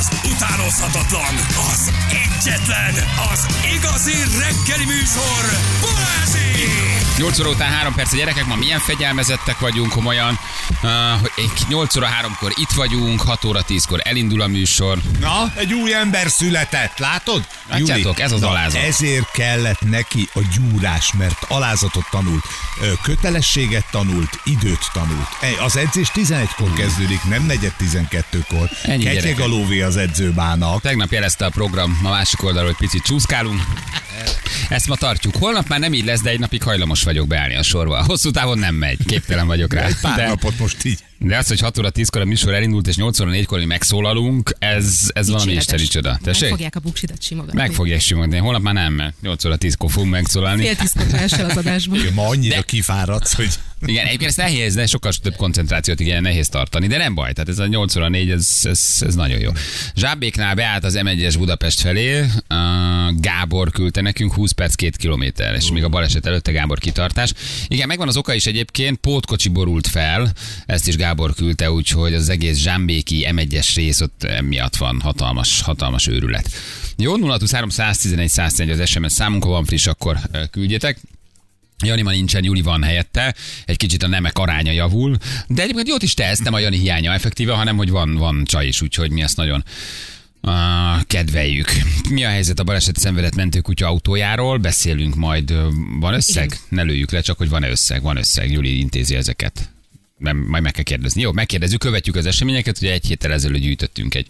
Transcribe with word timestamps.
az 0.00 0.08
utánozhatatlan, 0.32 1.34
az 1.72 1.92
egyetlen, 2.44 2.94
az 3.32 3.46
igazi 3.74 4.12
reggeli 4.38 4.84
műsor, 4.84 5.58
Balázsi! 5.80 6.40
8 7.20 7.38
óra 7.38 7.48
után 7.48 7.72
3 7.72 7.94
perc 7.94 8.12
a 8.12 8.16
gyerekek, 8.16 8.46
ma 8.46 8.54
milyen 8.54 8.78
fegyelmezettek 8.78 9.58
vagyunk 9.58 9.90
komolyan. 9.90 10.38
Uh, 10.82 10.90
8 11.68 11.96
óra 11.96 12.08
3-kor 12.22 12.52
itt 12.56 12.70
vagyunk, 12.70 13.20
6 13.20 13.44
óra 13.44 13.60
10-kor 13.68 14.00
elindul 14.04 14.40
a 14.40 14.46
műsor. 14.46 14.98
Na, 15.18 15.52
egy 15.56 15.72
új 15.72 15.94
ember 15.94 16.28
született, 16.28 16.98
látod? 16.98 17.46
Látjátok, 17.68 18.20
ez 18.20 18.32
az 18.32 18.40
Na, 18.40 18.48
alázat. 18.48 18.82
Ezért 18.82 19.30
kellett 19.30 19.80
neki 19.80 20.28
a 20.34 20.40
gyúrás, 20.56 21.12
mert 21.12 21.44
alázatot 21.48 22.06
tanult, 22.10 22.44
kötelességet 23.02 23.84
tanult, 23.90 24.40
időt 24.44 24.90
tanult. 24.92 25.28
Az 25.64 25.76
edzés 25.76 26.10
11-kor 26.14 26.72
kezdődik, 26.72 27.22
nem 27.22 27.46
negyed 27.46 27.72
12-kor. 27.80 28.70
Ennyi, 28.82 29.04
Ketyeg 29.04 29.40
a 29.40 29.46
lóvé 29.46 29.80
az 29.80 29.96
edzőbának. 29.96 30.80
Tegnap 30.80 31.12
jelezte 31.12 31.44
a 31.44 31.50
program 31.50 32.00
a 32.02 32.08
másik 32.30 32.46
oldalról, 32.46 32.70
hogy 32.70 32.88
picit 32.88 33.02
csúszkálunk. 33.02 33.60
Ezt 34.68 34.88
ma 34.88 34.96
tartjuk. 34.96 35.36
Holnap 35.36 35.68
már 35.68 35.78
nem 35.78 35.92
így 35.92 36.04
lesz, 36.04 36.20
de 36.20 36.30
egy 36.30 36.38
napig 36.38 36.62
hajlamos 36.62 37.02
vagyok 37.02 37.26
beállni 37.26 37.56
a 37.56 37.62
sorba. 37.62 38.04
Hosszú 38.04 38.30
távon 38.30 38.58
nem 38.58 38.74
megy. 38.74 38.98
Képtelen 39.06 39.46
vagyok 39.46 39.72
rá. 39.72 39.84
Egy 39.84 39.96
pár 40.00 40.16
De, 40.16 40.26
napot 40.28 40.58
most 40.58 40.84
így. 40.84 40.98
De 41.22 41.36
az, 41.36 41.48
hogy 41.48 41.60
6 41.60 41.78
óra 41.78 41.90
10-kor 41.94 42.20
a 42.20 42.24
műsor 42.24 42.54
elindult, 42.54 42.86
és 42.86 42.96
8 42.96 43.20
óra 43.20 43.30
4-kor 43.32 43.58
mi 43.58 43.64
megszólalunk, 43.64 44.54
ez, 44.58 45.10
ez 45.12 45.30
valami 45.30 45.52
isteni 45.52 45.82
csoda. 45.82 46.10
Meg 46.10 46.20
Tessék? 46.20 46.48
fogják 46.48 46.76
a 46.76 46.80
buksidat 46.80 47.22
simogatni. 47.22 47.58
Meg 47.60 47.72
fogják 47.72 48.00
simogatni. 48.00 48.36
Holnap 48.36 48.62
már 48.62 48.74
nem, 48.74 48.92
mert 48.92 49.14
8 49.20 49.44
óra 49.44 49.56
10-kor 49.58 49.90
fogunk 49.90 50.12
megszólalni. 50.12 50.62
Fél 50.62 50.76
tízkor 50.76 51.06
el 51.12 51.44
az 51.44 51.56
adásba. 51.56 51.96
Ma 52.14 52.26
annyira 52.26 52.54
De- 52.56 52.62
kifáradsz, 52.62 53.34
hogy 53.34 53.48
Igen, 53.86 54.06
egyébként 54.06 54.30
ez 54.30 54.36
nehéz, 54.36 54.74
de 54.74 54.86
sokkal 54.86 55.12
több 55.12 55.36
koncentrációt 55.36 56.00
igen, 56.00 56.22
nehéz 56.22 56.48
tartani, 56.48 56.86
de 56.86 56.96
nem 56.96 57.14
baj, 57.14 57.32
tehát 57.32 57.48
ez 57.48 57.58
a 57.58 57.66
8 57.66 57.96
óra 57.96 58.08
4, 58.08 58.30
ez, 58.30 58.60
ez, 58.62 58.96
ez 59.00 59.14
nagyon 59.14 59.40
jó. 59.40 59.50
Zsábéknál 59.94 60.54
beállt 60.54 60.84
az 60.84 60.98
M1-es 61.02 61.34
Budapest 61.38 61.80
felé, 61.80 62.20
uh, 62.20 62.26
Gábor 63.20 63.70
küldte 63.70 64.00
nekünk 64.00 64.34
20 64.34 64.52
perc 64.52 64.74
2 64.74 64.92
kilométer, 64.96 65.54
és 65.54 65.70
még 65.70 65.84
a 65.84 65.88
baleset 65.88 66.26
előtte 66.26 66.52
Gábor 66.52 66.78
kitartás. 66.78 67.32
Igen, 67.68 67.86
megvan 67.86 68.08
az 68.08 68.16
oka 68.16 68.34
is 68.34 68.46
egyébként, 68.46 68.96
pótkocsi 68.96 69.48
borult 69.48 69.86
fel, 69.86 70.32
ezt 70.66 70.88
is 70.88 70.96
Gábor 70.96 71.09
küldte, 71.36 71.72
úgyhogy 71.72 72.14
az 72.14 72.28
egész 72.28 72.56
Zsámbéki 72.56 73.26
M1-es 73.30 73.70
rész 73.74 74.00
ott 74.00 74.26
miatt 74.42 74.76
van 74.76 75.00
hatalmas, 75.00 75.60
hatalmas 75.60 76.06
őrület. 76.06 76.50
Jó, 76.96 77.16
023 77.16 77.68
111 77.68 78.28
111 78.28 78.80
az 78.80 78.88
SMS 78.88 79.12
számunk, 79.12 79.44
ha 79.44 79.50
van 79.50 79.64
friss, 79.64 79.86
akkor 79.86 80.18
küldjetek. 80.50 80.98
Jani 81.84 82.02
ma 82.02 82.10
nincsen, 82.10 82.44
Juli 82.44 82.62
van 82.62 82.82
helyette, 82.82 83.34
egy 83.64 83.76
kicsit 83.76 84.02
a 84.02 84.08
nemek 84.08 84.38
aránya 84.38 84.72
javul, 84.72 85.16
de 85.46 85.62
egyébként 85.62 85.88
jót 85.88 86.02
is 86.02 86.14
tesz, 86.14 86.38
nem 86.38 86.54
a 86.54 86.58
Jani 86.58 86.78
hiánya 86.78 87.12
effektíve, 87.12 87.52
hanem 87.52 87.76
hogy 87.76 87.90
van, 87.90 88.14
van 88.14 88.44
csaj 88.44 88.66
is, 88.66 88.82
úgyhogy 88.82 89.10
mi 89.10 89.22
ezt 89.22 89.36
nagyon 89.36 89.64
uh, 90.42 90.52
kedveljük. 91.06 91.68
Mi 92.10 92.24
a 92.24 92.28
helyzet 92.28 92.58
a 92.58 92.64
baleset 92.64 92.96
szenvedett 92.96 93.34
mentőkutya 93.34 93.86
autójáról? 93.86 94.58
Beszélünk 94.58 95.14
majd, 95.14 95.54
van 96.00 96.14
összeg? 96.14 96.58
Ne 96.68 96.82
lőjük 96.82 97.10
le, 97.10 97.20
csak 97.20 97.38
hogy 97.38 97.48
van 97.48 97.62
összeg, 97.62 98.02
van 98.02 98.16
összeg, 98.16 98.50
Juli 98.50 98.78
intézi 98.78 99.14
ezeket. 99.14 99.70
Nem, 100.20 100.36
majd 100.36 100.62
meg 100.62 100.72
kell 100.72 100.82
kérdezni. 100.82 101.20
Jó, 101.20 101.32
megkérdezzük, 101.32 101.78
követjük 101.78 102.16
az 102.16 102.26
eseményeket. 102.26 102.78
Ugye 102.80 102.92
egy 102.92 103.06
héttel 103.06 103.32
ezelőtt 103.32 103.60
gyűjtöttünk 103.60 104.14
egy 104.14 104.26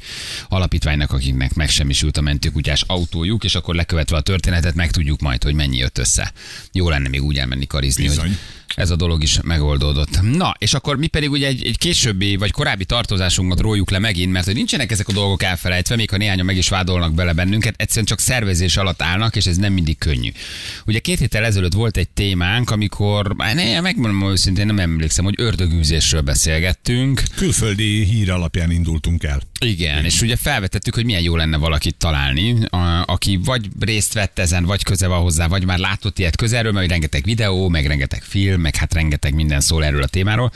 alapítványnak, 0.49 1.13
akiknek 1.13 1.55
megsemmisült 1.55 2.17
a 2.17 2.21
mentőkutyás 2.21 2.85
autójuk, 2.87 3.45
és 3.45 3.55
akkor 3.55 3.75
lekövetve 3.75 4.17
a 4.17 4.21
történetet 4.21 4.75
megtudjuk 4.75 5.21
majd, 5.21 5.43
hogy 5.43 5.55
mennyi 5.55 5.77
jött 5.77 5.99
össze. 5.99 6.33
Jó 6.73 6.89
lenne 6.89 7.09
még 7.09 7.23
úgy 7.23 7.39
elmenni 7.39 7.67
karizni, 7.67 8.03
Bizony. 8.03 8.27
hogy 8.27 8.37
ez 8.75 8.91
a 8.91 8.97
dolog 8.97 9.23
is 9.23 9.41
megoldódott. 9.43 10.23
Na, 10.23 10.55
és 10.59 10.75
akkor 10.75 10.97
mi 10.97 11.07
pedig 11.07 11.31
ugye 11.31 11.47
egy, 11.47 11.67
egy 11.67 11.79
későbbi 11.79 12.37
vagy 12.37 12.51
korábbi 12.51 12.85
tartozásunkat 12.85 13.61
róljuk 13.61 13.91
le 13.91 13.99
megint, 13.99 14.33
mert 14.33 14.45
hogy 14.45 14.55
nincsenek 14.55 14.91
ezek 14.91 15.09
a 15.09 15.13
dolgok 15.13 15.43
elfelejtve, 15.43 15.97
még 15.97 16.11
ha 16.11 16.17
néhányan 16.17 16.45
meg 16.45 16.57
is 16.57 16.69
vádolnak 16.69 17.15
bele 17.15 17.33
bennünket, 17.33 17.75
egyszerűen 17.77 18.07
csak 18.07 18.19
szervezés 18.19 18.77
alatt 18.77 19.03
állnak, 19.03 19.37
és 19.37 19.47
ez 19.47 19.57
nem 19.57 19.73
mindig 19.73 19.99
könnyű. 19.99 20.31
Ugye 20.87 20.99
két 20.99 21.19
héttel 21.19 21.45
ezelőtt 21.45 21.73
volt 21.73 21.97
egy 21.97 22.09
témánk, 22.09 22.71
amikor, 22.71 23.35
hát 23.39 23.55
ne, 23.55 23.81
megmondom 23.81 24.31
őszintén, 24.31 24.67
nem 24.67 24.79
emlékszem, 24.79 25.25
hogy 25.25 25.35
ördögűzésről 25.81 26.21
beszélgettünk. 26.21 27.23
külföldi 27.37 28.05
hír 28.05 28.31
alapján 28.31 28.71
indultunk 28.71 29.25
el. 29.25 29.41
Igen, 29.61 30.05
és 30.05 30.23
ugye 30.23 30.37
felvetettük, 30.37 30.95
hogy 30.95 31.05
milyen 31.05 31.23
jó 31.23 31.37
lenne 31.37 31.57
valakit 31.57 31.97
találni, 31.97 32.65
a, 32.65 33.03
aki 33.07 33.39
vagy 33.45 33.69
részt 33.81 34.13
vett 34.13 34.39
ezen, 34.39 34.65
vagy 34.65 34.85
köze 34.85 35.07
van 35.07 35.21
hozzá, 35.21 35.47
vagy 35.47 35.65
már 35.65 35.79
látott 35.79 36.19
ilyet 36.19 36.37
közelről, 36.37 36.73
mert 36.73 36.89
rengeteg 36.89 37.25
videó, 37.25 37.69
meg 37.69 37.87
rengeteg 37.87 38.23
film, 38.23 38.61
meg 38.61 38.77
hát 38.77 38.95
rengeteg 38.95 39.35
minden 39.35 39.61
szól 39.61 39.85
erről 39.85 40.03
a 40.03 40.07
témáról. 40.07 40.53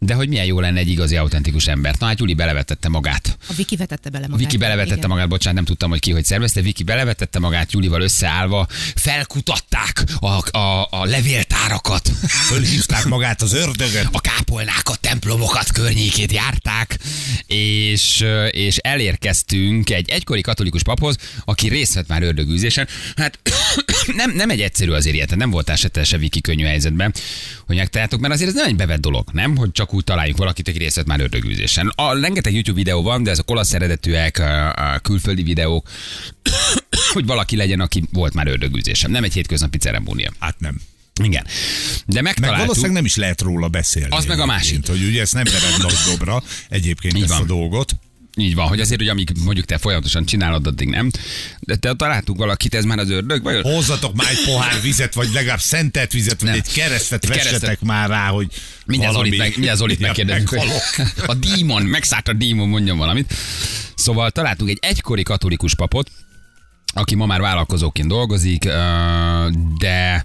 De 0.00 0.14
hogy 0.14 0.28
milyen 0.28 0.44
jó 0.44 0.60
lenne 0.60 0.78
egy 0.78 0.88
igazi, 0.88 1.16
autentikus 1.16 1.66
ember. 1.66 1.94
Na 1.98 2.06
hát 2.06 2.18
Juli 2.18 2.34
belevetette 2.34 2.88
magát. 2.88 3.38
A 3.48 3.52
Viki 3.52 3.76
vetette 3.76 4.10
bele 4.10 4.26
magát. 4.26 4.44
Viki 4.44 4.56
belevetette 4.56 4.96
Igen. 4.96 5.08
magát, 5.08 5.28
bocsánat, 5.28 5.56
nem 5.56 5.64
tudtam, 5.64 5.90
hogy 5.90 5.98
ki 5.98 6.10
hogy 6.10 6.24
szervezte. 6.24 6.60
Viki 6.60 6.82
belevetette 6.82 7.38
magát, 7.38 7.72
Julival 7.72 8.02
összeállva, 8.02 8.66
felkutatták 8.94 10.04
a, 10.20 10.58
a, 10.58 10.88
a 10.90 11.04
levéltárakat. 11.04 12.08
Fölhívták 12.48 13.04
magát 13.04 13.42
az 13.42 13.52
ördögöt. 13.52 14.08
a 14.12 14.20
kápolnákat, 14.20 15.00
templomokat 15.00 15.72
környékét 15.72 16.32
járták, 16.32 16.98
és, 17.46 18.24
és 18.50 18.76
elérkeztünk 18.76 19.90
egy 19.90 20.08
egykori 20.08 20.40
katolikus 20.40 20.82
paphoz, 20.82 21.16
aki 21.44 21.68
részt 21.68 21.94
vett 21.94 22.08
már 22.08 22.22
ördögűzésen. 22.22 22.88
Hát 23.16 23.38
nem, 24.16 24.30
nem 24.30 24.50
egy 24.50 24.60
egyszerű 24.60 24.90
azért 24.90 25.14
ilyet, 25.14 25.36
nem 25.36 25.50
voltál 25.50 25.76
se 25.76 25.88
te 25.88 26.04
se 26.04 26.18
Viki 26.18 26.40
könnyű 26.40 26.64
helyzetben, 26.64 27.14
hogy 27.66 27.76
megtaláltok, 27.76 28.20
mert 28.20 28.34
azért 28.34 28.50
ez 28.50 28.56
nem 28.56 28.66
egy 28.66 28.76
bevett 28.76 29.00
dolog, 29.00 29.28
nem? 29.32 29.56
Hogy 29.56 29.72
csak 29.72 29.87
úgy 29.94 30.04
találjuk 30.04 30.36
valakit, 30.36 30.68
aki 30.68 30.78
részt 30.78 30.96
vett 30.96 31.06
már 31.06 31.20
ördögűzésen. 31.20 31.92
A 31.96 32.20
rengeteg 32.20 32.52
YouTube 32.52 32.76
videó 32.76 33.02
van, 33.02 33.22
de 33.22 33.30
ez 33.30 33.38
a 33.38 33.42
kolasz 33.42 33.72
eredetűek, 33.72 34.38
a, 34.38 34.98
külföldi 35.02 35.42
videók, 35.42 35.88
hogy 37.12 37.26
valaki 37.26 37.56
legyen, 37.56 37.80
aki 37.80 38.04
volt 38.12 38.34
már 38.34 38.46
ördögűzésen. 38.46 39.10
Nem 39.10 39.24
egy 39.24 39.32
hétköznapi 39.32 39.78
ceremónia. 39.78 40.32
Hát 40.38 40.60
nem. 40.60 40.80
Igen. 41.22 41.44
De 42.06 42.14
Meg 42.14 42.22
megtaláltuk. 42.22 42.58
valószínűleg 42.60 42.94
nem 42.96 43.04
is 43.04 43.16
lehet 43.16 43.40
róla 43.40 43.68
beszélni. 43.68 44.16
Az 44.16 44.24
meg 44.24 44.38
a 44.40 44.46
másik. 44.46 44.86
Hogy 44.86 45.02
ugye 45.04 45.20
ezt 45.20 45.34
nem 45.34 45.44
vered 45.44 45.82
nagy 45.82 45.96
dobra 46.10 46.42
egyébként 46.68 47.16
Így 47.16 47.22
ezt 47.22 47.32
van. 47.32 47.40
a 47.42 47.44
dolgot. 47.44 47.92
Így 48.40 48.54
van, 48.54 48.66
hogy 48.68 48.80
azért, 48.80 49.00
hogy 49.00 49.08
amíg 49.08 49.30
mondjuk 49.44 49.66
te 49.66 49.78
folyamatosan 49.78 50.24
csinálod, 50.24 50.66
addig 50.66 50.88
nem. 50.88 51.10
De 51.60 51.76
te 51.76 51.94
találtuk 51.94 52.36
valakit, 52.36 52.74
ez 52.74 52.84
már 52.84 52.98
az 52.98 53.10
ördög, 53.10 53.42
vagy? 53.42 53.60
Hozzatok 53.62 54.14
már 54.14 54.30
egy 54.30 54.44
pohár 54.44 54.80
vizet, 54.80 55.14
vagy 55.14 55.28
legalább 55.32 55.60
szentelt 55.60 56.12
vizet, 56.12 56.40
vagy 56.40 56.50
Nem. 56.50 56.58
egy 56.64 56.72
keresztet 56.72 57.22
Egy 57.24 57.28
vessetek 57.28 57.60
keresztet. 57.60 57.82
már 57.82 58.08
rá, 58.08 58.26
hogy 58.28 58.46
Mindjárt 58.86 59.12
valami- 59.14 59.30
Zolit, 59.30 59.42
meg, 59.44 59.52
mindjárt 59.54 59.78
Zolit 59.78 60.06
hogy 60.06 60.26
meghalok. 60.26 60.80
a 61.26 61.34
dímon, 61.34 61.82
megszállt 61.82 62.28
a 62.28 62.32
dímon, 62.32 62.68
mondjon 62.68 62.96
valamit. 62.98 63.34
Szóval 63.94 64.30
találtunk 64.30 64.70
egy 64.70 64.78
egykori 64.80 65.22
katolikus 65.22 65.74
papot, 65.74 66.10
aki 66.92 67.14
ma 67.14 67.26
már 67.26 67.40
vállalkozóként 67.40 68.08
dolgozik, 68.08 68.64
de 69.78 70.24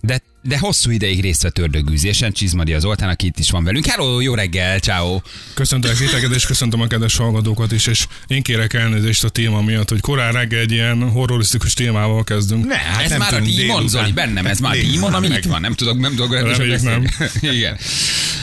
de, 0.00 0.22
de 0.42 0.58
hosszú 0.58 0.90
ideig 0.90 1.20
részt 1.20 1.42
vett 1.42 1.58
ördögűzésen, 1.58 2.32
Csizmadia 2.32 2.78
Zoltán, 2.78 3.08
aki 3.08 3.26
itt 3.26 3.38
is 3.38 3.50
van 3.50 3.64
velünk. 3.64 3.86
Hello, 3.86 4.20
jó 4.20 4.34
reggel, 4.34 4.78
ciao. 4.78 5.20
Köszöntöm 5.54 5.94
titeket, 6.06 6.34
és 6.34 6.46
köszöntöm 6.46 6.80
a 6.80 6.86
kedves 6.86 7.16
hallgatókat 7.16 7.72
is, 7.72 7.86
és 7.86 8.06
én 8.26 8.42
kérek 8.42 8.72
elnézést 8.72 9.24
a 9.24 9.28
téma 9.28 9.60
miatt, 9.60 9.88
hogy 9.88 10.00
korán 10.00 10.32
reggel 10.32 10.60
egy 10.60 10.72
ilyen 10.72 11.10
horrorisztikus 11.10 11.74
témával 11.74 12.24
kezdünk. 12.24 12.66
Ne, 12.66 12.76
hát 12.76 13.02
ez 13.02 13.10
nem 13.10 13.18
már 13.18 13.34
a 13.34 13.40
dímon, 13.40 13.88
Zoli, 13.88 14.12
bennem, 14.12 14.46
ez 14.46 14.58
már 14.58 14.76
dímon, 14.76 15.14
ami 15.14 15.26
itt 15.26 15.44
van. 15.44 15.60
Nem 15.60 15.74
tudok, 15.74 15.98
nem 15.98 16.14
tudok 16.14 16.32
Reméljük 16.32 16.82
nem. 16.82 17.06
Igen. 17.56 17.78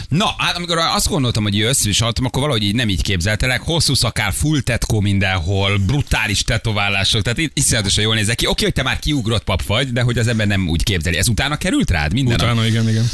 Na, 0.10 0.36
hát 0.38 0.56
amikor 0.56 0.78
azt 0.78 1.08
gondoltam, 1.08 1.44
hogy 1.44 1.58
jössz, 1.58 1.86
és 1.86 2.00
hallottam, 2.00 2.26
akkor 2.26 2.42
valahogy 2.42 2.64
így 2.64 2.76
nem 2.76 2.90
így 2.90 3.02
képzeltelek. 3.02 3.62
Hosszú 3.62 3.94
szakál, 3.94 4.32
full 4.32 4.62
tetkó 4.62 5.00
mindenhol, 5.00 5.78
brutális 5.78 6.44
tetoválások, 6.44 7.22
tehát 7.22 7.38
itt 7.40 7.58
iszonyatosan 7.58 8.04
jól 8.04 8.16
nézek 8.16 8.36
ki. 8.36 8.48
Oké, 8.48 8.64
hogy 8.64 8.74
te 8.74 8.84
már 8.84 9.00
kiugrott 9.00 9.44
pap 9.44 9.66
vagy, 9.66 9.92
de 9.92 10.02
hogy 10.02 10.18
az 10.18 10.28
ember 10.28 10.48
nem 10.48 10.68
úgy 10.68 10.84
képzeli. 10.84 11.18
Ez 11.18 11.28
utána 11.28 11.58
került 11.58 11.89
rád 11.90 12.14
minden? 12.14 12.36
nap? 12.38 12.46
Utána, 12.46 12.66
igen, 12.68 12.90
igen. 12.90 13.10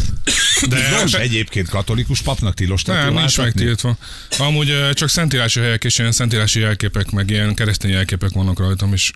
De 0.70 1.00
Most 1.02 1.16
egyébként 1.16 1.70
katolikus 1.70 2.22
papnak 2.22 2.54
tilos 2.54 2.84
nem, 2.84 3.14
nincs 3.14 3.38
megtiltva. 3.38 3.98
Amúgy 4.38 4.90
csak 4.94 5.10
szentírási 5.10 5.60
helyek 5.60 5.84
és 5.84 5.98
ilyen 6.00 6.12
szentírási 6.12 6.60
jelképek, 6.60 7.12
meg 7.12 7.30
ilyen 7.30 7.54
keresztény 7.56 7.92
jelképek 7.92 8.30
vannak 8.32 8.60
rajtam 8.60 8.94
is. 8.94 9.12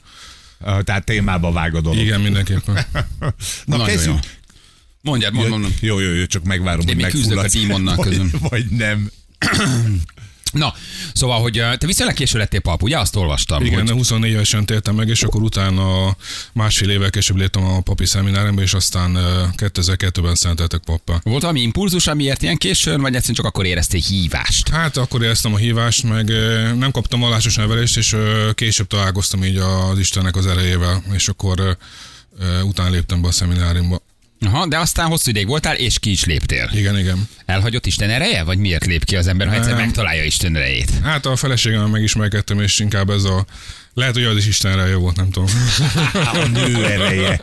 Tehát 0.83 1.05
témába 1.05 1.51
vág 1.51 1.75
a 1.75 1.81
dolog. 1.81 1.97
Igen, 1.99 2.21
mindenképpen. 2.21 2.85
Na 3.19 3.33
Nagyon 3.65 3.85
kezdjük. 3.85 4.13
jó. 4.13 4.19
Mondjad, 5.01 5.33
mond, 5.33 5.49
mond, 5.49 5.61
mond. 5.61 5.73
Jó, 5.79 5.99
jó, 5.99 6.13
jó, 6.13 6.25
csak 6.25 6.43
megvárom, 6.43 6.79
Én 6.81 6.87
hogy 6.87 6.95
még 6.95 7.05
küzdök 7.11 7.37
a 7.37 7.41
megfulladsz. 7.41 7.67
dímonnal 7.67 7.95
Vagy- 7.95 8.07
közön. 8.07 8.31
Vagy 8.49 8.65
nem. 8.69 9.09
Na, 10.51 10.73
szóval, 11.13 11.41
hogy 11.41 11.63
te 11.77 11.85
viszonylag 11.85 12.15
késő 12.15 12.37
lettél 12.37 12.59
pap, 12.59 12.83
ugye? 12.83 12.99
Azt 12.99 13.15
olvastam. 13.15 13.65
Igen, 13.65 13.79
hogy... 13.79 13.87
de 13.87 13.93
24 13.93 14.31
évesen 14.31 14.65
tértem 14.65 14.95
meg, 14.95 15.07
és 15.07 15.23
akkor 15.23 15.41
utána 15.41 16.15
másfél 16.53 16.89
évvel 16.89 17.09
később 17.09 17.37
léptem 17.37 17.63
a 17.63 17.81
papi 17.81 18.05
szemináriumba, 18.05 18.61
és 18.61 18.73
aztán 18.73 19.15
ö, 19.15 19.43
2002-ben 19.57 20.35
szenteltek 20.35 20.81
pappá. 20.81 21.19
Volt 21.23 21.41
valami 21.41 21.61
impulzus, 21.61 22.07
amiért 22.07 22.41
ilyen 22.41 22.57
későn, 22.57 23.01
vagy 23.01 23.13
egyszerűen 23.13 23.35
csak 23.35 23.45
akkor 23.45 23.65
éreztél 23.65 24.01
hívást? 24.01 24.69
Hát 24.69 24.97
akkor 24.97 25.23
éreztem 25.23 25.53
a 25.53 25.57
hívást, 25.57 26.03
meg 26.03 26.27
nem 26.77 26.91
kaptam 26.91 27.19
vallásos 27.19 27.55
nevelést, 27.55 27.97
és 27.97 28.15
később 28.53 28.87
találkoztam 28.87 29.43
így 29.43 29.57
az 29.57 29.99
Istennek 29.99 30.35
az 30.35 30.47
erejével, 30.47 31.03
és 31.13 31.27
akkor 31.27 31.77
utána 32.63 32.89
léptem 32.89 33.21
be 33.21 33.27
a 33.27 33.31
szemináriumba. 33.31 34.01
Aha, 34.45 34.67
de 34.67 34.77
aztán 34.77 35.07
hosszú 35.07 35.29
ideig 35.29 35.47
voltál, 35.47 35.75
és 35.75 35.99
ki 35.99 36.11
is 36.11 36.25
léptél. 36.25 36.69
Igen, 36.73 36.97
igen. 36.97 37.27
Elhagyott 37.45 37.85
Isten 37.85 38.09
ereje, 38.09 38.43
vagy 38.43 38.57
miért 38.57 38.85
lép 38.85 39.05
ki 39.05 39.15
az 39.15 39.27
ember, 39.27 39.47
ha 39.47 39.53
egyszer 39.53 39.75
megtalálja 39.75 40.23
Isten 40.23 40.55
erejét? 40.55 40.91
Hát 41.03 41.25
a 41.25 41.35
feleségemmel 41.35 41.87
megismerkedtem, 41.87 42.59
és 42.59 42.79
inkább 42.79 43.09
ez 43.09 43.23
a... 43.23 43.45
Lehet, 43.99 44.13
hogy 44.13 44.23
az 44.23 44.37
is 44.37 44.47
Istenre 44.47 44.85
jó 44.87 44.99
volt, 44.99 45.15
nem 45.15 45.29
tudom. 45.29 45.49
A 46.33 46.47
nő 46.53 46.85
ereje. 46.85 47.41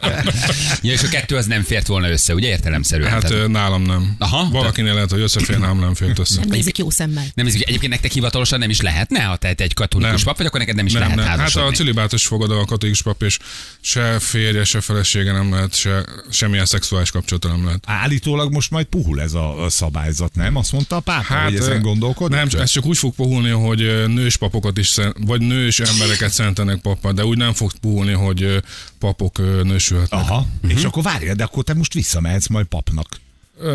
Ja, 0.83 0.93
és 0.93 1.03
a 1.03 1.09
kettő 1.09 1.37
az 1.37 1.47
nem 1.47 1.63
fért 1.63 1.87
volna 1.87 2.11
össze, 2.11 2.35
ugye 2.35 2.49
értelemszerűen? 2.49 3.11
Hát 3.11 3.27
Tehát- 3.27 3.49
nálam 3.49 3.83
nem. 3.83 4.15
Aha, 4.19 4.49
Valakinél 4.51 4.95
lehet, 4.95 5.11
hogy 5.11 5.21
összefér, 5.21 5.59
nálam 5.59 5.81
nem 5.81 5.95
fért 5.95 6.19
össze. 6.19 6.41
Nem 6.41 6.49
nézik 6.49 6.79
jó 6.79 6.91
szemmel. 6.91 7.25
nem, 7.35 7.47
ez, 7.47 7.55
egyébként 7.55 7.89
nektek 7.89 8.13
hivatalosan 8.13 8.59
nem 8.59 8.71
is 8.71 8.81
lehetne, 8.81 9.23
ha 9.23 9.37
te 9.37 9.55
egy 9.57 9.75
katolikus 9.75 10.15
Nem. 10.15 10.25
pap 10.25 10.37
vagy, 10.37 10.47
akkor 10.47 10.61
neked 10.61 10.77
nem 10.77 10.87
is 10.87 10.93
nem, 10.93 11.01
lehet 11.01 11.17
nem. 11.17 11.27
Hát 11.27 11.39
házasodni. 11.39 11.69
a 11.69 11.73
cilibátus 11.73 12.27
fogad 12.27 12.51
a 12.51 12.65
katolikus 12.65 13.03
pap, 13.03 13.23
és 13.23 13.39
se 13.81 14.19
férje, 14.19 14.65
se 14.65 14.81
felesége 14.81 15.33
nem 15.33 15.53
lehet, 15.53 15.75
se, 15.75 16.05
semmilyen 16.31 16.67
szexuális 16.67 17.11
kapcsolata 17.11 17.49
nem 17.49 17.65
lehet. 17.65 17.83
Állítólag 17.87 18.53
most 18.53 18.71
majd 18.71 18.87
puhul 18.87 19.21
ez 19.21 19.33
a 19.35 19.65
a 19.65 19.71
szabályzat, 19.71 20.35
nem? 20.35 20.57
Azt 20.57 20.73
mondta 20.73 20.97
a 20.97 21.01
pápa, 21.01 21.35
hát, 21.35 21.45
hogy 21.45 21.55
ezen 21.55 21.77
ö, 21.77 21.81
gondolkodnak? 21.81 22.39
Nem, 22.53 22.61
ez 22.61 22.71
csak 22.71 22.87
úgy 22.87 22.99
fog 22.99 23.15
puhulni, 23.15 23.51
hogy 23.51 24.05
nős 24.07 24.37
papokat 24.37 24.79
is, 24.79 24.95
vagy 25.21 25.41
nős 25.41 25.81
embereket 25.81 26.31
szentenek 26.47 26.81
papá, 26.81 27.11
de 27.11 27.25
úgy 27.25 27.37
nem 27.37 27.53
fog 27.53 27.73
puhulni, 27.81 28.13
hogy 28.13 28.63
papok 28.99 29.39
nősülhetnek. 29.63 30.21
Aha, 30.21 30.47
és 30.69 30.85
akkor 30.85 31.03
várja, 31.03 31.35
de 31.35 31.45
akkor 31.45 31.65
te 31.65 31.75
most 31.75 31.95
visszamehetsz 31.95 32.47
majd 32.47 32.67
papnak. 32.67 33.09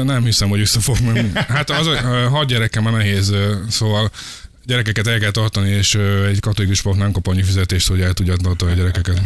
Nem 0.04 0.24
hiszem, 0.24 0.50
hogy 0.50 0.60
vissza 0.60 0.80
fog. 0.80 0.98
Hát 1.34 1.70
az, 1.70 1.88
hat 2.30 2.48
gyerekem 2.48 2.84
már 2.84 2.94
nehéz, 2.94 3.34
szóval 3.70 4.12
gyerekeket 4.66 5.08
el 5.08 5.20
kell 5.20 5.32
tartani, 5.32 5.70
és 5.70 5.96
egy 6.28 6.40
katolikus 6.40 6.82
pap 6.82 6.96
nem 6.96 7.12
kap 7.12 7.28
annyi 7.28 7.44
fizetést, 7.44 7.88
hogy 7.88 8.02
el 8.02 8.14
tudja 8.14 8.36
tartani 8.36 8.72
a 8.72 8.76
gyerekeket. 8.76 9.22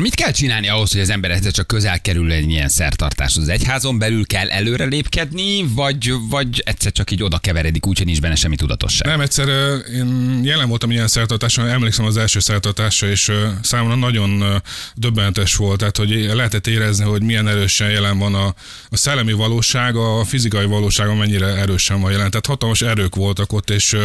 Mit 0.00 0.14
kell 0.14 0.30
csinálni 0.30 0.68
ahhoz, 0.68 0.92
hogy 0.92 1.00
az 1.00 1.10
ember 1.10 1.30
egyszer 1.30 1.52
csak 1.52 1.66
közel 1.66 2.00
kerül 2.00 2.32
egy 2.32 2.50
ilyen 2.50 2.68
szertartáshoz? 2.68 3.42
Az 3.42 3.48
egyházon 3.48 3.98
belül 3.98 4.26
kell 4.26 4.50
előre 4.50 4.84
lépkedni, 4.84 5.64
vagy, 5.74 6.12
vagy 6.28 6.62
egyszer 6.64 6.92
csak 6.92 7.10
így 7.10 7.22
oda 7.22 7.38
keveredik, 7.38 7.86
úgyhogy 7.86 8.06
nincs 8.06 8.20
benne 8.20 8.34
semmi 8.34 8.56
tudatosság? 8.56 9.06
Nem, 9.08 9.20
egyszer 9.20 9.48
én 9.94 10.40
jelen 10.44 10.68
voltam 10.68 10.90
ilyen 10.90 11.08
szertartáson, 11.08 11.68
emlékszem 11.68 12.04
az 12.04 12.16
első 12.16 12.40
szertartásra, 12.40 13.08
és 13.08 13.32
számomra 13.62 13.94
nagyon 13.94 14.62
döbbenetes 14.94 15.54
volt, 15.54 15.78
tehát 15.78 15.96
hogy 15.96 16.10
lehetett 16.34 16.66
érezni, 16.66 17.04
hogy 17.04 17.22
milyen 17.22 17.48
erősen 17.48 17.90
jelen 17.90 18.18
van 18.18 18.34
a, 18.34 18.46
a 18.88 18.96
szellemi 18.96 19.32
valóság, 19.32 19.96
a 19.96 20.24
fizikai 20.24 20.66
valóság 20.66 21.16
mennyire 21.16 21.46
erősen 21.46 22.00
van 22.00 22.10
jelen. 22.10 22.30
Tehát 22.30 22.46
hatalmas 22.46 22.82
erők 22.82 23.14
voltak 23.14 23.52
ott, 23.52 23.70
és 23.70 23.96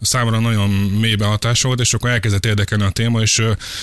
számomra 0.00 0.38
nagyon 0.38 0.70
mélyben 1.00 1.28
hatás 1.28 1.62
volt, 1.62 1.80
és 1.80 1.94
akkor 1.94 2.10
elkezdett 2.10 2.46
érdekelni 2.46 2.84
a 2.84 2.90
téma, 2.90 3.20
és 3.20 3.42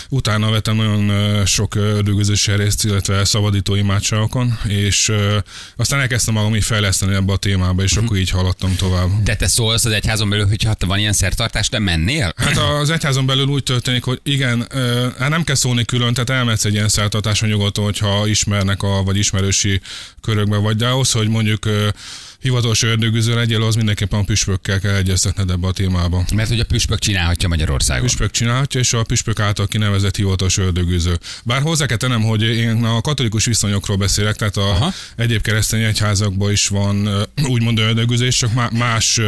utána 0.10 0.50
vettem 0.50 0.76
nagyon 0.76 1.12
sok 1.54 1.76
ördögözéssel 1.76 2.58
részt, 2.58 2.84
illetve 2.84 3.26
szabadító 3.26 3.76
imádságokon, 3.76 4.60
és 4.68 5.12
aztán 5.76 6.00
elkezdtem 6.00 6.34
magam 6.34 6.56
így 6.56 6.64
fejleszteni 6.64 7.14
ebbe 7.14 7.34
a 7.34 7.38
témába, 7.38 7.84
és 7.84 7.96
akkor 7.96 8.18
így 8.18 8.30
haladtam 8.30 8.76
tovább. 8.76 9.10
De 9.24 9.36
te 9.36 9.48
szólsz 9.48 9.86
az 9.86 9.92
egyházon 9.92 10.30
belül, 10.30 10.48
hogy 10.48 10.64
ha 10.64 10.76
van 10.88 11.00
ilyen 11.00 11.14
szertartás, 11.14 11.70
te 11.70 11.80
mennél? 11.80 12.34
Hát 12.36 12.58
az 12.58 12.90
egyházon 12.90 13.26
belül 13.26 13.48
úgy 13.48 13.64
történik, 13.64 14.04
hogy 14.04 14.20
igen, 14.24 14.68
hát 15.20 15.30
nem 15.30 15.44
kell 15.44 15.56
szólni 15.56 15.86
külön, 15.86 16.14
tehát 16.14 16.30
elmehetsz 16.30 16.66
egy 16.66 16.74
ilyen 16.74 16.90
szertartáson 16.90 17.50
nyugodtan, 17.50 17.84
hogyha 17.84 18.28
ismernek 18.28 18.84
a, 18.84 19.04
vagy 19.04 19.18
ismerősi 19.18 19.82
körökbe 20.22 20.58
vagy, 20.58 20.76
de 20.76 20.88
ahhoz, 20.88 21.12
hogy 21.12 21.28
mondjuk 21.28 21.66
hivatalos 22.44 22.84
ördögűző 22.84 23.36
legyél, 23.36 23.64
az 23.64 23.76
mindenképpen 23.76 24.20
a 24.20 24.24
püspökkel 24.24 24.80
kell 24.80 24.96
egyeztetned 24.96 25.50
ebbe 25.50 25.68
a 25.68 25.72
témába. 25.72 26.26
Mert 26.34 26.50
hogy 26.50 26.60
a 26.60 26.64
püspök 26.64 27.00
csinálhatja 27.00 27.48
Magyarországon. 27.48 28.06
Püspök 28.06 28.32
csinálhatja, 28.32 28.80
és 28.80 28.94
a 28.94 29.04
püspök 29.04 29.40
által 29.40 29.68
kinevezett 29.68 30.16
hivatalos 30.16 30.58
ördögűző. 30.58 31.18
Bár 31.44 31.62
hozzá 31.62 31.86
kell 31.86 31.98
tennem, 31.98 32.22
hogy 32.22 32.42
én 32.42 32.84
a 32.84 33.02
katolikus 33.02 33.46
viszonyokról 33.46 33.98
beszélek, 33.98 34.36
tehát 34.36 34.58
a 34.58 34.70
Aha. 34.70 34.94
egyéb 35.16 35.42
keresztény 35.42 35.82
egyházakban 35.84 36.52
is 36.52 36.68
van 36.68 37.10
úgymond 37.48 37.80
ördögűzés, 37.80 38.36
csak 38.36 38.54
má- 38.54 38.72
más 38.72 39.20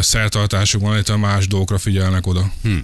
szertartások 0.00 0.80
van, 0.80 0.92
illetve 0.92 1.16
más 1.16 1.46
dolgokra 1.46 1.78
figyelnek 1.78 2.26
oda. 2.26 2.52
Hm. 2.62 2.76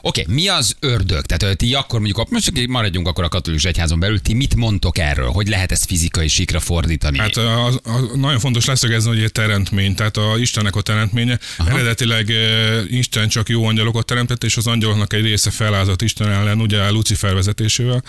Oké, 0.00 0.20
okay, 0.20 0.34
mi 0.34 0.48
az 0.48 0.76
ördög? 0.80 1.26
Tehát 1.26 1.56
ti 1.56 1.74
akkor 1.74 2.00
mondjuk, 2.00 2.30
most 2.30 2.66
maradjunk 2.66 3.08
akkor 3.08 3.24
a 3.24 3.28
katolikus 3.28 3.64
egyházon 3.64 4.00
belül, 4.00 4.20
ti 4.20 4.34
mit 4.34 4.54
mondtok 4.54 4.98
erről? 4.98 5.28
Hogy 5.28 5.48
lehet 5.48 5.72
ezt 5.72 5.86
fizikai 5.86 6.28
síkra 6.28 6.60
fordítani? 6.60 7.18
Hát 7.18 7.36
az, 7.36 7.80
az, 7.82 8.08
nagyon 8.14 8.38
fontos 8.38 8.64
leszögezni, 8.64 9.08
hogy 9.08 9.22
egy 9.22 9.32
teremtmény, 9.32 9.94
tehát 9.94 10.16
a 10.16 10.34
Istennek 10.38 10.76
a 10.76 10.80
teremtménye. 10.80 11.38
Aha. 11.56 11.70
Eredetileg 11.70 12.30
e, 12.30 12.80
Isten 12.88 13.28
csak 13.28 13.48
jó 13.48 13.64
angyalokat 13.64 14.06
teremtett, 14.06 14.44
és 14.44 14.56
az 14.56 14.66
angyaloknak 14.66 15.12
egy 15.12 15.22
része 15.22 15.50
felázott 15.50 16.02
Isten 16.02 16.30
ellen, 16.30 16.60
ugye 16.60 16.90
Lucifer 16.90 17.34
vezetésével 17.34 18.02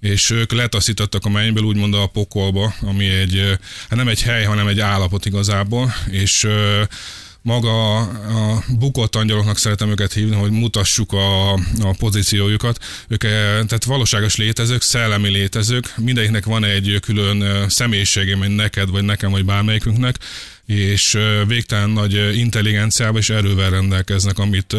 és 0.00 0.30
ők 0.30 0.52
letaszítottak 0.52 1.24
a 1.24 1.28
mennyből, 1.28 1.64
úgymond 1.64 1.94
a 1.94 2.06
pokolba, 2.06 2.74
ami 2.80 3.08
egy, 3.08 3.58
hát 3.88 3.98
nem 3.98 4.08
egy 4.08 4.22
hely, 4.22 4.44
hanem 4.44 4.66
egy 4.66 4.80
állapot 4.80 5.26
igazából, 5.26 5.94
és 6.10 6.46
maga 7.42 7.96
a 7.98 8.64
bukott 8.68 9.16
angyaloknak 9.16 9.58
szeretem 9.58 9.90
őket 9.90 10.12
hívni, 10.12 10.34
hogy 10.34 10.50
mutassuk 10.50 11.12
a, 11.12 11.52
a 11.52 11.94
pozíciójukat. 11.98 12.78
Ők 13.08 13.24
eh, 13.24 13.30
tehát 13.30 13.84
valóságos 13.84 14.36
létezők, 14.36 14.82
szellemi 14.82 15.28
létezők, 15.28 15.92
mindegyiknek 15.96 16.44
van 16.44 16.64
egy 16.64 16.98
külön 17.00 17.42
eh, 17.42 17.68
személyisége, 17.68 18.36
mint 18.36 18.56
neked, 18.56 18.90
vagy 18.90 19.04
nekem, 19.04 19.30
vagy 19.30 19.44
bármelyikünknek, 19.44 20.16
és 20.66 21.14
eh, 21.14 21.46
végtelen 21.46 21.90
nagy 21.90 22.36
intelligenciával 22.36 23.18
és 23.20 23.30
erővel 23.30 23.70
rendelkeznek, 23.70 24.38
amit 24.38 24.76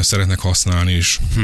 szeretnek 0.00 0.38
használni 0.38 0.92
is. 0.92 1.20
Hm. 1.34 1.40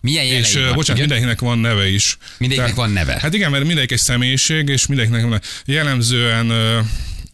Milyen 0.00 0.24
jelei 0.24 0.40
És 0.40 0.54
van? 0.54 0.62
bocsánat, 0.62 0.86
Igen? 0.86 0.96
mindenkinek 0.96 1.40
van 1.40 1.58
neve 1.58 1.88
is. 1.88 2.18
Mindegyiknek 2.38 2.74
van 2.74 2.90
neve? 2.90 3.18
Hát 3.20 3.34
igen, 3.34 3.50
mert 3.50 3.64
mindegyik 3.64 3.92
egy 3.92 3.98
személyiség, 3.98 4.68
és 4.68 4.86
mindegyiknek 4.86 5.22
van 5.22 5.40
jellemzően 5.64 6.50
ö, 6.50 6.54
ö, 6.54 6.80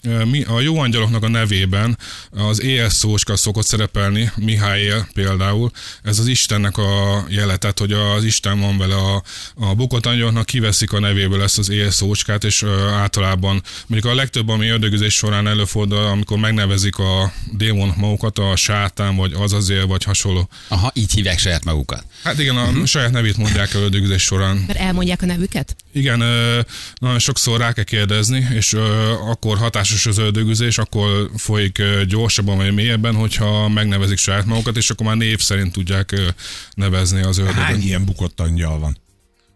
mi- 0.02 0.42
a 0.42 0.60
jó 0.60 0.78
angyaloknak 0.78 1.22
a 1.22 1.28
nevében 1.28 1.98
az 2.30 2.62
éjjel 2.62 2.88
szócska 2.88 3.36
szokott 3.36 3.66
szerepelni, 3.66 4.32
Mihály 4.36 4.92
például. 5.14 5.70
Ez 6.02 6.18
az 6.18 6.26
Istennek 6.26 6.78
a 6.78 7.24
jele, 7.28 7.56
tehát 7.56 7.78
hogy 7.78 7.92
az 7.92 8.24
Isten 8.24 8.60
van 8.60 8.78
vele 8.78 8.94
a, 8.94 9.22
a 9.54 9.74
bukott 9.74 10.06
angyaloknak, 10.06 10.46
kiveszik 10.46 10.92
a 10.92 11.00
nevéből 11.00 11.42
ezt 11.42 11.58
az 11.58 11.70
éjjel 11.70 11.90
szócskát, 11.90 12.44
és 12.44 12.62
ö, 12.62 12.88
általában 12.88 13.62
mondjuk 13.86 14.12
a 14.12 14.16
legtöbb, 14.16 14.48
ami 14.48 14.68
ördögözés 14.68 15.14
során 15.14 15.46
előfordul, 15.46 15.98
amikor 15.98 16.38
megnevezik 16.38 16.96
a 16.96 17.32
démonok 17.52 17.96
magukat, 17.96 18.38
a 18.38 18.56
sátán, 18.56 19.16
vagy 19.16 19.32
az 19.32 19.52
azért, 19.52 19.86
vagy 19.86 20.04
hasonló. 20.04 20.48
Aha, 20.68 20.90
így 20.94 21.12
hívják 21.12 21.38
saját 21.38 21.64
magukat. 21.64 22.04
Hát 22.22 22.38
igen, 22.38 22.56
a 22.56 22.62
uh-huh. 22.62 22.84
saját 22.84 23.10
nevét 23.10 23.36
mondják 23.36 23.74
el 23.74 23.82
ördögözés 23.82 24.22
során. 24.22 24.64
Mert 24.66 24.78
elmondják 24.78 25.22
a 25.22 25.26
nevüket? 25.26 25.76
Igen, 25.92 26.20
ö, 26.20 26.60
nagyon 26.98 27.18
sokszor 27.18 27.58
rá 27.58 27.72
kell 27.72 27.84
kérdezni, 27.84 28.48
és 28.54 28.72
ö, 28.72 29.10
akkor 29.10 29.58
hatásos 29.90 30.06
az 30.18 30.18
ördögüzés, 30.18 30.78
akkor 30.78 31.30
folyik 31.36 31.82
gyorsabban 32.06 32.56
vagy 32.56 32.74
mélyebben, 32.74 33.14
hogyha 33.14 33.68
megnevezik 33.68 34.18
saját 34.18 34.46
magukat, 34.46 34.76
és 34.76 34.90
akkor 34.90 35.06
már 35.06 35.16
név 35.16 35.38
szerint 35.38 35.72
tudják 35.72 36.34
nevezni 36.74 37.22
az 37.22 37.38
ördögöt. 37.38 37.62
Hány 37.62 37.82
ilyen 37.82 38.04
bukott 38.04 38.40
angyal 38.40 38.78
van? 38.78 38.96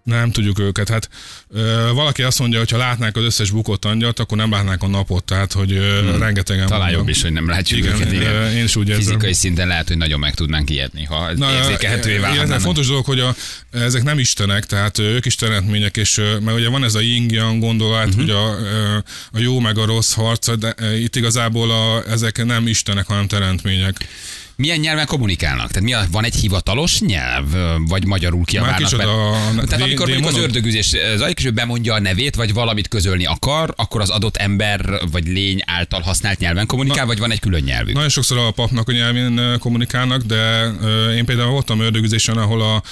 Nem 0.05 0.31
tudjuk 0.31 0.59
őket. 0.59 0.89
Hát 0.89 1.09
ö, 1.55 1.91
valaki 1.95 2.23
azt 2.23 2.39
mondja, 2.39 2.59
hogy 2.59 2.71
ha 2.71 2.77
látnák 2.77 3.17
az 3.17 3.23
összes 3.25 3.51
bukott 3.51 3.85
angyalt, 3.85 4.19
akkor 4.19 4.37
nem 4.39 4.51
látnák 4.51 4.83
a 4.83 4.87
napot, 4.89 5.25
tehát 5.25 5.53
hogy 5.53 5.73
ö, 5.73 6.01
hmm. 6.01 6.19
rengetegen 6.19 6.67
Talán 6.67 6.91
jobb 6.91 7.09
is, 7.09 7.23
hogy 7.23 7.33
nem 7.33 7.49
látjuk 7.49 7.79
Igen, 7.81 7.95
őket. 7.95 8.13
Igen. 8.13 8.53
én 8.57 8.65
is 8.65 8.77
úgy 8.77 8.89
érzem. 8.89 9.05
Fizikai 9.05 9.33
szinten 9.33 9.67
lehet, 9.67 9.89
hogy 9.89 9.97
nagyon 9.97 10.19
meg 10.19 10.35
tudnánk 10.35 10.71
ijedni, 10.71 11.05
ha 11.05 11.33
Na, 11.35 11.53
érzékelhetővé 11.53 12.09
illetve 12.15 12.29
válhatnának. 12.29 12.61
fontos 12.63 12.87
dolog, 12.87 13.05
hogy 13.05 13.21
a, 13.21 13.35
ezek 13.71 14.03
nem 14.03 14.19
istenek, 14.19 14.65
tehát 14.67 14.99
ők 14.99 15.25
is 15.27 15.35
teremtmények, 15.35 15.97
és 15.97 16.21
meg 16.41 16.55
ugye 16.55 16.69
van 16.69 16.85
ez 16.85 16.95
a 16.95 17.01
yin-yang 17.01 17.61
gondolat, 17.61 18.15
Mhm. 18.15 18.21
uh-huh. 18.21 18.21
hogy 18.25 18.31
a, 18.31 18.97
a 19.33 19.39
jó 19.39 19.59
meg 19.61 19.79
a 19.79 19.85
rossz 19.85 20.13
harca, 20.13 20.57
de 20.57 20.75
itt 21.01 21.17
igazából 21.17 21.71
a, 21.71 22.03
ezek 22.11 22.45
nem 22.45 22.67
istenek, 22.67 23.07
hanem 23.07 23.27
teremtmények. 23.27 24.09
Milyen 24.57 24.79
nyelven 24.79 25.07
kommunikálnak? 25.07 25.69
Tehát 25.69 25.83
mi 25.83 25.93
a, 25.93 26.05
van 26.11 26.25
egy 26.25 26.35
hivatalos 26.35 27.01
nyelv, 27.01 27.45
vagy 27.89 28.07
magyarul 28.07 28.45
kiabálnak? 28.45 28.79
kicsoda 28.79 29.05
be? 29.05 29.11
a- 29.11 29.65
Tehát 29.65 29.81
amikor 29.83 30.09
mondjuk 30.09 30.29
az 30.29 30.37
ördögüzés 30.39 30.87
zajlik, 31.17 31.39
és 31.39 31.45
ő 31.45 31.51
bemondja 31.51 31.95
a 31.95 32.01
nevét, 32.01 32.35
vagy 32.35 32.53
valamit 32.53 32.89
közölni 32.89 33.25
akar, 33.27 33.73
akkor 33.77 34.01
az 34.01 34.11
adott 34.11 34.37
ember 34.37 34.91
vagy 35.11 35.27
lény 35.27 35.63
által 35.67 36.01
használt 36.01 36.39
nyelven 36.39 36.67
kommunikál, 36.67 37.07
vagy 37.07 37.19
van 37.19 37.31
egy 37.31 37.41
külön 37.41 37.63
nyelvük? 37.63 37.95
Nagyon 37.95 38.09
sokszor 38.09 38.39
a 38.39 38.51
papnak 38.51 38.89
a 38.89 38.93
nyelvén 38.93 39.59
kommunikálnak, 39.59 40.23
de 40.23 40.71
én 41.17 41.25
például 41.25 41.51
voltam 41.51 41.81
ördögüzésen, 41.81 42.37
ahol 42.37 42.63
a, 42.63 42.83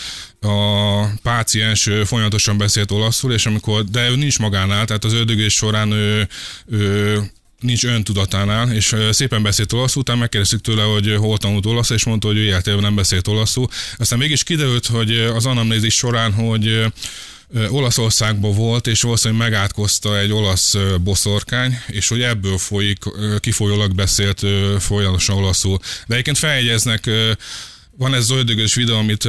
a 0.49 1.09
páciens 1.23 1.89
folyamatosan 2.05 2.59
beszélt 2.59 2.91
olaszul, 2.91 3.33
és 3.33 3.47
amikor, 3.47 3.85
de 3.85 4.09
ő 4.09 4.17
nincs 4.17 4.39
magánál, 4.39 4.85
tehát 4.85 5.05
az 5.05 5.13
ördögés 5.13 5.55
során 5.55 5.91
ő, 5.91 6.29
ő 6.71 7.19
nincs 7.63 7.85
öntudatánál, 7.85 8.73
és 8.73 8.97
szépen 9.11 9.43
beszélt 9.43 9.73
olaszul, 9.73 10.03
utána 10.03 10.19
megkérdeztük 10.19 10.61
tőle, 10.61 10.83
hogy 10.83 11.15
hol 11.17 11.39
tanult 11.39 11.67
olaszul, 11.67 11.97
és 11.97 12.05
mondta, 12.05 12.27
hogy 12.27 12.37
ő 12.37 12.43
életében 12.43 12.81
nem 12.81 12.95
beszélt 12.95 13.29
olaszul. 13.29 13.69
Aztán 13.97 14.19
mégis 14.19 14.43
kiderült, 14.43 14.87
hogy 14.87 15.19
az 15.19 15.47
anamnézis 15.47 15.95
során, 15.95 16.33
hogy 16.33 16.93
Olaszországban 17.69 18.55
volt, 18.55 18.87
és 18.87 19.03
valószínűleg 19.03 19.51
megátkozta 19.51 20.19
egy 20.19 20.33
olasz 20.33 20.75
boszorkány, 21.05 21.79
és 21.87 22.09
hogy 22.09 22.23
ebből 22.23 22.59
folyik, 22.59 22.99
kifolyólag 23.41 23.95
beszélt 23.95 24.47
folyamatosan 24.79 25.37
olaszul. 25.37 25.79
De 26.07 26.13
egyébként 26.13 26.39
feljegyeznek 26.39 27.11
van 27.97 28.15
ez 28.15 28.21
az 28.21 28.31
ördögös 28.31 28.75
videó, 28.75 28.97
amit, 28.97 29.29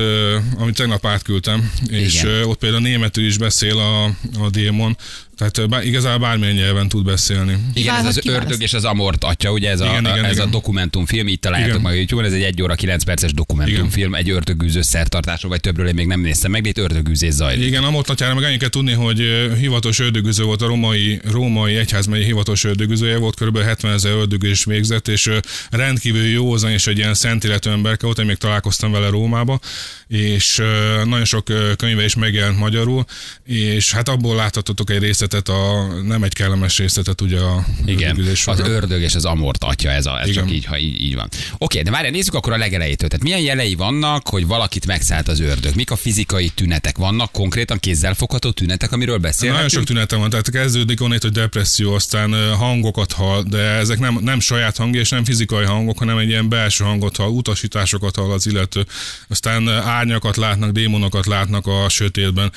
amit 0.58 0.75
tegnap 0.75 1.06
átküldtem, 1.06 1.72
és 1.88 2.24
Igen. 2.24 2.44
ott 2.44 2.60
például 2.60 2.82
németül 2.82 3.25
is 3.25 3.38
beszél 3.38 3.78
a, 3.78 4.04
a 4.40 4.50
démon, 4.50 4.98
Tehát 5.38 5.58
ö, 5.58 5.66
bá, 5.66 5.84
igazából 5.84 6.20
bármilyen 6.20 6.56
nyelven 6.56 6.88
tud 6.90 7.06
beszélni. 7.06 7.58
Igen, 7.74 7.96
ez 7.96 8.06
az 8.06 8.16
kiválaszt. 8.16 8.46
ördög 8.46 8.62
és 8.62 8.74
az 8.74 8.84
amort 8.84 9.24
atya, 9.24 9.52
ugye 9.52 9.70
ez, 9.70 9.80
a, 9.80 9.86
Igen, 9.86 10.06
igen, 10.06 10.24
ez 10.25 10.30
a 10.32 10.34
igen. 10.34 10.52
dokumentumfilm, 10.52 11.28
itt 11.28 11.42
találjátok 11.42 11.74
Igen. 11.80 11.86
meg 11.86 11.94
a 11.94 11.98
youtube 11.98 12.25
ez 12.25 12.34
egy 12.34 12.42
1 12.42 12.62
óra 12.62 12.75
9 12.75 13.04
perces 13.04 13.34
dokumentumfilm, 13.34 14.16
egy 14.16 14.30
ördögűző 14.30 14.82
szertartásról, 14.82 15.52
vagy 15.52 15.60
többről 15.62 15.88
én 15.88 15.94
még 15.94 16.08
nem 16.08 16.20
néztem 16.22 16.52
meg, 16.52 16.62
de 16.62 16.70
itt 16.70 16.78
ördögűzés 16.78 17.34
zajlik. 17.34 17.66
Igen, 17.66 17.84
Amort 17.84 18.08
Natyára 18.08 18.34
meg 18.34 18.44
annyit 18.44 18.60
kell 18.60 18.70
tudni, 18.70 18.92
hogy 18.94 19.22
ö, 19.22 19.56
hivatalos 19.56 20.00
ördögűző 20.00 20.44
volt 20.44 20.62
a 20.62 20.66
római, 20.68 21.20
római 21.32 21.75
egyházmegye 21.75 22.25
hivatalos 22.25 22.63
ördögűzője 22.63 23.18
volt, 23.18 23.36
kb. 23.36 23.58
70 23.58 23.94
ezer 23.94 24.12
ördögűzés 24.12 24.66
végzett, 24.66 25.08
és 25.08 25.30
rendkívül 25.70 26.24
józan 26.25 26.72
és 26.72 26.88
egy 26.88 26.98
ilyen 26.98 27.13
szent 27.13 27.44
életű 27.44 27.70
emberke 27.70 28.06
volt, 28.06 28.20
én 28.20 28.25
még 28.25 28.38
találkoztam 28.38 28.92
vele 28.92 29.10
Rómába, 29.10 29.60
és 30.08 30.62
nagyon 31.04 31.25
sok 31.25 31.44
könyve 31.78 32.04
is 32.04 32.16
megjelent 32.16 32.58
magyarul, 32.60 33.06
és 33.46 33.92
hát 33.92 34.10
abból 34.10 34.36
láthattatok 34.36 34.90
egy 34.90 35.02
részletet, 35.24 35.50
a, 35.50 35.88
nem 36.01 36.24
egy 36.24 36.34
kellemes 36.34 36.77
részletet 36.77 37.22
ugye 37.22 37.39
a 37.39 37.65
Igen, 37.86 38.27
az 38.46 38.60
ördög 38.60 39.01
és 39.01 39.15
az 39.15 39.25
amort 39.25 39.63
atya, 39.63 39.89
ez, 39.89 40.06
a, 40.06 40.22
ez 40.22 40.27
Igen. 40.27 40.44
csak 40.44 40.53
így, 40.53 40.65
ha 40.65 40.77
így, 40.77 41.01
így 41.01 41.15
van. 41.15 41.30
Oké, 41.58 41.82
de 41.82 41.92
várjál, 41.92 42.12
nézzük 42.12 42.34
akkor 42.34 42.53
a 42.53 42.58
legelejétől. 42.58 43.10
Tehát 43.10 43.24
milyen 43.24 43.39
jelei 43.39 43.75
vannak, 43.75 44.27
hogy 44.27 44.48
valakit 44.48 44.86
megszállt 44.86 45.27
az 45.27 45.39
ördög? 45.39 45.75
Mik 45.75 45.92
a 45.92 45.96
fizikai 45.96 46.50
tünetek? 46.50 46.98
Vannak 46.98 47.32
konkrétan 47.32 47.80
kézzelfogható 47.80 48.51
tünetek, 48.51 48.92
amiről 48.92 49.18
Nagyon 49.18 49.32
beszélhetünk? 49.32 49.70
sok 49.70 49.84
tünete 49.84 50.15
van, 50.15 50.30
tehát 50.30 50.50
kezdődik 50.50 51.01
onnét, 51.01 51.22
hogy 51.22 51.32
depresszió, 51.32 51.94
aztán 51.94 52.56
hangokat 52.56 53.12
hall, 53.12 53.44
de 53.44 53.58
ezek 53.58 54.00
nem, 54.00 54.18
nem 54.22 54.39
saját 54.39 54.77
hangja 54.77 55.00
és 55.00 55.10
nem 55.10 55.25
fizikai 55.25 55.65
hangok, 55.65 55.98
hanem 55.98 56.18
egy 56.18 56.27
ilyen 56.27 56.50
belső 56.50 56.84
hangot 56.84 57.18
hall, 57.18 57.30
utasításokat 57.30 58.15
hall 58.15 58.32
az 58.32 58.48
illető. 58.48 58.86
Aztán 59.27 59.70
árnyakat 59.70 60.38
látnak, 60.38 60.72
démonokat 60.72 61.25
látnak 61.25 61.68
a 61.68 61.89
sötétben. 61.89 62.51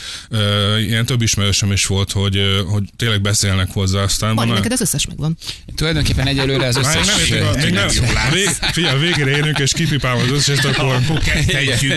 Ilyen 0.79 1.07
több 1.07 1.23
ismerősöm 1.23 1.73
is 1.73 1.87
volt, 1.87 2.13
hogy, 2.13 2.56
hogy 2.63 2.83
tényleg 2.97 3.21
beszélnek 3.21 3.69
hozzá. 3.73 4.03
Aztán 4.03 4.35
Bali, 4.35 4.49
van, 4.49 4.57
neked 4.57 4.73
az 4.73 4.81
összes 4.81 5.07
megvan. 5.07 5.37
Tulajdonképpen 5.75 6.27
egyelőre 6.27 6.67
az 6.67 6.77
Már 6.77 6.97
összes... 6.97 7.29
nem, 7.29 7.55
még 7.61 7.73
nem, 7.73 7.89
vég, 8.33 8.49
figyelj, 8.49 8.99
végére 8.99 9.31
érünk, 9.31 9.59
és 9.59 9.73
kipipálom 9.73 10.23
az 10.23 10.31
összes, 10.31 10.65
akkor 10.65 11.01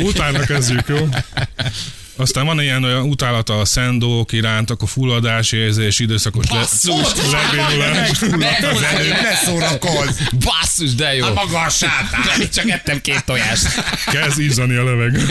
utána 0.02 0.40
kezdjük, 0.40 0.88
jó? 0.88 1.08
Aztán 2.20 2.46
van 2.46 2.62
ilyen 2.62 2.84
olyan 2.84 3.02
utálata 3.02 3.60
a 3.60 3.66
szendók 3.66 4.32
iránt, 4.32 4.70
akkor 4.70 4.90
fulladás 4.90 5.52
érzés, 5.52 6.00
időszakos 6.00 6.50
le, 6.50 6.60
Basszus! 6.60 7.08
lebénulás. 7.32 8.20
Ne 9.22 9.36
szórakozz! 9.46 10.20
Basszus, 10.40 10.96
de 10.96 11.16
jó! 11.16 11.34
Magas 11.34 11.78
sátán! 11.78 12.50
Csak 12.54 12.70
ettem 12.70 13.02
két 13.02 13.26
tojást. 13.26 13.68
Kezd 14.06 14.40
izzani 14.40 14.76
a 14.76 14.84
levegő. 14.84 15.26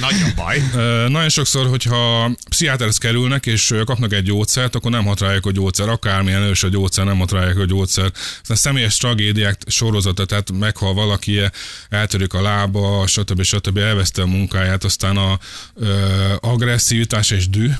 Nagyon 0.00 0.32
baj. 0.36 0.62
Nagyon 1.08 1.28
sokszor, 1.28 1.66
hogyha 1.66 2.30
pszichiáterhez 2.48 2.98
kerülnek, 2.98 3.46
és 3.46 3.74
kapnak 3.84 4.12
egy 4.12 4.24
gyógyszert, 4.24 4.74
akkor 4.74 4.90
nem 4.90 5.04
hat 5.04 5.20
rájuk 5.20 5.46
a 5.46 5.50
gyógyszer. 5.50 5.88
Akármilyen 5.88 6.42
erős 6.42 6.62
a 6.62 6.68
gyógyszer, 6.68 7.04
nem 7.04 7.18
hat 7.18 7.32
rájuk 7.32 7.58
a 7.58 7.64
gyógyszer. 7.64 8.12
Aztán 8.40 8.56
személyes 8.56 8.96
tragédiák 8.96 9.58
sorozata, 9.66 10.24
tehát 10.24 10.52
meghal 10.52 10.94
valaki, 10.94 11.40
eltörik 11.88 12.32
a 12.32 12.42
lába, 12.42 13.06
stb. 13.06 13.42
stb. 13.42 13.78
elveszte 13.78 14.22
a 14.22 14.26
munkáját, 14.26 14.84
aztán 14.84 15.16
a 15.16 15.38
ö, 15.74 16.34
agresszivitás 16.40 17.30
és 17.30 17.48
dű. 17.48 17.70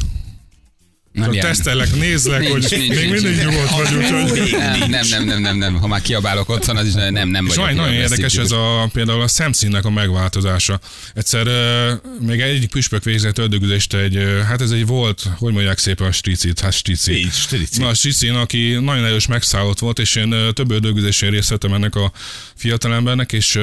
Nem 1.15 1.25
Csak 1.25 1.35
ilyen. 1.35 1.47
tesztelek, 1.47 1.95
nézlek, 1.95 2.41
Nincs, 2.41 2.53
hogy 2.53 2.79
nincs, 2.79 2.89
még 2.89 3.11
nincs. 3.11 3.23
mindig 3.23 3.45
nyugodt 3.45 3.71
vagy, 3.71 3.95
úgyhogy... 3.95 4.57
Nem, 4.79 4.89
nem, 4.91 5.07
nem, 5.09 5.25
nem, 5.25 5.41
nem, 5.41 5.57
nem. 5.57 5.75
Ha 5.75 5.87
már 5.87 6.03
kiabálok 6.03 6.49
otthon, 6.49 6.77
az 6.77 6.87
is 6.87 6.93
nem, 6.93 7.29
nem, 7.29 7.47
vagyok. 7.47 7.69
egy 7.69 7.77
nagyon 7.77 7.93
érdekes 7.93 8.35
ez 8.37 8.51
a, 8.51 8.89
például 8.93 9.21
a 9.23 9.29
szemszínnek 9.29 9.85
a 9.85 9.91
megváltozása. 9.91 10.81
Egyszer 11.15 11.47
még 12.21 12.41
egyik 12.41 12.71
püspök 12.71 13.05
végzett 13.05 13.39
ördögüzést 13.39 13.95
egy, 13.95 14.19
hát 14.49 14.61
ez 14.61 14.71
egy 14.71 14.87
volt, 14.87 15.27
hogy 15.39 15.53
mondják 15.53 15.79
szépen 15.79 16.07
a 16.07 16.13
stricit, 16.13 16.61
hát 16.61 16.73
strici. 16.73 17.13
Így, 17.17 17.33
strici. 17.33 17.81
Na 17.81 17.89
a 17.89 17.95
stricin, 17.95 18.35
aki 18.35 18.79
nagyon 18.81 19.05
erős 19.05 19.27
megszállott 19.27 19.79
volt, 19.79 19.99
és 19.99 20.15
én 20.15 20.35
több 20.53 20.71
ördögüzésén 20.71 21.31
részt 21.31 21.49
vettem 21.49 21.73
ennek 21.73 21.95
a 21.95 22.13
fiatalembernek, 22.55 23.33
és 23.33 23.59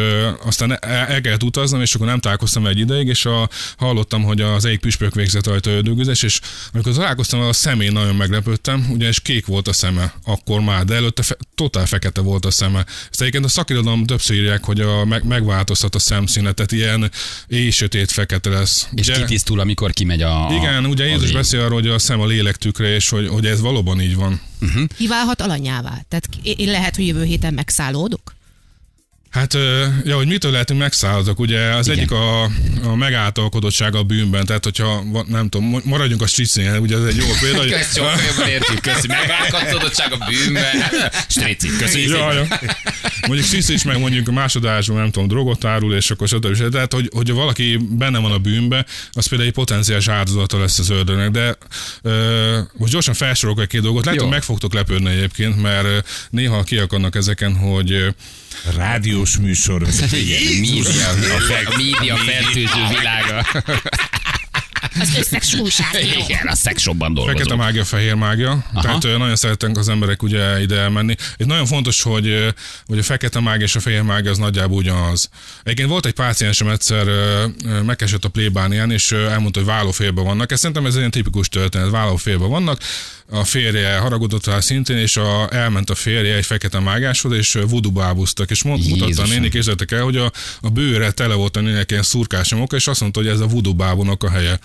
aztán 0.45 0.83
el, 0.83 1.05
el 1.07 1.21
kellett 1.21 1.43
utaznom, 1.43 1.81
és 1.81 1.95
akkor 1.95 2.07
nem 2.07 2.19
találkoztam 2.19 2.67
egy 2.67 2.79
ideig, 2.79 3.07
és 3.07 3.25
a, 3.25 3.49
hallottam, 3.77 4.23
hogy 4.23 4.41
az 4.41 4.65
egyik 4.65 4.79
püspök 4.79 5.15
végzett 5.15 5.47
rajta 5.47 5.69
ördögüzés, 5.69 6.23
és 6.23 6.39
amikor 6.73 6.93
találkoztam, 6.93 7.39
a 7.41 7.53
szemén 7.53 7.91
nagyon 7.91 8.15
meglepődtem, 8.15 8.87
ugyanis 8.89 9.19
kék 9.19 9.45
volt 9.45 9.67
a 9.67 9.73
szeme 9.73 10.13
akkor 10.25 10.61
már, 10.61 10.85
de 10.85 10.95
előtte 10.95 11.23
fe, 11.23 11.37
totál 11.55 11.85
fekete 11.85 12.21
volt 12.21 12.45
a 12.45 12.51
szeme. 12.51 12.85
Ezt 13.11 13.21
egyébként 13.21 13.45
a 13.45 13.47
szakirodalom 13.47 14.05
többször 14.05 14.35
írják, 14.35 14.63
hogy 14.63 14.81
a, 14.81 15.05
meg, 15.05 15.23
megváltoztat 15.23 15.95
a 15.95 15.99
szemszíne, 15.99 16.51
tehát 16.51 16.71
ilyen 16.71 17.11
éjsötét 17.47 18.11
fekete 18.11 18.49
lesz. 18.49 18.87
És 18.93 19.07
Ugye- 19.07 19.19
kitisztul, 19.19 19.59
amikor 19.59 19.91
kimegy 19.91 20.21
a... 20.21 20.47
a 20.47 20.53
igen, 20.53 20.85
ugye 20.85 21.03
az 21.03 21.09
Jézus 21.09 21.31
beszél 21.31 21.59
arról, 21.59 21.79
hogy 21.81 21.87
a 21.87 21.99
szem 21.99 22.19
a 22.19 22.25
lélek 22.25 22.55
tükre, 22.55 22.93
és 22.93 23.09
hogy, 23.09 23.27
hogy 23.27 23.45
ez 23.45 23.61
valóban 23.61 24.01
így 24.01 24.15
van. 24.15 24.41
Kiválhat 24.97 25.41
alanyává. 25.41 26.01
Tehát 26.07 26.29
én 26.43 26.71
lehet, 26.71 26.95
hogy 26.95 27.07
jövő 27.07 27.23
héten 27.23 27.53
megszállódok. 27.53 28.33
Hát, 29.31 29.53
ja, 30.03 30.15
hogy 30.15 30.27
mitől 30.27 30.51
lehetünk 30.51 30.79
megszállottak, 30.79 31.39
ugye 31.39 31.59
az 31.59 31.87
Igen. 31.87 31.97
Egyik 31.97 32.11
a, 32.11 32.43
a 32.83 32.95
megáltalkodottsága 32.95 33.97
a 33.97 34.03
bűnben, 34.03 34.45
tehát 34.45 34.63
hogyha, 34.63 35.03
nem 35.27 35.49
tudom, 35.49 35.81
maradjunk 35.83 36.21
a 36.21 36.27
stricnél, 36.27 36.77
ugye 36.79 36.97
ez 36.97 37.03
egy 37.03 37.15
jó 37.15 37.25
példa, 37.41 37.57
hogy... 37.57 37.71
Ezt 37.71 37.95
sokkal 37.95 38.15
jobban 38.27 38.49
értjük, 38.49 38.81
köszi. 38.91 39.07
Megálkatodottság 39.07 40.11
a 40.11 40.25
bűnben. 40.29 40.63
Strici, 41.27 41.67
köszi. 41.79 42.07
Ja, 42.07 42.33
ja. 42.33 42.47
Mondjuk 43.27 43.47
Szisz 43.47 43.69
is 43.69 43.83
meg 43.83 43.99
mondjuk 43.99 44.27
a 44.27 44.31
másodásban, 44.31 44.97
nem 44.97 45.11
tudom, 45.11 45.27
drogot 45.27 45.65
árul, 45.65 45.95
és 45.95 46.11
akkor 46.11 46.27
stb. 46.27 46.69
Tehát, 46.71 46.93
hogy, 46.93 47.09
hogy 47.13 47.31
valaki 47.31 47.77
benne 47.89 48.19
van 48.19 48.31
a 48.31 48.37
bűnbe, 48.37 48.85
az 49.11 49.25
például 49.25 49.49
egy 49.49 49.55
potenciális 49.55 50.07
áldozata 50.07 50.59
lesz 50.59 50.79
az 50.79 50.89
ördögnek. 50.89 51.29
De 51.31 51.57
most 52.73 52.91
gyorsan 52.91 53.13
felsorolok 53.13 53.61
egy 53.61 53.67
két 53.67 53.81
dolgot. 53.81 54.05
Lehet, 54.05 54.21
hogy 54.21 54.29
meg 54.29 54.43
fogtok 54.43 54.73
lepődni 54.73 55.09
egyébként, 55.09 55.61
mert 55.61 56.07
néha 56.29 56.63
kiakadnak 56.63 57.15
ezeken, 57.15 57.55
hogy 57.55 58.13
Rádiós 58.75 59.37
műsor. 59.37 59.81
Média, 60.61 61.09
a, 61.09 61.39
fe, 61.47 61.61
a 61.65 61.77
média 61.77 62.15
fertőző 62.15 62.87
világa. 62.97 63.45
Az 64.99 65.15
összeg. 65.17 65.43
Igen, 66.27 66.47
a 66.47 66.55
Fekete 66.55 67.13
dolgozunk. 67.13 67.59
mágia, 67.61 67.83
fehér 67.85 68.13
mágia. 68.13 68.49
Aha. 68.73 68.81
Tehát 68.81 69.01
nagyon 69.17 69.35
szeretnek 69.35 69.77
az 69.77 69.89
emberek 69.89 70.23
ugye 70.23 70.61
ide 70.61 70.77
elmenni. 70.77 71.15
Itt 71.37 71.45
nagyon 71.47 71.65
fontos, 71.65 72.01
hogy, 72.01 72.53
hogy 72.85 72.97
a 72.97 73.03
fekete 73.03 73.39
mágia 73.39 73.65
és 73.65 73.75
a 73.75 73.79
fehér 73.79 74.01
mágia 74.01 74.31
az 74.31 74.37
nagyjából 74.37 74.77
ugyanaz. 74.77 75.29
Egyébként 75.63 75.89
volt 75.89 76.05
egy 76.05 76.13
páciensem 76.13 76.67
egyszer, 76.67 77.05
megkeresett 77.85 78.25
a 78.25 78.29
plébánián, 78.29 78.91
és 78.91 79.11
elmondta, 79.11 79.59
hogy 79.59 79.67
vállófélben 79.67 80.23
vannak. 80.23 80.51
Ez 80.51 80.59
szerintem 80.59 80.85
ez 80.85 80.91
egy 80.93 80.99
ilyen 80.99 81.11
tipikus 81.11 81.49
történet, 81.49 81.89
vállófélben 81.89 82.49
vannak. 82.49 82.79
A 83.33 83.43
férje 83.43 83.97
haragudott 83.97 84.45
rá 84.45 84.59
szintén, 84.59 84.97
és 84.97 85.17
a, 85.17 85.53
elment 85.53 85.89
a 85.89 85.95
férje 85.95 86.35
egy 86.35 86.45
fekete 86.45 86.79
mágáshoz, 86.79 87.37
és 87.37 87.55
ö, 87.55 87.65
voodoo 87.65 87.91
bábuztak, 87.91 88.49
és 88.49 88.63
mond, 88.63 88.87
mutatta 88.87 89.21
a 89.21 89.25
néni, 89.25 89.49
el, 89.89 90.01
hogy 90.01 90.17
a, 90.17 90.31
a 90.61 90.69
bőre 90.69 91.11
tele 91.11 91.33
volt 91.33 91.57
a 91.57 91.61
nének 91.61 91.91
ilyen 91.91 92.03
szurkásomokkal, 92.03 92.77
és 92.77 92.87
azt 92.87 93.01
mondta, 93.01 93.19
hogy 93.19 93.29
ez 93.29 93.39
a 93.39 93.47
voodoo 93.47 93.73
bábónak 93.73 94.23
a 94.23 94.29
helye. 94.29 94.59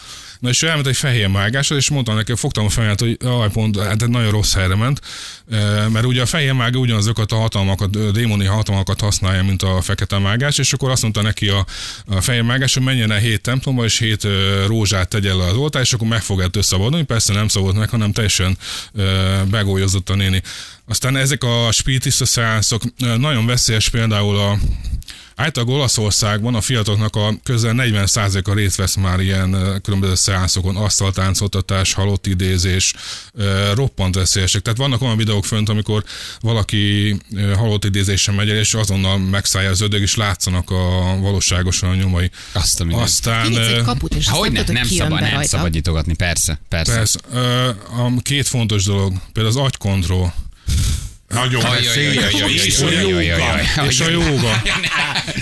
Na 0.47 0.53
és 0.53 0.63
ő 0.63 0.69
elment 0.69 0.87
egy 0.87 0.97
fehér 0.97 1.29
mágáshoz, 1.29 1.79
és 1.79 1.91
mondtam 1.91 2.15
neki, 2.15 2.35
fogtam 2.35 2.65
a 2.65 2.69
fejemet, 2.69 3.01
hogy 3.01 3.17
jaj, 3.23 3.49
pont, 3.53 3.81
hát 3.81 4.09
nagyon 4.09 4.31
rossz 4.31 4.55
helyre 4.55 4.75
ment, 4.75 5.01
mert 5.93 6.05
ugye 6.05 6.23
a 6.23 6.27
fehér 6.27 6.53
mága 6.53 6.79
ugyanazokat 6.79 7.33
a 7.33 7.37
hatalmakat, 7.37 7.97
ö, 7.97 8.11
démoni 8.11 8.45
hatalmakat 8.45 9.01
használja, 9.01 9.45
mint 9.45 9.63
a 9.63 9.81
fekete 9.81 10.19
mágás, 10.19 10.59
és 10.59 10.73
akkor 10.73 10.91
azt 10.91 11.03
mondta 11.03 11.23
neki 11.23 11.49
a, 11.49 11.67
a 12.07 12.21
fehér 12.21 12.43
mágás, 12.43 12.75
hogy 12.75 12.83
menjen 12.83 13.11
el 13.11 13.19
hét 13.19 13.41
templomba, 13.41 13.85
és 13.85 13.99
hét 13.99 14.27
rózsát 14.67 15.09
tegyen 15.09 15.37
le 15.37 15.45
az 15.45 15.57
oltár, 15.57 15.83
és 15.83 15.93
akkor 15.93 16.09
meg 16.09 16.23
fog 16.23 16.41
ettől 16.41 16.63
szabadulni. 16.63 17.05
Persze 17.05 17.33
nem 17.33 17.49
szabad 17.49 17.77
meg, 17.77 17.89
hanem 17.89 18.13
teljesen 18.13 18.59
bególyozott 19.51 20.11
a 20.11 20.15
néni. 20.15 20.43
Aztán 20.87 21.17
ezek 21.17 21.45
a 21.45 21.69
spiritista 21.73 22.27
szeánszok 22.27 22.83
nagyon 22.97 23.47
veszélyes 23.47 23.89
például 23.89 24.39
a 24.39 24.59
Általában 25.39 25.75
Olaszországban 25.75 26.55
a 26.55 26.61
fiataloknak 26.61 27.17
a 27.17 27.35
közel 27.43 27.75
40%-a 27.77 28.55
részt 28.55 28.77
vesz 28.77 28.95
már 28.95 29.21
ilyen 29.21 29.81
különböző 29.83 30.15
szeánszokon, 30.15 30.77
asztaltáncoltatás, 30.77 31.93
halott 31.93 32.27
idézés, 32.27 32.95
roppant 33.75 34.15
veszélyesek. 34.15 34.63
Tehát 34.63 34.79
vannak 34.79 35.03
olyan 35.03 35.17
videók 35.17 35.45
fönt, 35.45 35.69
amikor 35.69 36.05
valaki 36.41 37.17
halott 37.57 37.85
idézésen 37.85 38.35
megy 38.35 38.51
el, 38.51 38.57
és 38.57 38.75
azonnal 38.75 39.19
megszállja 39.19 39.71
az 39.71 39.81
ödög, 39.81 40.01
és 40.01 40.17
látszanak 40.17 40.71
a 40.71 41.17
valóságosan 41.21 41.91
a 41.91 41.95
nyomai. 41.95 42.31
Azt 42.53 42.81
a. 42.81 42.85
Aztán... 43.01 43.59
Egy 43.59 43.83
kaput, 43.83 44.15
és 44.15 44.29
Hogy 44.29 44.53
nem 44.53 44.65
nem 44.69 44.87
szabad, 44.87 45.21
nem 45.21 45.43
szabad 45.43 45.73
nyitogatni, 45.73 46.15
persze, 46.15 46.61
persze. 46.69 46.95
Persze. 46.95 47.19
A 47.91 48.21
két 48.23 48.47
fontos 48.47 48.85
dolog, 48.85 49.13
például 49.33 49.57
az 49.57 49.65
agykontroll. 49.65 50.33
Nagyon 51.29 51.65
ajaj, 51.65 51.85
És 52.65 52.81
a 52.81 52.91
jóga. 52.91 53.61
És 53.89 54.01
a 54.01 54.11
jóga. 54.11 54.63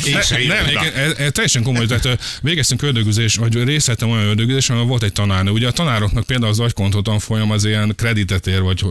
Én 0.07 0.47
nem, 0.47 0.67
ez, 0.95 1.13
ez 1.19 1.31
teljesen 1.33 1.63
komoly, 1.63 1.87
tehát 1.87 2.39
végeztünk 2.43 2.83
ördögüzés, 2.83 3.37
vagy 3.37 3.65
részt 3.65 3.87
vettem 3.87 4.11
olyan 4.11 4.25
ördögüzés, 4.25 4.71
ahol 4.71 4.85
volt 4.85 5.03
egy 5.03 5.13
tanárnő. 5.13 5.51
Ugye 5.51 5.67
a 5.67 5.71
tanároknak 5.71 6.25
például 6.25 6.51
az 6.51 6.61
agykontó 6.61 7.01
tanfolyam 7.01 7.51
az 7.51 7.65
ilyen 7.65 7.93
kreditet 7.97 8.47
ér, 8.47 8.61
vagy 8.61 8.85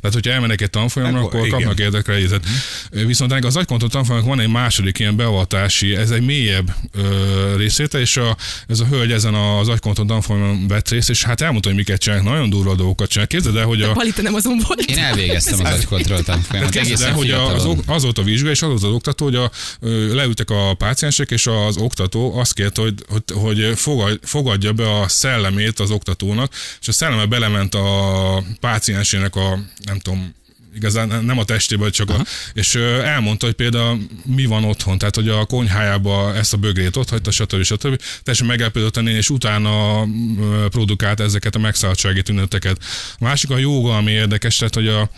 tehát 0.00 0.12
hogyha 0.12 0.32
elmennek 0.32 0.60
egy 0.60 0.70
tanfolyamra, 0.70 1.20
Akkor 1.20 1.38
akkor 1.38 1.50
kapnak 1.50 1.78
érde 1.78 2.00
kreditet. 2.00 2.44
Viszont 2.90 3.32
ennek 3.32 3.44
az 3.44 3.56
agykontó 3.56 3.86
tanfolyamnak 3.86 4.28
van 4.28 4.40
egy 4.40 4.48
második 4.50 4.98
ilyen 4.98 5.16
beavatási, 5.16 5.96
ez 5.96 6.10
egy 6.10 6.24
mélyebb 6.24 6.74
ö, 6.92 7.56
részéte, 7.56 8.00
és 8.00 8.16
a, 8.16 8.36
ez 8.68 8.80
a 8.80 8.84
hölgy 8.86 9.12
ezen 9.12 9.34
az 9.34 9.68
agykontó 9.68 10.04
tanfolyamon 10.04 10.68
vett 10.68 10.88
részt, 10.88 11.10
és 11.10 11.22
hát 11.24 11.40
elmondta, 11.40 11.68
hogy 11.68 11.78
miket 11.78 12.00
csinálnak, 12.00 12.32
nagyon 12.32 12.50
durva 12.50 12.74
dolgokat 12.74 13.08
csinál. 13.08 13.26
Képzeld 13.26 13.56
el, 13.56 13.64
hogy 13.64 13.82
a, 13.82 13.92
Balita 13.92 14.22
nem 14.22 14.34
azon 14.34 14.60
volt. 14.66 14.80
Én 14.80 14.98
elvégeztem 14.98 15.66
az 15.66 15.72
agykontrollt 15.72 16.24
tehát 16.24 16.40
tanfolyamat. 16.40 16.70
képzeld 16.70 17.00
el, 17.00 17.12
hogy 17.12 17.30
az, 17.30 17.64
ok- 17.64 17.82
az 17.86 18.02
volt 18.02 18.18
a 18.18 18.22
vizsga, 18.22 18.50
és 18.50 18.62
az 18.62 18.68
volt 18.68 18.82
az 18.82 18.90
oktató, 18.90 19.24
hogy 19.24 19.34
a, 19.34 19.50
ö, 19.80 20.14
leültek 20.14 20.47
a 20.50 20.74
páciensek, 20.74 21.30
és 21.30 21.46
az 21.46 21.76
oktató 21.76 22.38
azt 22.38 22.54
kérte, 22.54 22.80
hogy, 22.80 22.94
hogy, 23.08 23.22
hogy 23.32 23.78
fogadj- 23.78 24.26
fogadja 24.26 24.72
be 24.72 25.00
a 25.00 25.08
szellemét 25.08 25.78
az 25.78 25.90
oktatónak, 25.90 26.52
és 26.80 26.88
a 26.88 26.92
szelleme 26.92 27.26
belement 27.26 27.74
a 27.74 28.42
páciensének 28.60 29.36
a, 29.36 29.58
nem 29.84 29.98
tudom, 29.98 30.34
igazán 30.74 31.24
nem 31.24 31.38
a 31.38 31.44
testébe, 31.44 31.90
csak 31.90 32.10
a, 32.10 32.24
és 32.52 32.74
elmondta, 33.04 33.46
hogy 33.46 33.54
például 33.54 34.06
mi 34.24 34.44
van 34.44 34.64
otthon, 34.64 34.98
tehát 34.98 35.14
hogy 35.14 35.28
a 35.28 35.44
konyhájába 35.44 36.34
ezt 36.34 36.52
a 36.52 36.56
bögrét 36.56 36.96
ott 36.96 37.08
hagyta, 37.08 37.30
stb. 37.30 37.62
stb. 37.62 38.00
Teljesen 38.22 38.46
megállapodott 38.46 38.96
a 38.96 39.00
néni, 39.00 39.16
és 39.16 39.30
utána 39.30 40.06
produkált 40.68 41.20
ezeket 41.20 41.54
a 41.54 41.58
megszálltsági 41.58 42.22
tüneteket. 42.22 42.78
A 43.18 43.24
másik 43.24 43.50
a 43.50 43.58
jóga, 43.58 43.96
ami 43.96 44.10
érdekes, 44.10 44.56
tehát 44.56 44.74
hogy 44.74 44.88
a 44.88 45.10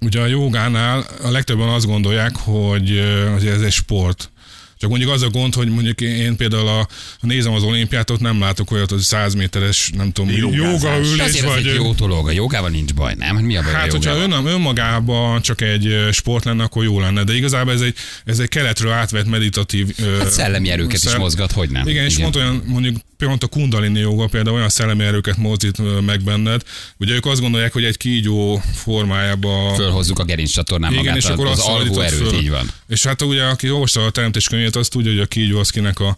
Ugye 0.00 0.20
a 0.20 0.26
jogánál 0.26 1.06
a 1.22 1.30
legtöbben 1.30 1.68
azt 1.68 1.86
gondolják, 1.86 2.36
hogy, 2.36 3.02
hogy 3.32 3.46
ez 3.46 3.60
egy 3.60 3.72
sport. 3.72 4.30
Csak 4.78 4.90
mondjuk 4.90 5.10
az 5.10 5.22
a 5.22 5.28
gond, 5.28 5.54
hogy 5.54 5.68
mondjuk 5.68 6.00
én 6.00 6.36
például 6.36 6.68
a, 6.68 6.88
ha 7.20 7.26
nézem 7.26 7.52
az 7.52 7.62
olimpiát, 7.62 8.10
ott 8.10 8.20
nem 8.20 8.40
látok 8.40 8.70
olyat, 8.70 8.90
hogy 8.90 8.98
100 8.98 9.34
méteres, 9.34 9.90
nem 9.96 10.12
tudom, 10.12 10.30
Jogázás. 10.30 10.82
joga 10.82 10.98
ülés, 10.98 11.20
ez 11.20 11.42
vagy... 11.42 11.66
egy 11.66 11.74
jó 11.74 11.92
dolog. 11.92 12.28
A 12.28 12.30
jogával 12.30 12.70
nincs 12.70 12.94
baj, 12.94 13.14
nem? 13.14 13.36
Hát 13.36 13.44
Mi 13.44 13.56
a 13.56 13.62
baj 13.62 13.72
Hát, 13.72 13.88
a 13.88 13.90
hogyha 13.90 14.14
ön, 14.16 14.46
önmagában 14.46 15.42
csak 15.42 15.60
egy 15.60 16.08
sport 16.12 16.44
lenne, 16.44 16.62
akkor 16.62 16.84
jó 16.84 17.00
lenne, 17.00 17.24
de 17.24 17.34
igazából 17.34 17.72
ez 17.72 17.80
egy, 17.80 17.94
ez 18.24 18.38
egy 18.38 18.48
keletről 18.48 18.92
átvett 18.92 19.26
meditatív... 19.26 19.96
Hát 20.18 20.30
szellemi 20.30 20.70
erőket 20.70 20.94
is 20.94 21.00
szell- 21.00 21.18
mozgat, 21.18 21.52
hogy 21.52 21.70
nem? 21.70 21.88
Igen, 21.88 22.04
és 22.04 22.16
pont 22.16 22.36
olyan, 22.36 22.62
mondjuk 22.66 22.96
pont 23.16 23.42
a 23.42 23.46
kundalini 23.46 23.98
joga 23.98 24.26
például 24.26 24.56
olyan 24.56 24.68
szellemi 24.68 25.04
erőket 25.04 25.36
mozdít 25.36 26.04
meg 26.06 26.22
benned. 26.22 26.62
Ugye 26.98 27.14
ők 27.14 27.26
azt 27.26 27.40
gondolják, 27.40 27.72
hogy 27.72 27.84
egy 27.84 27.96
kígyó 27.96 28.62
formájába... 28.74 29.74
Fölhozzuk 29.74 30.18
a 30.18 30.24
gerinc 30.24 30.50
csatornán 30.50 30.92
Igen, 30.92 31.04
magát, 31.04 31.16
és 31.16 31.24
akkor 31.24 31.46
az 31.46 31.58
azt 31.58 31.68
alvó 31.68 32.00
erőt, 32.00 32.28
föl. 32.28 32.38
így 32.38 32.50
van. 32.50 32.70
És 32.88 33.02
hát 33.02 33.22
ugye, 33.22 33.42
aki 33.42 33.70
olvasta 33.70 34.04
a 34.04 34.10
teremtés 34.10 34.48
könyvét, 34.48 34.75
az 34.76 34.88
tudja, 34.88 35.10
hogy 35.10 35.20
a 35.20 35.62
kinek 35.70 36.00
a 36.00 36.16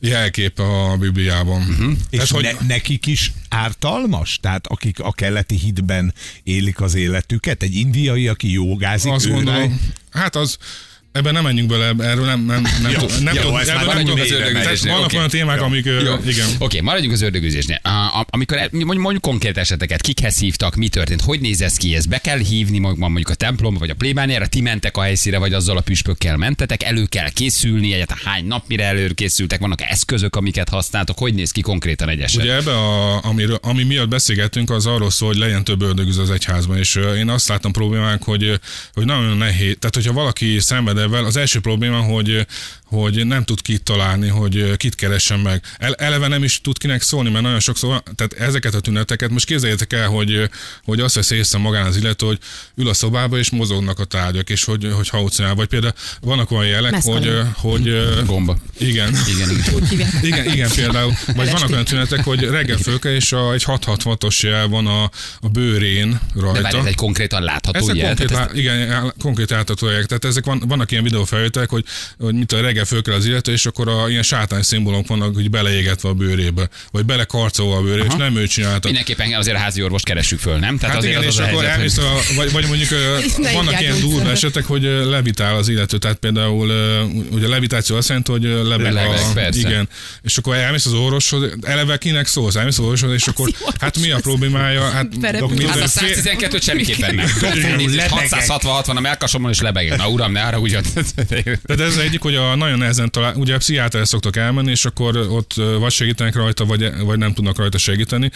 jelképe 0.00 0.62
a 0.62 0.96
Bibliában. 0.96 1.62
Uh-huh. 1.62 1.92
És 2.10 2.30
hogy 2.30 2.42
ne, 2.42 2.66
nekik 2.66 3.06
is 3.06 3.32
ártalmas? 3.48 4.38
Tehát 4.42 4.66
akik 4.66 5.00
a 5.00 5.12
keleti 5.12 5.56
hitben 5.56 6.14
élik 6.42 6.80
az 6.80 6.94
életüket? 6.94 7.62
Egy 7.62 7.74
indiai, 7.74 8.28
aki 8.28 8.52
jogázik, 8.52 9.12
azt 9.12 9.26
ő 9.26 9.28
rá- 9.28 9.36
gondolom, 9.36 9.80
hát 10.10 10.36
az 10.36 10.58
Ebben 11.12 11.32
nem 11.32 11.42
menjünk 11.42 11.68
bele, 11.68 11.92
erről 11.98 12.24
nem, 12.24 12.44
nem, 12.44 12.62
nem, 12.82 12.90
Jó, 12.90 13.06
nem, 13.22 13.34
jó, 13.34 13.42
tud- 13.42 13.60
ez 13.60 13.68
ebben 13.68 13.76
nem 13.76 13.86
Maradjunk 13.86 14.18
tud- 14.18 14.30
az 14.30 14.38
ördögüzésnél. 14.40 14.92
Vannak 14.92 15.12
olyan 15.12 15.28
témák, 15.28 15.58
Jó. 15.58 15.64
amik, 15.64 15.84
Jó. 15.84 16.16
igen. 16.26 16.48
Oké, 16.58 16.80
maradjunk 16.80 17.12
az 17.12 17.22
ördögüzésnél. 17.22 17.80
Amikor 18.30 18.68
mondjuk, 18.70 19.20
konkrét 19.22 19.56
eseteket, 19.58 20.00
kikhez 20.00 20.38
hívtak, 20.38 20.74
mi 20.74 20.88
történt, 20.88 21.20
hogy 21.20 21.40
néz 21.40 21.60
ez 21.60 21.76
ki, 21.76 21.94
ezt 21.94 22.08
be 22.08 22.18
kell 22.18 22.38
hívni 22.38 22.78
mondjuk, 22.78 23.08
mondjuk 23.08 23.28
a 23.28 23.34
templomba 23.34 23.78
vagy 23.78 23.90
a 23.90 23.94
plébániára, 23.94 24.46
ti 24.46 24.60
mentek 24.60 24.96
a 24.96 25.02
helyszíre, 25.02 25.38
vagy 25.38 25.52
azzal 25.52 25.76
a 25.76 25.80
püspökkel 25.80 26.36
mentetek, 26.36 26.82
elő 26.82 27.04
kell 27.04 27.28
készülni, 27.30 27.92
egyáltalán 27.92 28.22
hány 28.24 28.46
nap 28.46 28.64
mire 28.66 28.84
előkészültek, 28.84 29.60
vannak 29.60 29.82
eszközök, 29.82 30.36
amiket 30.36 30.68
használtok, 30.68 31.18
hogy 31.18 31.34
néz 31.34 31.50
ki 31.50 31.60
konkrétan 31.60 32.08
egy 32.08 32.20
eset? 32.20 32.42
Ugye 32.42 32.54
ebbe, 32.54 32.72
a, 32.72 33.24
amiről, 33.24 33.58
ami 33.62 33.82
miatt 33.82 34.08
beszélgettünk, 34.08 34.70
az 34.70 34.86
arról 34.86 35.10
szól, 35.10 35.28
hogy 35.28 35.38
legyen 35.38 35.64
több 35.64 35.82
ördögüz 35.82 36.18
az 36.18 36.30
egyházban, 36.30 36.78
és 36.78 36.94
én 37.16 37.28
azt 37.28 37.48
látom 37.48 37.72
problémánk, 37.72 38.22
hogy, 38.22 38.60
hogy 38.92 39.04
nagyon 39.04 39.36
nehéz. 39.36 39.76
Tehát, 39.78 39.94
hogyha 39.94 40.12
valaki 40.12 40.58
szenved 40.60 40.96
ebben, 41.08 41.24
az 41.24 41.36
első 41.36 41.60
probléma, 41.60 42.00
hogy, 42.00 42.46
hogy 42.88 43.26
nem 43.26 43.44
tud 43.44 43.62
kit 43.62 43.82
találni, 43.82 44.28
hogy 44.28 44.76
kit 44.76 44.94
keressen 44.94 45.40
meg. 45.40 45.62
El, 45.78 45.94
eleve 45.94 46.28
nem 46.28 46.44
is 46.44 46.60
tud 46.60 46.78
kinek 46.78 47.02
szólni, 47.02 47.30
mert 47.30 47.44
nagyon 47.44 47.60
sokszor, 47.60 48.02
tehát 48.14 48.32
ezeket 48.48 48.74
a 48.74 48.80
tüneteket, 48.80 49.30
most 49.30 49.46
képzeljétek 49.46 49.92
el, 49.92 50.08
hogy, 50.08 50.50
hogy 50.84 51.00
azt 51.00 51.14
veszi 51.14 51.34
észre 51.34 51.58
magán 51.58 51.86
az 51.86 51.96
illető, 51.96 52.26
hogy 52.26 52.38
ül 52.74 52.88
a 52.88 52.94
szobába, 52.94 53.38
és 53.38 53.50
mozognak 53.50 53.98
a 53.98 54.04
tárgyak, 54.04 54.50
és 54.50 54.64
hogy, 54.64 54.88
hogy 54.92 55.08
haucinál. 55.08 55.54
Vagy 55.54 55.66
például 55.68 55.92
vannak 56.20 56.50
olyan 56.50 56.66
jelek, 56.66 56.90
Meszkalin. 56.90 57.44
hogy, 57.54 57.82
hogy 57.84 58.24
Gomba. 58.26 58.56
igen. 58.78 59.16
Igen, 59.28 59.50
igen. 59.50 60.12
Igen, 60.22 60.44
igen, 60.52 60.70
például. 60.74 61.12
Vagy 61.36 61.50
vannak 61.50 61.70
olyan 61.70 61.84
tünetek, 61.84 62.24
hogy 62.24 62.40
reggel 62.44 62.76
fölkel, 62.76 63.12
és 63.12 63.32
a, 63.32 63.52
egy 63.52 63.62
666-os 63.66 64.40
jel 64.40 64.68
van 64.68 64.86
a, 64.86 65.02
a 65.40 65.48
bőrén 65.48 66.20
De 66.34 66.40
rajta. 66.40 66.62
várj, 66.62 66.76
ez 66.78 66.84
egy 66.84 66.94
konkrétan 66.94 67.42
látható 67.42 67.78
Ezek 67.78 67.96
jel? 67.96 68.06
konkrét, 68.06 68.28
Tehát 68.28 68.52
lá, 68.52 68.58
igen, 68.58 69.12
konkrét 69.22 69.50
láthatóak. 69.50 70.04
Tehát 70.06 70.24
ezek 70.24 70.44
van, 70.44 70.62
vannak 70.66 70.90
ilyen 70.90 71.02
videófelvételek, 71.02 71.70
hogy, 71.70 71.84
hogy 72.18 72.34
mit 72.34 72.52
a 72.52 72.60
reggel 72.60 72.77
fölkel 72.84 73.14
az 73.14 73.26
illető, 73.26 73.52
és 73.52 73.66
akkor 73.66 73.88
a, 73.88 74.08
ilyen 74.08 74.22
sátány 74.22 74.62
szimbólumok 74.62 75.06
vannak, 75.06 75.34
hogy 75.34 75.50
beleégetve 75.50 76.08
a 76.08 76.12
bőrébe, 76.12 76.68
vagy 76.90 77.04
belekarcolva 77.04 77.76
a 77.76 77.82
bőrébe, 77.82 78.06
és 78.06 78.14
nem 78.14 78.36
ő 78.36 78.46
csinálta. 78.46 78.86
Mindenképpen 78.88 79.32
azért 79.34 79.56
a 79.56 79.60
házi 79.60 79.82
orvost 79.82 80.04
keressük 80.04 80.38
föl, 80.40 80.56
nem? 80.58 80.78
Tehát 80.78 80.94
Hát 80.94 81.04
azért 81.04 81.16
igen, 81.18 81.28
az 81.28 81.34
és 81.34 81.40
az 81.40 81.46
a 81.46 81.50
akkor 81.50 81.64
helyzet, 81.64 82.04
hogy- 82.04 82.04
elmész, 82.06 82.30
a, 82.30 82.34
vagy, 82.34 82.52
vagy 82.52 82.66
mondjuk 82.66 82.90
vannak 83.54 83.80
ilyen 83.80 84.00
durva 84.00 84.30
esetek, 84.30 84.64
hogy 84.64 84.82
levitál 84.82 85.56
az 85.56 85.68
illető, 85.68 85.98
tehát 85.98 86.16
például 86.16 86.66
ugye 87.30 87.46
a 87.46 87.48
levitáció 87.48 87.96
azt 87.96 88.08
jelenti, 88.08 88.30
hogy 88.30 88.42
lebeg, 88.42 88.96
a, 88.96 89.32
persze. 89.34 89.58
igen, 89.60 89.88
és 90.22 90.36
akkor 90.36 90.54
elmész 90.56 90.86
az 90.86 90.92
orvoshoz, 90.92 91.50
eleve 91.62 91.96
kinek 91.96 92.26
szólsz, 92.26 92.54
elmész 92.54 92.78
az 92.78 92.84
orvoshoz, 92.84 93.12
és 93.12 93.26
akkor 93.26 93.50
hát 93.80 93.98
mi 93.98 94.10
a 94.10 94.18
problémája? 94.18 94.82
Hát. 94.90 95.06
Hát 95.22 95.40
a 95.40 95.88
fél- 95.88 96.20
112-t 96.24 96.62
semmiképpen 96.62 97.14
nem. 97.14 97.26
Igen, 97.56 97.78
lebegek. 97.78 98.10
666 98.10 98.86
van 98.86 98.96
a 98.96 99.00
melkasomon, 99.00 99.50
és 99.50 99.60
lebegek. 99.60 99.96
Na 99.98 100.08
uram, 100.08 100.32
ne 100.32 100.42
arra 100.42 100.58
ugyan. 100.58 100.82
Tehát 101.66 101.80
ez 101.80 101.96
egyik, 101.96 102.20
hogy 102.20 102.34
a 102.34 102.54
nagyon 102.68 102.82
nehezen 102.82 103.10
talál, 103.10 103.34
ugye 103.34 103.54
a 103.54 103.58
pszichiáterhez 103.58 104.08
szoktak 104.08 104.36
elmenni, 104.36 104.70
és 104.70 104.84
akkor 104.84 105.16
ott 105.16 105.54
vagy 105.78 105.92
segítenek 105.92 106.34
rajta, 106.34 106.64
vagy, 106.64 106.90
vagy 107.04 107.18
nem 107.18 107.32
tudnak 107.32 107.58
rajta 107.58 107.78
segíteni. 107.78 108.30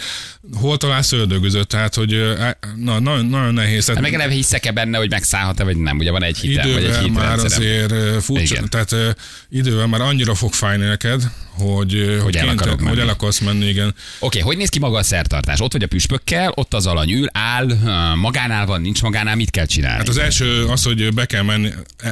Hol 0.53 0.77
találsz 0.77 1.11
ördögözött? 1.11 1.69
Tehát, 1.69 1.95
hogy 1.95 2.35
na, 2.75 2.99
nagyon, 2.99 3.25
nagyon 3.25 3.53
nehéz. 3.53 3.85
Tehát, 3.85 4.01
Meg 4.01 4.13
eleve 4.13 4.33
hiszek-e 4.33 4.71
benne, 4.71 4.97
hogy 4.97 5.09
megszállhat-e, 5.09 5.63
vagy 5.63 5.77
nem? 5.77 5.97
Ugye 5.97 6.11
van 6.11 6.23
egy 6.23 6.37
hitem, 6.37 6.71
vagy 6.71 6.83
egy 6.83 6.89
idővel 6.89 7.07
már 7.07 7.31
hitrendszerem. 7.31 7.85
azért 7.87 8.23
furcsa, 8.23 8.55
Igen. 8.55 8.69
tehát 8.69 9.17
idővel 9.49 9.87
már 9.87 10.01
annyira 10.01 10.35
fog 10.35 10.53
fájni 10.53 10.85
neked, 10.85 11.21
hogy, 11.57 11.95
ö, 11.95 12.17
hogy, 12.19 12.35
el 12.35 12.45
kénytelen- 12.45 12.75
menni. 12.77 12.89
hogy 12.89 12.99
el 12.99 13.09
akarsz 13.09 13.39
menni, 13.39 13.65
igen. 13.65 13.95
Oké, 14.19 14.39
hogy 14.39 14.57
néz 14.57 14.69
ki 14.69 14.79
maga 14.79 14.97
a 14.97 15.03
szertartás? 15.03 15.59
Ott 15.59 15.71
vagy 15.71 15.83
a 15.83 15.87
püspökkel, 15.87 16.51
ott 16.55 16.73
az 16.73 16.85
alany 16.85 17.11
ül, 17.11 17.27
áll, 17.31 17.69
ö, 17.69 18.15
magánál 18.15 18.65
van, 18.65 18.81
nincs 18.81 19.01
magánál, 19.01 19.35
mit 19.35 19.49
kell 19.49 19.65
csinálni? 19.65 19.97
Hát 19.97 20.07
az 20.07 20.17
első 20.17 20.65
az, 20.65 20.83
hogy 20.83 21.13
be 21.13 21.25
kell 21.25 21.41
menni, 21.41 21.69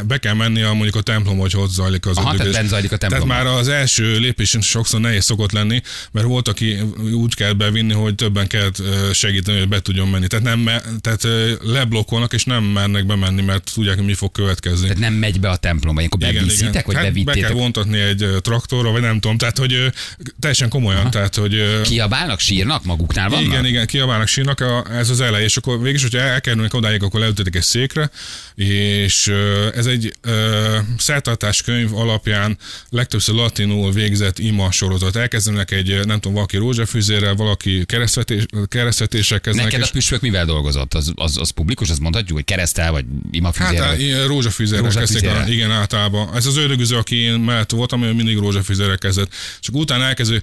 be 0.08 0.18
kell 0.18 0.34
menni 0.34 0.62
a, 0.62 0.74
mondjuk 0.74 0.96
a 0.96 1.02
templom, 1.02 1.38
hogy 1.38 1.54
ott 1.56 1.70
zajlik 1.72 2.06
az 2.06 2.18
Aha, 2.18 2.36
tehát 2.36 2.68
zajlik 2.68 2.92
a 2.92 2.98
Tehát 2.98 3.16
templomban. 3.16 3.28
már 3.46 3.46
az 3.60 3.68
első 3.68 4.18
lépés 4.20 4.58
sokszor 4.62 5.00
nehéz 5.00 5.24
szokott 5.24 5.52
lenni, 5.52 5.82
mert 6.12 6.26
volt, 6.26 6.48
aki 6.48 6.78
úgy 7.14 7.36
kell 7.36 7.54
bevinni, 7.54 7.94
hogy 7.94 8.16
többen 8.16 8.48
kellett 8.48 8.80
ö, 8.80 9.10
segíteni, 9.14 9.58
hogy 9.60 9.68
be 9.68 9.80
tudjon 9.80 10.08
menni. 10.08 10.28
Tehát, 10.28 10.46
nem, 10.46 10.70
tehát 11.02 11.28
leblokkolnak, 11.62 12.34
és 12.34 12.44
nem 12.46 12.64
mernek 12.64 13.06
bemenni, 13.06 13.42
mert 13.42 13.72
tudják, 13.74 13.96
hogy 13.96 14.06
mi 14.06 14.14
fog 14.14 14.32
következni. 14.32 14.82
Tehát 14.82 14.98
nem 14.98 15.14
megy 15.14 15.40
be 15.40 15.50
a 15.50 15.56
templomba, 15.56 16.00
ilyenkor 16.00 16.20
beviszitek, 16.20 16.86
vagy 16.86 16.96
hát 16.96 17.04
be 17.04 17.10
bevittétek? 17.10 17.42
kell 17.42 17.52
vontatni 17.60 18.00
egy 18.00 18.26
traktorra, 18.42 18.92
vagy 18.92 19.02
nem 19.02 19.20
tudom. 19.20 19.31
Tehát, 19.38 19.58
hogy 19.58 19.92
teljesen 20.40 20.70
komolyan. 20.70 21.12
Tehát, 21.12 21.36
hogy 21.36 21.82
Kiabálnak, 21.84 22.40
sírnak, 22.40 22.84
maguknál 22.84 23.30
vannak? 23.30 23.46
igen, 23.46 23.66
igen, 23.66 23.88
kiabálnak, 23.88 24.28
sírnak, 24.28 24.60
a, 24.60 24.86
ez 24.92 25.10
az 25.10 25.22
elej, 25.22 25.44
és 25.44 25.58
akkor 25.58 25.82
végig, 25.82 26.02
hogyha 26.02 26.20
elkerülnek 26.20 26.74
odáig, 26.74 27.04
akkor 27.04 27.20
leültetik 27.20 27.56
egy 27.56 27.62
székre, 27.64 28.10
és 28.56 29.28
ez 29.76 29.86
egy 29.86 30.14
ö, 30.22 30.78
szertartás 30.98 31.62
könyv 31.62 31.96
alapján 31.96 32.58
legtöbbször 32.90 33.36
latinul 33.36 33.92
végzett 33.92 34.40
ima 34.40 34.72
sorozat. 34.72 35.16
Elkezdenek 35.16 35.72
egy, 35.72 36.00
nem 36.06 36.20
tudom, 36.20 36.34
valaki 36.34 36.58
rózsafűzérrel, 36.58 37.36
valaki 37.36 37.86
keresztvetés, 37.86 38.46
keresztvetések 38.68 39.42
kezdenek, 39.42 39.72
Neked 39.72 39.82
a 39.82 39.86
és 39.86 39.92
püspök 39.92 40.22
mivel 40.22 40.46
dolgozott? 40.46 40.94
Az, 40.94 41.12
az, 41.16 41.38
az 41.38 41.50
publikus, 41.50 41.90
az 41.90 41.98
mondhatjuk, 41.98 42.38
hogy 42.38 42.46
keresztel, 42.46 42.92
vagy 42.92 43.06
Hát 43.54 43.80
á, 43.80 43.88
vagy... 43.90 44.02
ilyen 44.02 44.28
rózsafűzérrel 44.28 44.92
kezdték, 44.92 45.22
a, 45.22 45.34
Rózsafűzérrel. 45.34 45.52
igen, 45.52 45.72
általában. 45.72 46.36
Ez 46.36 46.46
az 46.46 46.58
ördögüző, 46.58 46.98
aki 46.98 47.16
én 47.16 47.40
mellett 47.40 47.72
voltam, 47.72 48.04
ő 48.04 48.14
mindig 48.14 48.38
rózsafűzérrel 48.38 48.98
kezdett. 48.98 49.21
Csak 49.60 49.76
utána 49.76 50.04
elkezdő, 50.04 50.42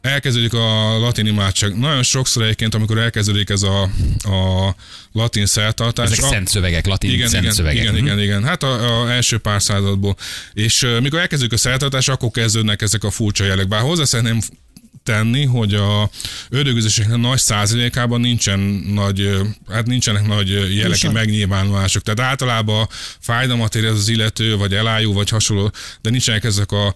elkezdődik 0.00 0.52
a 0.52 0.98
latin 0.98 1.26
imádság. 1.26 1.78
Nagyon 1.78 2.02
sokszor 2.02 2.42
egyébként, 2.42 2.74
amikor 2.74 2.98
elkezdődik 2.98 3.50
ez 3.50 3.62
a, 3.62 3.82
a 4.22 4.74
latin 5.12 5.46
szertartás. 5.46 6.10
Ezek 6.10 6.24
a- 6.24 6.28
szent 6.28 6.48
szövegek, 6.48 6.86
latin 6.86 7.10
igen, 7.10 7.28
szent 7.28 7.42
igen, 7.42 7.54
szövegek. 7.54 7.82
igen, 7.82 7.94
Mhm. 7.94 8.02
igen, 8.04 8.20
igen. 8.20 8.44
Hát 8.44 8.62
a, 8.62 9.02
a 9.02 9.10
első 9.12 9.38
pár 9.38 9.62
századból. 9.62 10.16
És 10.52 10.82
uh, 10.82 11.00
mikor 11.00 11.18
elkezdődik 11.18 11.52
a 11.54 11.56
szertartás, 11.60 12.08
akkor 12.08 12.30
kezdődnek 12.30 12.82
ezek 12.82 13.04
a 13.04 13.10
furcsa 13.10 13.44
jelek. 13.44 13.68
Bár 13.68 13.80
hozzá 13.80 14.04
szeretném 14.04 14.40
tenni, 15.02 15.44
hogy 15.44 15.74
a 15.74 16.10
ördögüzéseknek 16.48 17.16
nagy 17.18 17.38
százalékában 17.38 18.20
nincsen 18.20 18.58
nagy, 18.94 19.38
hát 19.70 19.86
nincsenek 19.86 20.26
nagy 20.26 20.48
jeleki 20.50 20.86
Műsor. 20.88 21.12
megnyilvánulások. 21.12 22.02
Tehát 22.02 22.30
általában 22.30 22.88
fájdalmat 23.20 23.74
érez 23.74 23.94
az 23.98 24.08
illető, 24.08 24.56
vagy 24.56 24.74
elájú, 24.74 25.12
vagy 25.12 25.28
hasonló, 25.28 25.70
de 26.00 26.10
nincsenek 26.10 26.44
ezek 26.44 26.72
a 26.72 26.94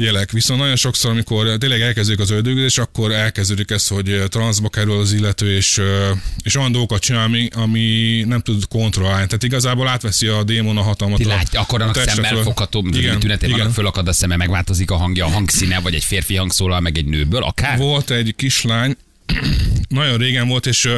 jelek. 0.00 0.30
Viszont 0.30 0.60
nagyon 0.60 0.76
sokszor, 0.76 1.10
amikor 1.10 1.56
tényleg 1.58 1.80
elkezdődik 1.80 2.20
az 2.20 2.30
ördögüzés, 2.30 2.78
akkor 2.78 3.12
elkezdődik 3.12 3.70
ez, 3.70 3.86
hogy 3.86 4.22
transzba 4.28 4.68
kerül 4.68 4.98
az 4.98 5.12
illető, 5.12 5.56
és, 5.56 5.78
ö, 5.78 6.10
és 6.42 6.56
olyan 6.56 6.72
dolgokat 6.72 7.00
csinál, 7.00 7.24
ami, 7.24 7.48
ami 7.52 8.24
nem 8.26 8.40
tud 8.40 8.62
kontrollálni. 8.68 9.26
Tehát 9.26 9.42
igazából 9.42 9.88
átveszi 9.88 10.26
a 10.26 10.42
démon 10.42 10.76
a 10.76 10.82
hatalmat. 10.82 11.24
Látja, 11.24 11.60
akkor 11.60 11.80
a 11.80 11.82
annak 11.82 11.96
szemmel 11.96 12.42
fogható 12.42 12.82
vannak, 12.82 13.42
igen. 13.42 13.72
fölakad 13.72 14.08
a 14.08 14.12
szeme, 14.12 14.36
megváltozik 14.36 14.90
a 14.90 14.96
hangja, 14.96 15.26
a 15.26 15.28
hangszíne, 15.28 15.80
vagy 15.80 15.94
egy 15.94 16.04
férfi 16.04 16.36
hang 16.36 16.52
szólal 16.52 16.80
meg 16.80 16.98
egy 16.98 17.06
nőből, 17.06 17.42
akár? 17.42 17.78
Volt 17.78 18.10
egy 18.10 18.34
kislány, 18.36 18.96
nagyon 19.88 20.18
régen 20.18 20.48
volt, 20.48 20.66
és 20.66 20.84
ö, 20.84 20.96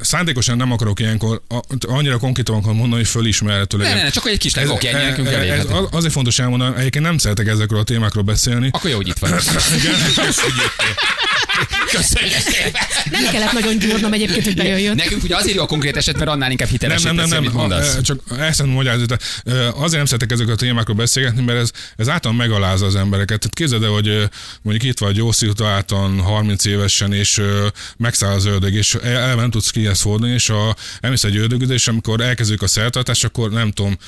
szándékosan 0.00 0.56
nem 0.56 0.72
akarok 0.72 1.00
ilyenkor 1.00 1.42
a- 1.48 1.62
annyira 1.88 2.18
konkrétan 2.18 2.62
mondani, 2.62 2.94
hogy 2.94 3.06
fölismerhető 3.06 3.76
Ne, 3.76 3.82
legyen. 3.82 3.98
ne, 3.98 4.04
ne, 4.04 4.10
csak 4.10 4.22
hogy 4.22 4.32
egy 4.32 4.38
kislány, 4.38 4.66
oké, 4.68 4.88
ennyi 4.88 5.04
nekünk 5.04 5.28
ez 5.28 5.64
az- 5.70 5.88
azért 5.90 6.12
fontos 6.12 6.38
elmondani, 6.38 6.74
egyébként 6.78 7.04
nem 7.04 7.18
szeretek 7.18 7.46
ezekről 7.46 7.78
a 7.78 7.82
témákról 7.82 8.22
beszélni. 8.22 8.68
Akkor 8.72 8.90
jó, 8.90 8.96
hogy 8.96 9.08
itt. 9.08 9.16
Igen, 9.78 9.94
Köszönjük 11.90 12.32
szépen. 12.38 12.82
Nem 13.10 13.30
kellett 13.32 13.52
nagyon 13.52 13.78
gyúrnom 13.78 14.12
egyébként, 14.12 14.44
hogy 14.44 14.54
bejöjjön. 14.56 14.94
Nekünk 14.94 15.22
ugye 15.22 15.36
azért 15.36 15.56
jó 15.56 15.62
a 15.62 15.66
konkrét 15.66 15.96
eset, 15.96 16.16
mert 16.18 16.30
annál 16.30 16.50
inkább 16.50 16.66
nem, 16.68 16.76
hiteles, 16.80 17.02
nem, 17.02 17.14
nem, 17.14 17.28
nem, 17.28 17.42
mit 17.42 17.52
mondasz. 17.52 17.94
a- 17.94 18.02
csak 18.02 18.18
ezt 18.30 18.38
szeretném 18.38 18.68
magyarázni. 18.68 19.06
Azért 19.74 19.92
nem 19.96 20.04
szeretek 20.04 20.30
ezekről 20.30 20.54
a 20.54 20.58
témákról 20.58 20.96
beszélgetni, 20.96 21.42
mert 21.44 21.58
ez, 21.58 21.70
ez 21.96 22.08
általán 22.08 22.36
megalázza 22.36 22.86
az 22.86 22.94
embereket. 22.96 23.38
Tehát 23.38 23.54
képzeld 23.54 23.82
el, 23.82 23.90
hogy 23.90 24.28
mondjuk 24.62 24.90
itt 24.92 24.98
vagy 24.98 25.14
Gyószilta 25.14 25.66
általán 25.66 26.20
30 26.20 26.64
évesen, 26.64 27.12
és 27.12 27.42
megszáll 27.96 28.32
az 28.34 28.44
ördög, 28.44 28.72
és 28.74 28.94
el- 28.94 29.37
nem 29.40 29.50
tudsz 29.50 29.70
kihez 29.70 30.00
fordulni, 30.00 30.34
és 30.34 30.48
a, 30.48 30.76
elmész 31.00 31.24
egy 31.24 31.36
ördögüzés, 31.36 31.88
amikor 31.88 32.20
elkezdődik 32.20 32.62
a 32.62 32.66
szertartás, 32.66 33.24
akkor 33.24 33.50
nem 33.50 33.70
tudom, 33.70 33.98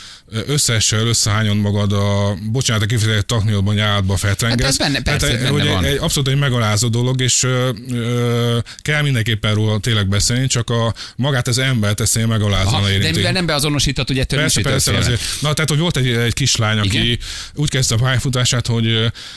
összeesel, 0.46 1.06
összehányod 1.06 1.56
magad 1.56 1.92
a, 1.92 2.36
bocsánat, 2.50 2.82
a 2.82 2.86
kifejezett 2.86 3.26
takniodban, 3.26 3.74
nyáladba 3.74 4.16
feltrengelsz. 4.16 4.62
Hát 4.62 4.70
ez 4.70 4.76
benne- 4.76 5.02
persze, 5.02 5.26
Tehát, 5.26 5.42
benne 5.42 5.50
hogy 5.50 5.68
van. 5.68 5.84
Egy, 5.84 5.92
egy, 5.92 5.98
abszolút 5.98 6.28
egy 6.28 6.38
megalázó 6.38 6.88
dolog, 6.88 7.20
és 7.20 7.42
ö, 7.42 7.70
ö, 7.90 8.58
kell 8.82 9.02
mindenképpen 9.02 9.54
róla 9.54 9.78
tényleg 9.78 10.08
beszélni, 10.08 10.46
csak 10.46 10.70
a 10.70 10.94
magát 11.16 11.48
az 11.48 11.58
embert 11.58 12.00
ezt 12.00 12.26
megalázóan 12.26 12.82
de 12.82 12.90
érinti. 12.90 13.16
mivel 13.16 13.32
nem 13.32 13.46
beazonosított, 13.46 14.10
ugye 14.10 14.20
ettől 14.20 14.40
Persze, 14.40 14.60
persze, 14.60 14.96
azért. 14.96 15.20
Na, 15.40 15.52
tehát, 15.52 15.70
hogy 15.70 15.78
volt 15.78 15.96
egy, 15.96 16.08
egy 16.08 16.34
kislány, 16.34 16.78
aki 16.78 17.02
Igen? 17.02 17.18
úgy 17.54 17.68
kezdte 17.68 17.94
a 17.94 17.98
pályafutását, 17.98 18.66
hogy 18.66 18.86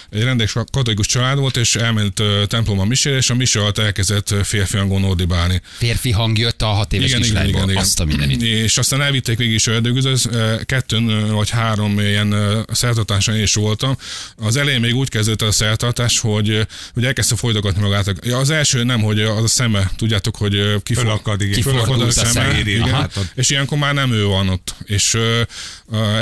egy 0.09 0.23
rendes 0.23 0.53
katolikus 0.71 1.07
család 1.07 1.37
volt, 1.37 1.57
és 1.57 1.75
elment 1.75 2.21
templomba 2.47 2.85
misére, 2.85 3.15
és 3.15 3.29
a 3.29 3.35
mise 3.35 3.59
alatt 3.59 3.77
elkezdett 3.77 4.31
ö, 4.31 4.43
férfi 4.43 4.77
hangon 4.77 5.03
ordibálni. 5.03 5.61
Férfi 5.83 6.11
hang 6.11 6.37
jött 6.37 6.61
a 6.61 6.65
hat 6.65 6.93
éves 6.93 7.13
kislányból. 7.13 7.71
Azt 7.75 7.99
a 7.99 8.05
mindenit. 8.05 8.41
És 8.41 8.77
aztán 8.77 9.01
elvitték 9.01 9.37
végig 9.37 9.53
is 9.53 9.67
ördögüzöz, 9.67 10.29
kettőn 10.65 11.31
vagy 11.33 11.49
három 11.49 11.99
ilyen 11.99 12.35
szertartáson 12.71 13.39
is 13.39 13.53
voltam. 13.53 13.97
Az 14.37 14.55
elején 14.55 14.79
még 14.79 14.95
úgy 14.95 15.09
kezdődött 15.09 15.41
a 15.47 15.51
szertartás, 15.51 16.19
hogy, 16.19 16.67
hogy 16.93 17.05
elkezdte 17.05 17.35
folytogatni 17.35 17.81
magát. 17.81 18.13
Ja, 18.25 18.37
az 18.37 18.49
első 18.49 18.83
nem, 18.83 19.01
hogy 19.01 19.21
az 19.21 19.43
a 19.43 19.47
szeme, 19.47 19.91
tudjátok, 19.95 20.35
hogy 20.35 20.81
kifog- 20.83 21.03
Fölakad, 21.05 21.41
igen. 21.41 21.53
kifordul 21.53 21.81
a 21.81 21.83
Kifordult 21.83 22.17
a 22.17 22.25
szeme, 22.25 22.59
igen. 22.59 23.09
És 23.35 23.49
ilyenkor 23.49 23.77
már 23.77 23.93
nem 23.93 24.11
ő 24.11 24.25
van 24.25 24.49
ott. 24.49 24.75
És 24.85 25.17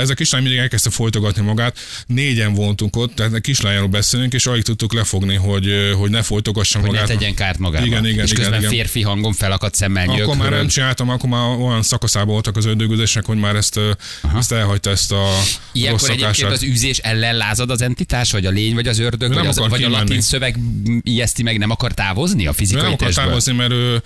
ez 0.00 0.10
a 0.10 0.14
kislány 0.14 0.42
mindig 0.42 0.60
elkezdte 0.60 0.90
folytogatni 0.90 1.42
magát. 1.42 1.78
Négyen 2.06 2.54
voltunk 2.54 2.96
ott, 2.96 3.14
tehát 3.14 3.34
a 3.34 3.40
kislányról 3.40 3.88
beszélünk, 3.88 4.32
és 4.32 4.46
alig 4.46 4.62
tudtuk 4.62 4.92
lefogni, 4.92 5.34
hogy, 5.34 5.92
hogy 5.98 6.10
ne 6.10 6.22
folytogassa 6.22 6.78
Hogy 6.78 6.86
ne 6.90 6.92
magát. 6.92 7.08
tegyen 7.16 7.34
kárt 7.34 7.58
magába. 7.58 7.86
Igen, 7.86 8.06
igen, 8.06 8.24
és 8.24 8.30
igen, 8.30 8.42
közben 8.42 8.58
igen. 8.58 8.70
férfi 8.72 9.02
hangon 9.02 9.32
felakadt 9.52 9.74
szemmel 9.74 10.08
Akkor 10.08 10.36
már 10.36 10.50
nem 10.50 10.66
csináltam, 10.66 11.08
akkor 11.08 11.28
már 11.28 11.58
olyan 11.58 11.82
szakaszában 11.82 12.28
voltak 12.32 12.56
az 12.56 12.64
ördögüzésnek, 12.64 13.24
hogy 13.24 13.36
már 13.38 13.56
ezt, 13.56 13.76
ö, 13.76 13.90
ezt 14.36 14.52
elhagyta 14.52 14.90
ezt 14.90 15.12
a 15.12 15.16
rossz 15.16 15.58
Ilyenkor 15.72 16.10
egyébként 16.10 16.34
szokását. 16.34 16.56
az 16.56 16.62
űzés 16.64 16.98
ellen 16.98 17.36
lázad 17.36 17.70
az 17.70 17.82
entitás, 17.82 18.32
vagy 18.32 18.46
a 18.46 18.50
lény, 18.50 18.74
vagy 18.74 18.88
az 18.88 18.98
ördög, 18.98 19.30
Ő 19.30 19.34
vagy, 19.34 19.46
az, 19.46 19.58
vagy 19.68 19.82
a 19.82 19.88
latin 19.88 20.20
szöveg 20.20 20.58
ijeszti 21.02 21.42
meg, 21.42 21.58
nem 21.58 21.70
akar 21.70 21.92
távozni 21.92 22.46
a 22.46 22.50
Ő 22.50 22.52
fizikai 22.52 22.82
nem 22.82 22.92
akar 22.92 23.06
testből? 23.06 23.26
távozni, 23.26 23.52
mert 23.52 23.70
ő, 23.70 24.02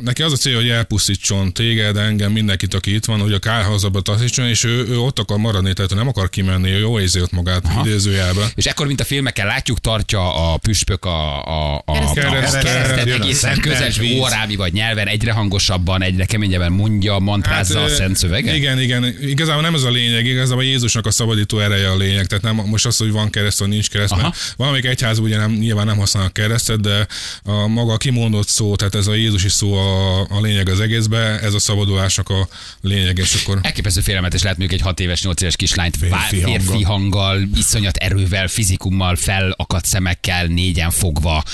neki 0.00 0.22
az 0.22 0.32
a 0.32 0.36
cél, 0.36 0.56
hogy 0.56 0.68
elpusztítson 0.68 1.52
téged, 1.52 1.96
engem, 1.96 2.32
mindenkit, 2.32 2.74
aki 2.74 2.94
itt 2.94 3.04
van, 3.04 3.20
hogy 3.20 3.32
a 3.32 3.38
kárhozaba 3.38 4.00
taszítson, 4.00 4.46
és 4.46 4.64
ő, 4.64 4.86
ő 4.88 4.98
ott 4.98 5.18
akar 5.18 5.38
maradni, 5.38 5.72
tehát 5.72 5.92
ő 5.92 5.94
nem 5.94 6.08
akar 6.08 6.30
kimenni, 6.30 6.70
ő 6.70 6.78
jó 6.78 7.00
érzi 7.00 7.20
ott 7.20 7.32
magát 7.32 7.64
Aha. 7.64 7.86
idézőjelben. 7.86 8.48
És 8.54 8.66
ekkor, 8.66 8.86
mint 8.86 9.00
a 9.00 9.04
filmeken 9.04 9.46
látjuk, 9.46 9.80
tartja 9.80 10.52
a 10.52 10.56
püspök 10.56 11.04
a, 11.04 11.46
a, 11.46 11.74
a, 11.74 11.82
a, 11.84 12.12
Keresztet, 12.12 12.64
a 12.64 12.66
keresztet 12.66 13.06
a 13.06 13.22
egészen 13.22 13.60
víz. 13.98 14.18
órámi 14.18 14.56
vagy 14.56 14.72
nyelven, 14.72 15.06
egyre 15.06 15.32
hangosabban, 15.32 16.02
egyre 16.02 16.24
keményebben 16.24 16.72
mondja, 16.72 17.18
mantrázza 17.18 17.80
Hát, 17.80 17.88
a 17.88 17.94
szent 17.94 18.16
szöveget? 18.16 18.56
Igen, 18.56 18.80
igen. 18.80 19.16
Igazából 19.20 19.62
nem 19.62 19.74
ez 19.74 19.82
a 19.82 19.90
lényeg, 19.90 20.26
igazából 20.26 20.64
Jézusnak 20.64 21.06
a 21.06 21.10
szabadító 21.10 21.58
ereje 21.58 21.90
a 21.90 21.96
lényeg. 21.96 22.26
Tehát 22.26 22.44
nem 22.44 22.54
most 22.54 22.86
az, 22.86 22.96
hogy 22.96 23.12
van 23.12 23.30
kereszt, 23.30 23.58
vagy 23.58 23.68
nincs 23.68 23.88
kereszt, 23.88 24.12
Aha. 24.12 24.22
mert 24.22 24.54
valamelyik 24.56 24.86
egyház 24.86 25.18
ugye 25.18 25.36
nem, 25.36 25.52
nyilván 25.52 25.86
nem 25.86 25.96
használnak 25.96 26.32
keresztet, 26.32 26.80
de 26.80 27.06
a 27.42 27.66
maga 27.66 27.92
a 27.92 27.96
kimondott 27.96 28.48
szó, 28.48 28.76
tehát 28.76 28.94
ez 28.94 29.06
a 29.06 29.14
Jézusi 29.20 29.48
szó 29.48 29.74
a, 29.74 30.20
a 30.20 30.40
lényeg 30.40 30.68
az 30.68 30.80
egészben, 30.80 31.38
ez 31.38 31.54
a 31.54 31.58
szabadulásnak 31.58 32.28
a 32.28 32.48
lényeg, 32.80 33.18
és 33.18 33.34
akkor 33.34 33.58
Elképesztő 33.62 34.00
félelmetes 34.00 34.42
lehet 34.42 34.58
mondjuk 34.58 34.80
egy 34.80 34.86
6 34.86 35.00
éves, 35.00 35.22
8 35.22 35.40
éves 35.40 35.56
kislányt 35.56 35.96
férfi, 35.96 36.36
Férfi 36.36 36.82
hanggal. 36.82 36.84
hanggal, 36.84 37.48
iszonyat 37.54 37.96
erővel, 37.96 38.48
fizikummal, 38.48 39.16
felakadt 39.16 39.84
szemekkel, 39.84 40.46
négyen 40.46 40.90
fogva, 40.90 41.44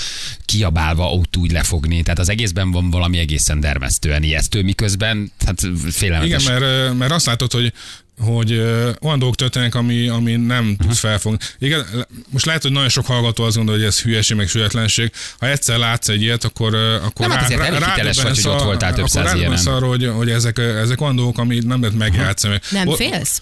kiabálva 0.45 1.11
ott 1.11 1.37
úgy 1.37 1.51
lefogni. 1.51 2.03
Tehát 2.03 2.19
az 2.19 2.29
egészben 2.29 2.71
van 2.71 2.89
valami 2.89 3.17
egészen 3.17 3.59
dermesztően 3.59 4.23
ijesztő, 4.23 4.63
miközben 4.63 5.31
hát 5.45 5.61
félelmetes. 5.89 6.43
Igen, 6.43 6.59
mert, 6.61 6.97
mert 6.97 7.11
azt 7.11 7.25
látod, 7.25 7.51
hogy 7.51 7.73
hogy 8.19 8.51
ö, 8.51 8.89
olyan 9.01 9.19
dolgok 9.19 9.35
történnek, 9.37 9.75
ami, 9.75 10.07
ami 10.07 10.35
nem 10.35 10.75
tudsz 10.81 10.99
felfogni. 10.99 11.37
Igen, 11.59 11.85
most 12.29 12.45
lehet, 12.45 12.61
hogy 12.61 12.71
nagyon 12.71 12.89
sok 12.89 13.05
hallgató 13.05 13.43
azt 13.43 13.55
gondolja, 13.55 13.79
hogy 13.81 13.89
ez 13.89 14.01
hülyeség, 14.01 14.37
meg 14.37 14.47
sületlenség. 14.47 15.11
Ha 15.39 15.47
egyszer 15.47 15.77
látsz 15.77 16.09
egy 16.09 16.21
ilyet, 16.21 16.43
akkor, 16.43 16.73
ö, 16.73 16.95
akkor 16.95 17.27
Nem, 17.27 17.37
hát 17.37 17.43
azért 17.45 17.61
elég 17.61 17.83
hiteles 17.83 18.21
vagy, 18.21 18.41
hogy 18.41 18.51
ott 18.53 18.63
voltál 18.63 18.93
több 18.93 19.07
száz 19.07 19.65
arra, 19.67 19.87
hogy, 19.87 20.11
hogy 20.15 20.29
ezek, 20.29 20.57
ezek 20.57 21.01
olyan 21.01 21.15
dolgok, 21.15 21.37
amit 21.37 21.65
nem 21.65 21.81
lehet 21.81 21.97
megjátszani. 21.97 22.59
Nem 22.71 22.87
O- 22.87 22.95
félsz? 22.95 23.41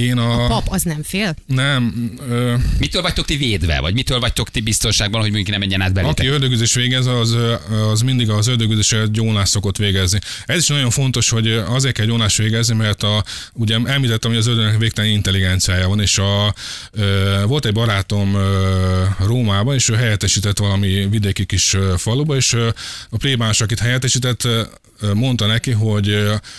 Én 0.00 0.18
a... 0.18 0.46
Pap, 0.46 0.66
az 0.68 0.82
nem 0.82 1.02
fél? 1.02 1.34
Nem. 1.46 2.12
Ö, 2.28 2.54
Mitől 2.78 3.02
vagytok 3.02 3.24
ti 3.24 3.36
védve, 3.36 3.80
vagy 3.80 3.94
mitől 3.94 4.20
vagytok 4.20 4.50
ti 4.50 4.60
biztonságban, 4.60 5.20
hogy 5.20 5.30
mondjuk 5.30 5.50
nem 5.50 5.60
menjen 5.60 5.80
át 5.80 5.92
belétek? 5.92 6.18
Aki 6.18 6.26
ördögüzés 6.26 6.74
végez, 6.74 7.06
az, 7.06 7.36
az 7.90 8.00
mindig 8.00 8.30
az 8.30 8.46
ördögüzéssel 8.46 9.06
gyónás 9.06 9.48
szokott 9.48 9.76
végezni. 9.76 10.18
Ez 10.46 10.58
is 10.58 10.66
nagyon 10.66 10.90
fontos, 10.90 11.28
hogy 11.28 11.52
azért 11.52 11.94
kell 11.94 12.06
gyónás 12.06 12.36
végezni, 12.36 12.74
mert 12.74 13.02
a, 13.02 13.24
ugye 13.52 13.78
említettem, 13.84 14.30
hogy 14.30 14.40
az 14.40 14.46
ördögnek 14.46 14.78
végtelen 14.78 15.10
intelligenciája 15.10 15.88
van, 15.88 16.00
és 16.00 16.18
a, 16.18 16.54
ö, 16.90 17.42
volt 17.46 17.64
egy 17.64 17.72
barátom 17.72 18.34
ö, 18.34 19.04
Rómában, 19.18 19.74
és 19.74 19.88
ő 19.88 19.94
helyettesített 19.94 20.58
valami 20.58 21.06
vidéki 21.10 21.44
kis 21.46 21.76
faluba, 21.96 22.36
és 22.36 22.52
ö, 22.52 22.68
a 23.10 23.16
plébáns, 23.16 23.60
akit 23.60 23.78
helyettesített, 23.78 24.44
ö, 24.44 24.62
mondta 25.14 25.46
neki, 25.46 25.70
hogy 25.70 26.14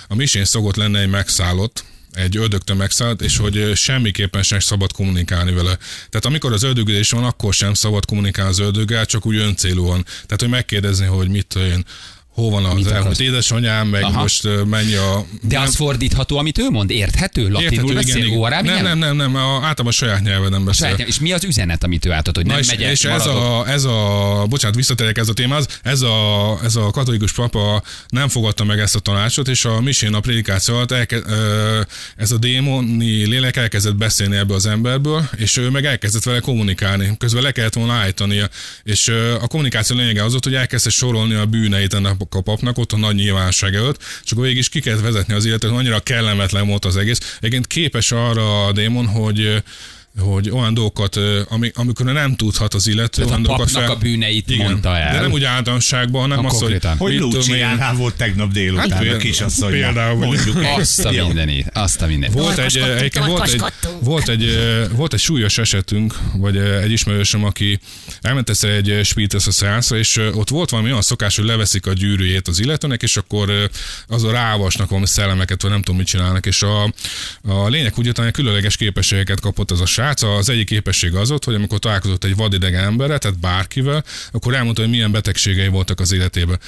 a 0.07 0.15
misén 0.15 0.45
szokott 0.45 0.75
lenne 0.75 0.99
egy 0.99 1.09
megszállott, 1.09 1.83
egy 2.15 2.37
ördögtől 2.37 2.75
megszállt, 2.75 3.21
és 3.21 3.37
hogy 3.37 3.71
semmiképpen 3.75 4.43
sem 4.43 4.59
szabad 4.59 4.91
kommunikálni 4.91 5.51
vele. 5.51 5.77
Tehát 6.09 6.25
amikor 6.25 6.53
az 6.53 6.63
ördögülés 6.63 7.09
van, 7.09 7.23
akkor 7.23 7.53
sem 7.53 7.73
szabad 7.73 8.05
kommunikálni 8.05 8.51
az 8.51 8.59
ördöggel, 8.59 9.05
csak 9.05 9.25
úgy 9.25 9.37
öncélúan. 9.37 10.03
Tehát, 10.03 10.39
hogy 10.39 10.49
megkérdezni, 10.49 11.05
hogy 11.05 11.29
mit 11.29 11.55
én, 11.55 11.85
hol 12.35 12.49
van 12.49 12.65
az 12.65 12.85
akarsz? 12.87 13.19
édesanyám, 13.19 13.87
meg 13.87 14.03
Aha. 14.03 14.21
most 14.21 14.47
mennyi 14.65 14.93
a... 14.93 15.25
De 15.41 15.59
az 15.59 15.75
fordítható, 15.75 16.37
amit 16.37 16.57
ő 16.57 16.69
mond? 16.69 16.89
Érthető? 16.89 17.49
Latinul 17.49 17.93
beszél? 17.93 18.37
Órámi 18.37 18.67
Nem, 18.67 18.83
nem, 18.83 18.97
nem, 18.97 19.15
nem, 19.15 19.35
a, 19.35 19.39
általában 19.39 19.87
a 19.87 19.91
saját 19.91 20.21
nyelven 20.21 20.65
beszél. 20.65 20.89
Saját, 20.89 21.07
és 21.07 21.19
mi 21.19 21.31
az 21.31 21.43
üzenet, 21.43 21.83
amit 21.83 22.05
ő 22.05 22.11
átad, 22.11 22.35
hogy 22.35 22.45
nem 22.45 22.55
Na 22.55 22.61
és, 22.61 22.67
megyek, 22.67 22.91
és 22.91 23.03
ez, 23.03 23.25
a, 23.25 23.63
ez 23.67 23.83
a, 23.83 24.45
bocsánat, 24.49 24.75
visszatérek 24.75 25.17
ez 25.17 25.29
a 25.29 25.33
témához, 25.33 25.67
ez 25.83 26.01
a, 26.01 26.59
ez 26.63 26.75
a 26.75 26.89
katolikus 26.91 27.33
papa 27.33 27.83
nem 28.07 28.27
fogadta 28.27 28.63
meg 28.63 28.79
ezt 28.79 28.95
a 28.95 28.99
tanácsot, 28.99 29.47
és 29.47 29.65
a 29.65 29.81
misén 29.81 30.13
a 30.13 30.19
prédikáció 30.19 30.75
alatt 30.75 30.91
elke, 30.91 31.21
ez 32.17 32.31
a 32.31 32.37
démoni 32.37 33.25
lélek 33.25 33.57
elkezdett 33.57 33.95
beszélni 33.95 34.35
ebből 34.35 34.55
az 34.55 34.65
emberből, 34.65 35.29
és 35.35 35.57
ő 35.57 35.69
meg 35.69 35.85
elkezdett 35.85 36.23
vele 36.23 36.39
kommunikálni. 36.39 37.15
Közben 37.17 37.43
le 37.43 37.51
kellett 37.51 37.73
volna 37.73 37.93
állítania, 37.93 38.49
és 38.83 39.07
a 39.41 39.47
kommunikáció 39.47 39.95
lényege 39.95 40.23
az 40.23 40.31
volt, 40.31 40.43
hogy 40.43 40.55
elkezdte 40.55 40.89
sorolni 40.89 41.33
a 41.33 41.45
bűneit 41.45 41.93
ennek 41.93 42.23
a 42.29 42.41
papnak, 42.41 42.77
ott 42.77 42.91
a 42.91 42.97
nagy 42.97 43.15
nyilvánosság 43.15 43.75
előtt, 43.75 44.01
és 44.23 44.31
akkor 44.31 44.43
végig 44.43 44.57
is 44.57 44.69
ki 44.69 44.79
kellett 44.79 45.01
vezetni 45.01 45.33
az 45.33 45.45
életet, 45.45 45.69
annyira 45.69 45.99
kellemetlen 45.99 46.67
volt 46.67 46.85
az 46.85 46.97
egész. 46.97 47.37
Egyébként 47.37 47.67
képes 47.67 48.11
arra 48.11 48.65
a 48.65 48.71
démon, 48.71 49.07
hogy 49.07 49.63
hogy 50.19 50.49
olyan 50.49 50.73
dolgokat, 50.73 51.19
ami, 51.49 51.71
amikor 51.73 52.05
nem 52.05 52.35
tudhat 52.35 52.73
az 52.73 52.87
illető, 52.87 53.21
Tehát 53.21 53.27
a 53.27 53.31
olyan 53.31 53.43
dolgokat 53.43 53.73
papnak 53.73 53.89
a 53.89 53.95
bűneit 53.95 54.57
mondta 54.57 54.97
el. 54.97 55.13
De 55.13 55.21
nem 55.21 55.31
úgy 55.31 55.43
általánosságban, 55.43 56.21
hanem 56.21 56.37
Ha 56.37 56.45
az, 56.45 56.51
hogy, 56.51 56.61
konkrétan. 56.61 56.97
Hogy 56.97 57.13
én, 57.13 57.19
Luciánál 57.19 57.95
volt 57.95 58.15
tegnap 58.15 58.51
délután 58.51 58.91
Hát 58.91 59.13
a 59.13 59.17
kisasszonynak. 59.17 59.79
például, 59.79 60.25
Mondjuk. 60.25 60.57
Azt 60.77 61.05
a 61.05 61.11
mindenit, 61.11 61.69
azt 61.73 62.01
a 62.01 62.07
mindenit. 62.07 62.37
Volt 62.37 62.57
egy, 62.57 62.77
egyébként 62.77 63.25
volt 63.25 63.47
egy, 63.47 63.63
volt, 63.99 64.29
egy, 64.29 64.59
volt 64.91 65.13
egy 65.13 65.19
súlyos 65.19 65.57
esetünk, 65.57 66.19
vagy 66.33 66.57
egy 66.57 66.91
ismerősöm, 66.91 67.43
aki 67.43 67.79
elment 68.21 68.49
egyszer 68.49 68.69
egy 68.69 68.99
spítesz 69.03 69.47
a 69.47 69.51
szeánszra, 69.51 69.97
és 69.97 70.17
ott 70.33 70.49
volt 70.49 70.69
valami 70.69 70.89
olyan 70.89 71.01
szokás, 71.01 71.35
hogy 71.35 71.45
leveszik 71.45 71.85
a 71.85 71.93
gyűrűjét 71.93 72.47
az 72.47 72.59
illetőnek, 72.59 73.01
és 73.03 73.17
akkor 73.17 73.69
azon 74.07 74.31
rávasnak 74.31 74.89
valami 74.89 75.07
szellemeket, 75.07 75.61
vagy 75.61 75.71
nem 75.71 75.81
tudom 75.81 75.97
mit 75.97 76.07
csinálnak, 76.07 76.45
és 76.45 76.61
a, 76.61 76.83
a 77.41 77.67
lényeg 77.67 77.93
úgy 77.97 78.11
hogy 78.15 78.31
különleges 78.31 78.77
képességeket 78.77 79.39
kapott 79.39 79.71
az 79.71 79.81
a 79.81 79.85
srác. 80.05 80.21
Az 80.21 80.49
egyik 80.49 80.65
képesség 80.65 81.15
az 81.15 81.29
volt, 81.29 81.43
hogy 81.43 81.55
amikor 81.55 81.79
találkozott 81.79 82.23
egy 82.23 82.35
vadidegen 82.35 82.83
emberrel, 82.83 83.19
tehát 83.19 83.39
bárkivel, 83.39 84.03
akkor 84.31 84.53
elmondta, 84.53 84.81
hogy 84.81 84.91
milyen 84.91 85.11
betegségei 85.11 85.67
voltak 85.67 85.99
az 85.99 86.11
életében. 86.11 86.59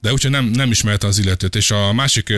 De 0.00 0.12
úgyhogy 0.12 0.30
nem, 0.30 0.44
nem 0.44 0.70
ismerte 0.70 1.06
az 1.06 1.18
illetőt. 1.18 1.56
És 1.56 1.70
a 1.70 1.92
másik 1.92 2.32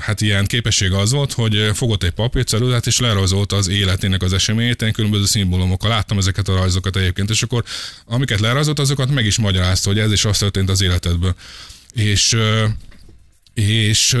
hát 0.00 0.20
ilyen 0.20 0.46
képesség 0.46 0.92
az 0.92 1.12
volt, 1.12 1.32
hogy 1.32 1.70
fogott 1.74 2.02
egy 2.02 2.10
papírceruzát, 2.10 2.86
és 2.86 2.98
lerajzolta 2.98 3.56
az 3.56 3.68
életének 3.68 4.22
az 4.22 4.32
eseményét, 4.32 4.80
ilyen 4.80 4.92
különböző 4.92 5.24
szimbólumokkal. 5.24 5.90
Láttam 5.90 6.18
ezeket 6.18 6.48
a 6.48 6.54
rajzokat 6.54 6.96
egyébként, 6.96 7.30
és 7.30 7.42
akkor 7.42 7.64
amiket 8.06 8.40
lerajzolt, 8.40 8.78
azokat 8.78 9.10
meg 9.10 9.26
is 9.26 9.38
magyarázta, 9.38 9.88
hogy 9.88 9.98
ez 9.98 10.12
is 10.12 10.24
az 10.24 10.38
történt 10.38 10.70
az 10.70 10.82
életedből. 10.82 11.34
És, 11.92 12.36
és 13.54 14.16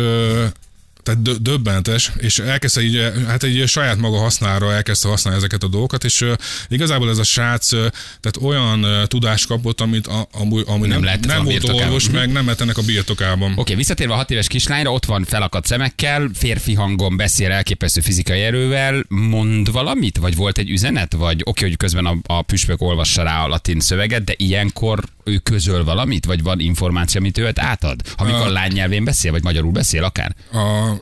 tehát 1.04 1.22
dö- 1.22 1.42
döbbentes, 1.42 2.12
és 2.16 2.38
elkezdte 2.38 2.82
így, 2.82 3.12
hát 3.26 3.42
egy 3.42 3.62
saját 3.66 3.96
maga 3.98 4.18
hasznára 4.18 4.72
elkezdte 4.72 5.08
használni 5.08 5.38
ezeket 5.38 5.62
a 5.62 5.68
dolgokat, 5.68 6.04
és 6.04 6.20
uh, 6.20 6.32
igazából 6.68 7.10
ez 7.10 7.18
a 7.18 7.22
srác 7.22 7.72
uh, 7.72 7.78
tehát 8.20 8.36
olyan 8.40 8.84
uh, 8.84 9.04
tudást 9.06 9.46
kapott, 9.46 9.80
amit 9.80 10.06
a, 10.06 10.28
ami, 10.32 10.62
ami 10.66 10.86
nem, 10.86 11.00
nem 11.26 11.40
a 11.40 11.42
volt 11.42 11.68
orvos, 11.68 12.06
Mhm. 12.06 12.16
meg 12.16 12.32
nem 12.32 12.46
lett 12.46 12.60
ennek 12.60 12.78
a 12.78 12.82
birtokában. 12.82 13.50
Oké, 13.50 13.60
okay, 13.60 13.74
visszatérve 13.74 14.12
a 14.12 14.16
hat 14.16 14.30
éves 14.30 14.46
kislányra, 14.46 14.92
ott 14.92 15.04
van 15.04 15.24
felakadt 15.24 15.66
szemekkel, 15.66 16.30
férfi 16.34 16.74
hangon 16.74 17.16
beszél 17.16 17.50
elképesztő 17.50 18.00
fizikai 18.00 18.40
erővel, 18.40 19.04
mond 19.08 19.72
valamit, 19.72 20.16
vagy 20.18 20.36
volt 20.36 20.58
egy 20.58 20.70
üzenet, 20.70 21.12
vagy 21.12 21.34
oké, 21.40 21.50
okay, 21.50 21.68
hogy 21.68 21.76
közben 21.78 22.06
a, 22.06 22.16
a 22.26 22.42
püspök 22.42 22.80
olvassa 22.82 23.22
rá 23.22 23.44
a 23.44 23.48
latin 23.48 23.80
szöveget, 23.80 24.24
de 24.24 24.34
ilyenkor 24.36 25.04
ő 25.24 25.36
közöl 25.38 25.84
valamit, 25.84 26.24
vagy 26.24 26.42
van 26.42 26.60
információ, 26.60 27.20
amit 27.20 27.38
ő 27.38 27.50
átad? 27.54 28.00
Ha 28.16 28.24
mikor 28.24 28.46
A- 28.46 28.50
lánynyelvén 28.52 29.04
beszél, 29.04 29.30
vagy 29.30 29.42
magyarul 29.42 29.72
beszél 29.72 30.04
akár? 30.04 30.34
a, 30.52 30.93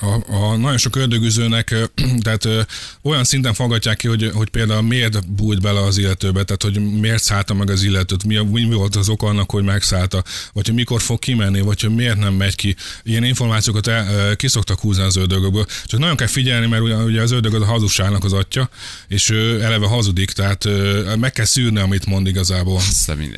a, 0.00 0.34
a 0.34 0.56
nagyon 0.56 0.78
sok 0.78 0.96
ördögüzőnek, 0.96 1.74
tehát 2.24 2.44
ö, 2.44 2.60
olyan 3.02 3.24
szinten 3.24 3.54
fogadják 3.54 3.96
ki, 3.96 4.08
hogy, 4.08 4.30
hogy 4.34 4.48
például 4.48 4.82
miért 4.82 5.28
bújt 5.32 5.60
bele 5.60 5.80
az 5.82 5.98
illetőbe, 5.98 6.44
tehát 6.44 6.62
hogy 6.62 6.98
miért 7.00 7.22
szállta 7.22 7.54
meg 7.54 7.70
az 7.70 7.82
illetőt, 7.82 8.24
mi, 8.24 8.36
a- 8.36 8.44
mi 8.44 8.64
volt 8.72 8.96
az 8.96 9.08
oka 9.08 9.26
annak, 9.26 9.50
hogy 9.50 9.64
megszállta, 9.64 10.22
vagy 10.52 10.66
hogy 10.66 10.74
mikor 10.74 11.00
fog 11.00 11.18
kimenni, 11.18 11.60
vagy 11.60 11.80
hogy 11.80 11.94
miért 11.94 12.18
nem 12.18 12.34
megy 12.34 12.54
ki. 12.54 12.76
Ilyen 13.02 13.24
információkat 13.24 13.86
el, 13.86 14.30
ö, 14.30 14.34
ki 14.34 14.48
szoktak 14.48 14.80
húzni 14.80 15.02
az 15.02 15.16
ördögökből. 15.16 15.66
Csak 15.84 16.00
nagyon 16.00 16.16
kell 16.16 16.26
figyelni, 16.26 16.66
mert 16.66 16.82
ugye, 16.82 16.96
ugye 16.96 17.22
az 17.22 17.30
ördög 17.30 17.54
az 17.54 17.62
a 17.62 17.66
hazugságnak 17.66 18.24
az 18.24 18.32
atya, 18.32 18.68
és 19.08 19.30
ő 19.30 19.62
eleve 19.62 19.86
hazudik, 19.86 20.30
tehát 20.30 20.64
ö, 20.64 21.14
meg 21.18 21.32
kell 21.32 21.44
szűrni, 21.44 21.78
amit 21.80 22.06
mond 22.06 22.26
igazából. 22.26 22.80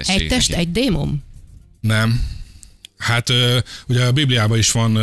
Egy 0.08 0.28
test, 0.28 0.52
egy 0.52 0.72
démon? 0.72 1.22
Nem. 1.80 2.36
Hát 2.98 3.32
ugye 3.86 4.04
a 4.04 4.12
Bibliában 4.12 4.58
is 4.58 4.70
van 4.70 4.96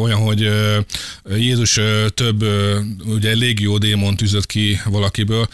olyan, 0.00 0.18
hogy 0.18 0.50
Jézus 1.36 1.80
több 2.14 2.44
ugye 3.04 3.32
légió 3.32 3.78
démont 3.78 4.22
üzött 4.22 4.46
ki 4.46 4.80
valakiből. 4.84 5.48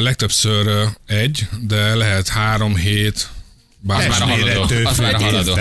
Legtöbbször 0.00 0.88
egy, 1.06 1.48
de 1.60 1.94
lehet 1.94 2.28
három, 2.28 2.76
hét, 2.76 3.28
bár 3.80 4.08
már 4.08 4.22
a 4.22 4.24
haladó. 4.24 4.62
Az 4.84 4.98
már 4.98 5.14
a 5.14 5.18
haladó. 5.18 5.54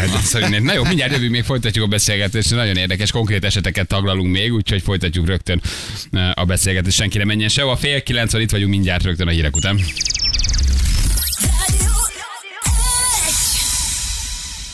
Na 0.59 0.73
jó, 0.73 0.83
mindjárt 0.83 1.11
jövünk, 1.11 1.31
még 1.31 1.43
folytatjuk 1.43 1.85
a 1.85 1.87
beszélgetést. 1.87 2.49
Nagyon 2.51 2.75
érdekes, 2.75 3.11
konkrét 3.11 3.43
eseteket 3.43 3.87
taglalunk 3.87 4.31
még, 4.31 4.53
úgyhogy 4.53 4.81
folytatjuk 4.81 5.27
rögtön 5.27 5.61
a 6.33 6.45
beszélgetést. 6.45 6.97
Senki 6.97 7.17
nem 7.17 7.27
menjen 7.27 7.49
sehova. 7.49 7.75
Fél 7.75 8.03
kilenc 8.03 8.33
itt 8.33 8.51
vagyunk 8.51 8.71
mindjárt 8.71 9.03
rögtön 9.03 9.27
a 9.27 9.31
hírek 9.31 9.55
után. 9.55 9.79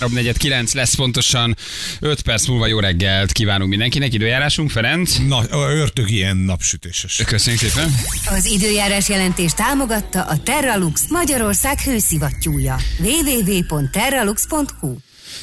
Negyed 0.10 0.38
kilenc 0.38 0.74
lesz 0.74 0.96
pontosan. 0.96 1.58
5 2.00 2.22
perc 2.22 2.48
múlva 2.48 2.68
jó 2.68 2.80
reggelt 2.80 3.32
kívánunk 3.32 3.70
mindenkinek. 3.70 4.14
Időjárásunk, 4.14 4.70
Ferenc. 4.72 5.18
Na, 5.28 5.44
ördög 5.52 6.10
ilyen 6.10 6.38
napsütéses. 6.38 7.22
Köszönjük 7.26 7.62
szépen. 7.62 7.96
Az 8.26 8.46
időjárás 8.46 9.10
jelentés 9.10 9.52
támogatta 9.54 10.22
a 10.24 10.38
Terralux 10.38 11.10
Magyarország 11.10 11.80
hőszivattyúja. 11.80 12.78
www.terralux.hu 13.00 14.96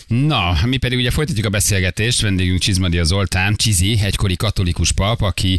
Na, 0.07 0.59
mi 0.64 0.77
pedig 0.77 0.98
ugye 0.98 1.11
folytatjuk 1.11 1.46
a 1.46 1.51
beszélgetést. 1.51 2.20
Vendégünk 2.20 2.61
Csizmadia 2.61 3.05
Zoltán, 3.05 3.55
Csizi, 3.57 3.98
egykori 4.03 4.37
katolikus 4.37 4.92
pap, 4.92 5.22
aki 5.22 5.59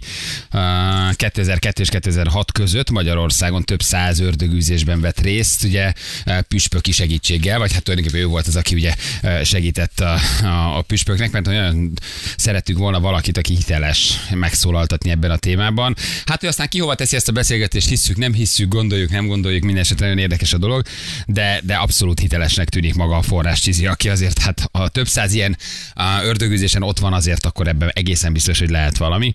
uh, 0.53 1.15
2002 1.15 1.79
és 1.79 1.89
2006 1.89 2.51
között 2.51 2.89
Magyarországon 2.89 3.63
több 3.63 3.81
száz 3.81 4.19
ördögűzésben 4.19 5.01
vett 5.01 5.19
részt, 5.19 5.63
ugye 5.63 5.93
püspöki 6.47 6.91
segítséggel, 6.91 7.59
vagy 7.59 7.73
hát 7.73 7.83
tulajdonképpen 7.83 8.25
ő 8.25 8.29
volt 8.29 8.47
az, 8.47 8.55
aki 8.55 8.75
ugye 8.75 8.95
segített 9.43 9.99
a, 9.99 10.19
a, 10.43 10.77
a 10.77 10.81
püspöknek, 10.81 11.31
mert 11.31 11.47
olyan 11.47 11.91
szerettük 12.37 12.77
volna 12.77 12.99
valakit, 12.99 13.37
aki 13.37 13.55
hiteles 13.55 14.13
megszólaltatni 14.33 15.09
ebben 15.09 15.31
a 15.31 15.37
témában. 15.37 15.95
Hát, 16.25 16.39
hogy 16.39 16.49
aztán 16.49 16.67
ki 16.67 16.83
teszi 16.95 17.15
ezt 17.15 17.27
a 17.27 17.31
beszélgetést, 17.31 17.89
hisszük, 17.89 18.17
nem 18.17 18.33
hisszük, 18.33 18.67
gondoljuk, 18.67 19.09
nem 19.09 19.27
gondoljuk, 19.27 19.63
minden 19.63 19.83
esetre 19.83 20.05
nagyon 20.05 20.21
érdekes 20.21 20.53
a 20.53 20.57
dolog, 20.57 20.85
de, 21.25 21.61
de 21.63 21.75
abszolút 21.75 22.19
hitelesnek 22.19 22.69
tűnik 22.69 22.93
maga 22.93 23.17
a 23.17 23.21
forrás 23.21 23.59
Csizi, 23.59 23.85
aki 23.85 24.09
azért 24.19 24.39
hát 24.39 24.69
ha 24.71 24.87
több 24.87 25.07
száz 25.07 25.33
ilyen 25.33 25.57
ördögűzésen 26.23 26.83
ott 26.83 26.99
van, 26.99 27.13
azért 27.13 27.45
akkor 27.45 27.67
ebben 27.67 27.89
egészen 27.93 28.33
biztos, 28.33 28.59
hogy 28.59 28.69
lehet 28.69 28.97
valami. 28.97 29.31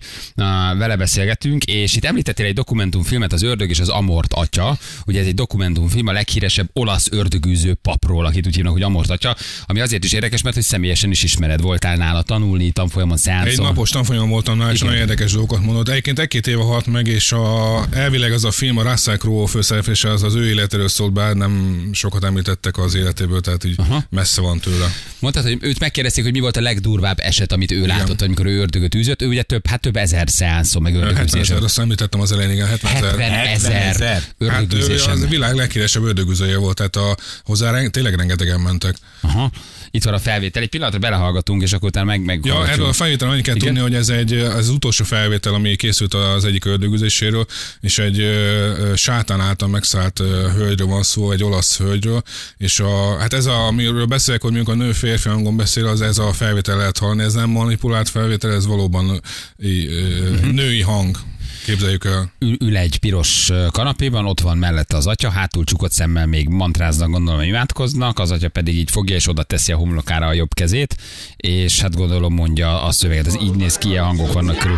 Vele 0.77 0.95
beszélgetünk, 0.95 1.63
és 1.63 1.95
itt 1.95 2.05
említettél 2.05 2.45
egy 2.45 2.53
dokumentumfilmet, 2.53 3.33
az 3.33 3.43
Ördög 3.43 3.69
és 3.69 3.79
az 3.79 3.89
Amort 3.89 4.33
atya. 4.33 4.77
Ugye 5.05 5.19
ez 5.19 5.25
egy 5.25 5.33
dokumentumfilm 5.33 6.07
a 6.07 6.11
leghíresebb 6.11 6.69
olasz 6.73 7.07
ördögűző 7.11 7.73
papról, 7.81 8.25
akit 8.25 8.47
úgy 8.47 8.55
hívnak, 8.55 8.73
hogy 8.73 8.81
Amort 8.81 9.09
atya, 9.09 9.35
ami 9.65 9.79
azért 9.79 10.03
is 10.03 10.11
érdekes, 10.13 10.41
mert 10.41 10.55
hogy 10.55 10.63
személyesen 10.63 11.11
is 11.11 11.23
ismered, 11.23 11.61
voltál 11.61 11.95
nála 11.95 12.21
tanulni, 12.21 12.71
tanfolyamon 12.71 13.15
Egy 13.15 13.21
szeánszon. 13.21 13.65
napos 13.65 13.89
tanfolyamon 13.89 14.29
voltam 14.29 14.57
nála, 14.57 14.71
és 14.71 14.75
Igen. 14.81 14.87
nagyon 14.93 15.07
érdekes 15.07 15.31
dolgokat 15.31 15.63
mondott. 15.65 15.89
Egyébként 15.89 16.19
egy-két 16.19 16.47
éve 16.47 16.63
halt 16.63 16.85
meg, 16.85 17.07
és 17.07 17.31
a, 17.31 17.85
elvileg 17.91 18.31
az 18.31 18.43
a 18.43 18.51
film, 18.51 18.77
a 18.77 18.81
Russell 18.83 19.17
Crowe 19.17 19.47
főszereplése, 19.47 20.11
az 20.11 20.23
az 20.23 20.35
ő 20.35 20.49
életéről 20.49 20.87
szólt, 20.87 21.13
bár 21.13 21.33
nem 21.33 21.83
sokat 21.93 22.23
említettek 22.23 22.77
az 22.77 22.95
életéből, 22.95 23.41
tehát 23.41 23.63
így 23.63 23.75
Aha. 23.77 24.03
messze 24.09 24.41
van 24.41 24.59
tőle. 24.59 24.74
Mondtad, 25.19 25.43
hogy 25.43 25.57
őt 25.61 25.79
megkérdezték, 25.79 26.23
hogy 26.23 26.33
mi 26.33 26.39
volt 26.39 26.57
a 26.57 26.61
legdurvább 26.61 27.19
eset, 27.19 27.51
amit 27.51 27.71
ő 27.71 27.85
látott, 27.85 28.21
amikor 28.21 28.45
ő 28.45 28.59
ördögöt 28.59 28.95
űzött. 28.95 29.21
Ő 29.21 29.27
ugye 29.27 29.43
több, 29.43 29.67
hát 29.67 29.79
több 29.79 29.95
ezer 29.95 30.29
szeánszon, 30.29 30.81
meg 30.81 30.93
70 30.93 31.09
ördögűzésen. 31.09 31.55
ezer, 31.55 31.63
azt 31.63 31.79
említettem 31.79 32.19
az 32.19 32.31
elején, 32.31 32.51
igen, 32.51 32.67
70 32.67 32.95
ezer. 32.95 33.09
70 33.09 33.31
ezer 33.31 33.87
ezer. 33.87 34.23
Hát 34.47 34.73
ő 34.73 34.95
az 35.07 35.27
világ 35.27 35.55
leghíresebb 35.55 36.03
ördögüzője 36.03 36.57
volt, 36.57 36.75
tehát 36.75 36.95
a, 36.95 37.17
hozzá 37.43 37.87
tényleg 37.87 38.15
rengetegen 38.15 38.59
mentek. 38.59 38.95
Aha. 39.21 39.51
Itt 39.95 40.03
van 40.03 40.13
a 40.13 40.19
felvétel. 40.19 40.61
Egy 40.61 40.69
pillanatra 40.69 40.99
belehallgatunk, 40.99 41.61
és 41.61 41.73
akkor 41.73 41.87
utána 41.87 42.05
meg, 42.05 42.23
meg 42.25 42.45
Ja, 42.45 42.67
erről 42.67 42.85
a 42.85 42.93
felvétel 42.93 43.29
annyit 43.29 43.43
kell 43.43 43.55
Igen? 43.55 43.67
tudni, 43.67 43.81
hogy 43.81 43.95
ez 43.95 44.09
egy, 44.09 44.33
az 44.33 44.69
utolsó 44.69 45.03
felvétel, 45.03 45.53
ami 45.53 45.75
készült 45.75 46.13
az 46.13 46.45
egyik 46.45 46.65
ördögüzéséről, 46.65 47.45
és 47.79 47.97
egy 47.97 48.19
ö, 48.19 48.91
sátán 48.95 49.39
által 49.41 49.67
megszállt 49.67 50.17
hölgyről 50.55 50.87
van 50.87 51.03
szó, 51.03 51.31
egy 51.31 51.43
olasz 51.43 51.77
hölgyről, 51.77 52.21
és 52.57 52.79
a, 52.79 53.17
hát 53.19 53.33
ez 53.33 53.45
a, 53.45 53.65
amiről 53.65 54.05
beszélek, 54.05 54.41
hogy 54.41 54.51
mondjuk 54.51 54.75
a 54.75 54.77
nő 54.83 54.91
férfi 54.91 55.29
hangon 55.29 55.55
beszél, 55.57 55.87
az 55.87 56.01
ez 56.01 56.17
a 56.17 56.33
felvétel 56.33 56.77
lehet 56.77 56.97
hallani, 56.97 57.23
ez 57.23 57.33
nem 57.33 57.49
manipulált 57.49 58.09
felvétel, 58.09 58.51
ez 58.51 58.65
valóban 58.65 59.21
Mhm. 59.57 60.49
női 60.49 60.81
hang. 60.81 61.17
Képzeljük 61.65 62.05
el. 62.05 62.31
ül, 62.39 62.55
ül 62.59 62.77
egy 62.77 62.99
piros 62.99 63.51
kanapéban, 63.71 64.25
ott 64.25 64.39
van 64.39 64.57
mellette 64.57 64.97
az 64.97 65.07
atya, 65.07 65.29
hátul 65.29 65.63
csukott 65.63 65.91
szemmel 65.91 66.25
még 66.25 66.49
mantráznak, 66.49 67.09
gondolom, 67.09 67.39
hogy 67.39 67.47
imádkoznak, 67.47 68.19
az 68.19 68.31
atya 68.31 68.49
pedig 68.49 68.75
így 68.75 68.91
fogja 68.91 69.15
és 69.15 69.27
oda 69.27 69.43
teszi 69.43 69.71
a 69.71 69.75
homlokára 69.75 70.25
a 70.25 70.33
jobb 70.33 70.53
kezét, 70.53 70.95
és 71.35 71.81
hát 71.81 71.95
gondolom 71.95 72.33
mondja 72.33 72.83
a 72.83 72.91
szöveget, 72.91 73.27
ez 73.27 73.35
így 73.41 73.55
néz 73.55 73.77
ki, 73.77 73.89
ilyen 73.89 74.03
hangok 74.03 74.33
vannak 74.33 74.57
körül. 74.57 74.77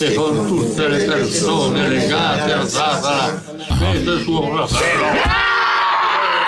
E 0.00 0.14
con 0.14 0.46
tutte 0.48 0.88
le 0.88 1.04
persone 1.04 1.88
legate 1.88 2.52
a 2.52 2.66
Satana 2.66 3.42
e 3.92 4.22
suo 4.24 4.66
fratello. 4.66 5.06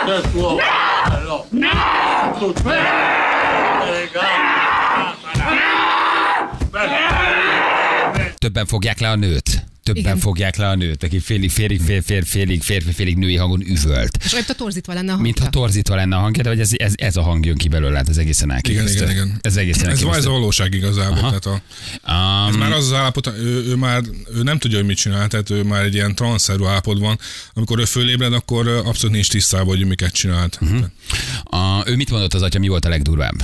Del 0.07 0.22
suo 0.33 0.57
fratello. 0.57 1.46
Tutte 2.38 2.74
legate. 3.90 4.65
Többen 8.38 8.66
fogják 8.66 8.98
le 8.98 9.11
a 9.11 9.16
nőt. 9.16 9.64
Többen 9.87 10.03
Igen. 10.03 10.18
fogják 10.18 10.57
le 10.57 10.68
a 10.68 10.75
nőt, 10.75 11.03
aki 11.03 11.18
félig, 11.18 11.51
félig, 11.51 11.81
fél, 11.81 12.03
fél, 12.03 12.25
félig, 12.25 12.62
férfi, 12.62 12.92
félig 12.92 13.16
női 13.16 13.37
hangon 13.37 13.61
üvölt. 13.66 14.18
És 14.25 14.33
olyan, 14.33 14.44
torzítva 14.57 14.92
lenne 14.92 15.09
a 15.12 15.14
hangja. 15.14 15.33
Mintha 15.33 15.51
torzítva 15.51 15.94
lenne 15.94 16.16
a 16.16 16.18
hangja, 16.18 16.42
de 16.42 16.49
hogy 16.49 16.61
ez, 16.61 16.70
ez, 16.77 16.92
ez 16.96 17.16
a 17.16 17.22
hang 17.22 17.44
jön 17.46 17.57
ki 17.57 17.68
belőle, 17.68 17.96
hát 17.96 18.09
ez 18.09 18.16
egészen 18.16 18.44
Igen, 18.49 18.57
elképesztő. 18.57 19.05
igen, 19.05 19.11
igen. 19.11 19.38
Ez 19.40 19.57
egészen 19.57 19.87
Ez, 19.88 19.92
ez 19.92 20.03
elképesztő. 20.03 20.29
a 20.29 20.33
valóság 20.33 20.75
igazából. 20.75 21.18
Aha. 21.18 21.38
Tehát 21.38 21.46
a, 21.46 21.62
ez 22.49 22.55
Um, 22.55 22.59
már 22.61 22.72
az 22.72 22.85
az 22.87 22.92
állapot, 22.92 23.27
ő, 23.27 23.64
ő, 23.66 23.75
már 23.77 24.03
ő 24.35 24.42
nem 24.42 24.59
tudja, 24.59 24.77
hogy 24.77 24.87
mit 24.87 24.96
csinál, 24.96 25.29
tehát 25.29 25.51
ő 25.51 25.62
már 25.62 25.83
egy 25.85 25.94
ilyen 25.94 26.14
transzerű 26.14 26.64
állapotban. 26.64 27.18
Amikor 27.55 27.79
ő 27.79 27.85
fölébred, 27.85 28.33
akkor 28.33 28.68
abszolút 28.68 29.14
nincs 29.14 29.31
tisztában, 29.31 29.66
hogy 29.66 29.87
miket 29.87 30.12
csinált. 30.12 30.59
Uh-huh. 30.61 30.85
a, 31.44 31.83
ő 31.88 31.96
mit 31.96 32.11
mondott 32.11 32.35
az 32.35 32.42
atya, 32.42 32.59
mi 32.59 32.68
volt 32.68 32.85
a 32.85 32.88
legdurvább? 32.88 33.35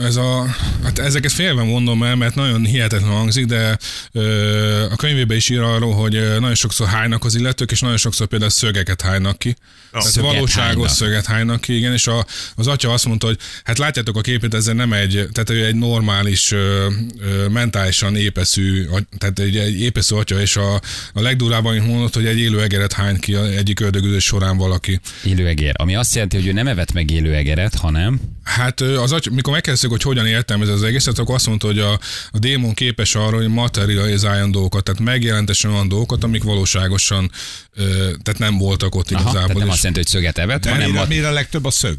Ez 0.00 0.16
a, 0.16 0.46
hát 0.82 0.98
ezeket 0.98 1.32
félve 1.32 1.62
mondom 1.62 2.02
el, 2.02 2.16
mert 2.16 2.34
nagyon 2.34 2.64
hihetetlen 2.64 3.10
hangzik, 3.10 3.44
de 3.46 3.78
ö, 4.12 4.84
a 4.90 4.96
könyvében 4.96 5.36
is 5.36 5.48
ír 5.48 5.60
arról, 5.74 5.92
hogy 5.94 6.12
nagyon 6.12 6.54
sokszor 6.54 6.86
hánynak 6.86 7.24
az 7.24 7.34
illetők, 7.34 7.70
és 7.70 7.80
nagyon 7.80 7.96
sokszor 7.96 8.26
például 8.26 8.50
szögeket 8.50 9.00
hánynak 9.00 9.38
ki. 9.38 9.56
Tehát 9.90 10.06
Szöget 10.06 10.30
valóságos 10.32 10.66
hánynak. 10.66 10.88
szöget 10.88 11.26
hánynak 11.26 11.60
ki, 11.60 11.76
igen, 11.76 11.92
és 11.92 12.06
a, 12.06 12.26
az 12.54 12.66
atya 12.66 12.92
azt 12.92 13.06
mondta, 13.06 13.26
hogy 13.26 13.38
hát 13.64 13.78
látjátok 13.78 14.16
a 14.16 14.20
képét, 14.20 14.54
ez 14.54 14.64
nem 14.64 14.92
egy, 14.92 15.28
tehát 15.32 15.50
ő 15.50 15.64
egy 15.64 15.74
normális, 15.74 16.54
mentálisan 17.50 18.16
épeszű, 18.16 18.86
tehát 19.18 19.38
egy, 19.38 19.56
egy 19.56 19.80
épeszű 19.80 20.16
atya, 20.16 20.40
és 20.40 20.56
a, 20.56 20.74
a 21.12 21.20
legdurábban 21.20 21.76
mondott, 21.76 22.14
hogy 22.14 22.26
egy 22.26 22.38
élő 22.38 22.62
egeret 22.62 22.92
hány 22.92 23.18
ki 23.18 23.34
egyik 23.34 23.80
ördögüzés 23.80 24.24
során 24.24 24.56
valaki. 24.56 25.00
Élő 25.24 25.46
egér. 25.46 25.72
Ami 25.76 25.94
azt 25.94 26.14
jelenti, 26.14 26.36
hogy 26.36 26.46
ő 26.46 26.52
nem 26.52 26.66
evett 26.66 26.92
meg 26.92 27.10
élő 27.10 27.34
egeret, 27.34 27.74
hanem 27.74 28.20
Hát 28.44 28.80
az, 28.80 29.14
mikor 29.30 29.52
megkezdtük, 29.52 29.90
hogy 29.90 30.02
hogyan 30.02 30.26
értelmez 30.26 30.68
az 30.68 30.82
egészet, 30.82 31.18
akkor 31.18 31.34
azt 31.34 31.46
mondta, 31.46 31.66
hogy 31.66 31.78
a, 31.78 31.92
a 32.30 32.38
démon 32.38 32.74
képes 32.74 33.14
arra, 33.14 33.36
hogy 33.36 33.48
materializáljon 33.48 34.50
dolgokat, 34.50 34.84
tehát 34.84 35.00
megjelentesen 35.00 35.70
olyan 35.70 35.88
dolgokat, 35.88 36.24
amik 36.24 36.42
valóságosan 36.42 37.30
ö, 37.74 37.82
tehát 38.22 38.38
nem 38.38 38.58
voltak 38.58 38.94
ott 38.94 39.10
Aha, 39.10 39.18
tehát 39.18 39.32
igazából. 39.32 39.58
nem 39.58 39.66
és- 39.66 39.72
azt 39.72 39.82
jelenti, 39.82 40.00
hogy 40.02 40.08
szöget 40.20 40.38
evett, 40.38 40.66
hanem 40.66 40.90
mat- 40.90 41.08
miért 41.08 41.24
a 41.24 41.30
legtöbb 41.30 41.64
a 41.64 41.70
szög? 41.70 41.96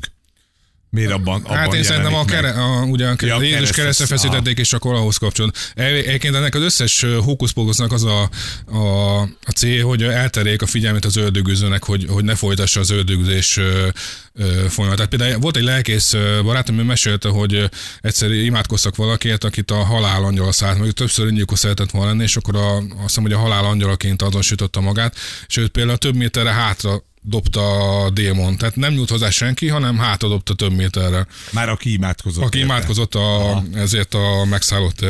Miért 0.92 1.12
abban, 1.12 1.42
abban 1.44 1.58
Hát 1.58 1.74
én 1.74 1.84
szerintem 1.84 2.14
a, 2.14 2.26
kere, 2.26 2.50
a, 2.50 2.84
ugye 2.84 3.08
a, 3.08 3.16
Ja, 3.20 3.42
Jézus 3.42 3.72
keresztre- 3.72 4.08
feszítették, 4.08 4.58
és 4.58 4.74
akkor 4.74 4.96
ahhoz 4.96 5.18
kapcsolód. 5.18 5.56
El- 5.76 5.94
Egyébként 5.94 6.36
ennek 6.36 6.56
az 6.56 6.62
összes 6.62 7.06
hókuszpókusznak 7.24 7.92
az 7.92 8.04
a, 8.04 8.30
a, 8.66 9.20
a 9.22 9.52
cél, 9.56 9.86
hogy 9.86 10.04
elterjék 10.04 10.62
a 10.62 10.66
figyelmét 10.66 11.06
az 11.06 11.16
ördögűzőnek, 11.16 11.84
hogy, 11.84 12.06
hogy 12.10 12.24
ne 12.24 12.36
folytassa 12.36 12.80
az 12.80 12.90
ördögűzés 12.90 13.58
ö, 13.58 13.88
ö, 14.34 14.66
folyamatát. 14.70 15.08
Például 15.08 15.38
volt 15.40 15.58
egy 15.58 15.64
lelkész 15.64 16.14
barátom, 16.44 16.80
ő 16.80 16.84
mesélte, 16.84 17.30
hogy 17.30 17.70
egyszer 18.02 18.32
imádkoztak 18.32 18.96
valakiért, 18.96 19.44
akit 19.44 19.72
a 19.72 19.84
halál 19.84 20.24
angyala 20.24 20.52
szállt, 20.52 20.80
meg 20.80 20.92
többször 20.92 21.26
öngyilkos 21.26 21.60
szeretett 21.60 21.92
volna 21.92 22.08
lenni, 22.10 22.24
és 22.24 22.36
akkor 22.36 22.56
a, 22.56 22.76
azt 22.78 22.86
hiszem, 23.02 23.24
hogy 23.24 23.34
a 23.34 23.38
halál 23.38 23.66
angyalaként 23.66 24.22
azonosította 24.22 24.82
magát, 24.82 25.16
és 25.48 25.58
őt 25.58 25.70
például 25.72 25.98
több 25.98 26.16
méterre 26.16 26.52
hátra 26.52 27.04
dobta 27.22 28.02
a 28.04 28.10
démon. 28.10 28.58
Tehát 28.58 28.76
nem 28.76 28.94
nyújt 28.94 29.10
hozzá 29.10 29.30
senki, 29.30 29.68
hanem 29.68 29.98
hátra 29.98 30.28
dobta 30.28 30.54
több 30.54 30.74
méterre. 30.74 31.28
Már 31.52 31.70
aki 31.70 31.92
imádkozott. 31.92 32.44
Aki 32.44 32.58
érte. 32.58 32.74
imádkozott 32.74 33.16
a, 33.16 33.64
ezért 33.74 34.14
a 34.14 34.46
megszállott 34.46 35.06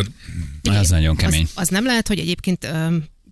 Ez 0.61 0.89
nagyon 0.89 1.15
kemény. 1.15 1.41
Az, 1.41 1.51
az 1.55 1.67
nem 1.67 1.85
lehet, 1.85 2.07
hogy 2.07 2.19
egyébként 2.19 2.67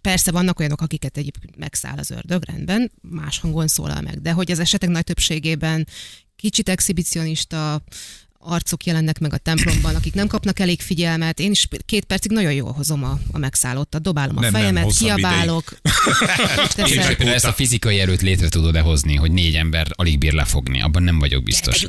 persze 0.02 0.32
vannak 0.32 0.60
olyanok, 0.60 0.82
akiket 0.82 1.18
egyébként 1.18 1.58
megszáll 1.58 1.98
az 1.98 2.12
ördög, 2.12 2.44
rendben, 2.46 2.92
más 3.02 3.40
hangon 3.40 3.68
szólal 3.68 4.02
meg, 4.02 4.22
de 4.22 4.32
hogy 4.32 4.52
az 4.52 4.60
esetek 4.60 4.90
nagy 4.90 5.04
többségében 5.04 5.88
kicsit 6.36 6.70
exhibicionista 6.70 7.84
arcok 8.42 8.84
jelennek 8.84 9.20
meg 9.20 9.34
a 9.34 9.38
templomban, 9.38 9.96
akik 9.96 10.14
nem 10.14 10.28
kapnak 10.28 10.60
elég 10.60 10.82
figyelmet. 10.82 11.40
Én 11.40 11.52
is 11.52 11.68
két 11.86 12.06
percig 12.06 12.32
nagyon 12.32 12.54
jól 12.54 12.72
hozom 12.72 13.04
a, 13.04 13.20
a 13.32 13.38
megszállottat, 13.38 14.02
dobálom 14.02 14.38
a 14.38 14.42
Nem, 14.42 14.52
nem, 14.52 14.62
fejemet, 14.62 14.84
hosszabb 14.84 15.16
kiabálok. 15.16 15.78
Én 17.20 17.28
ezt 17.28 17.46
a 17.46 17.54
fizikai 17.54 18.00
erőt 18.00 18.22
létre 18.22 18.50
tudod-e 18.50 18.80
hozni, 18.80 19.16
hogy 19.16 19.32
négy 19.32 19.56
ember 19.56 19.88
alig 19.90 20.18
bír 20.18 20.34
lefogni, 20.34 20.82
abban 20.82 21.04
nem 21.04 21.20
vagyok 21.20 21.44
biztos. 21.44 21.86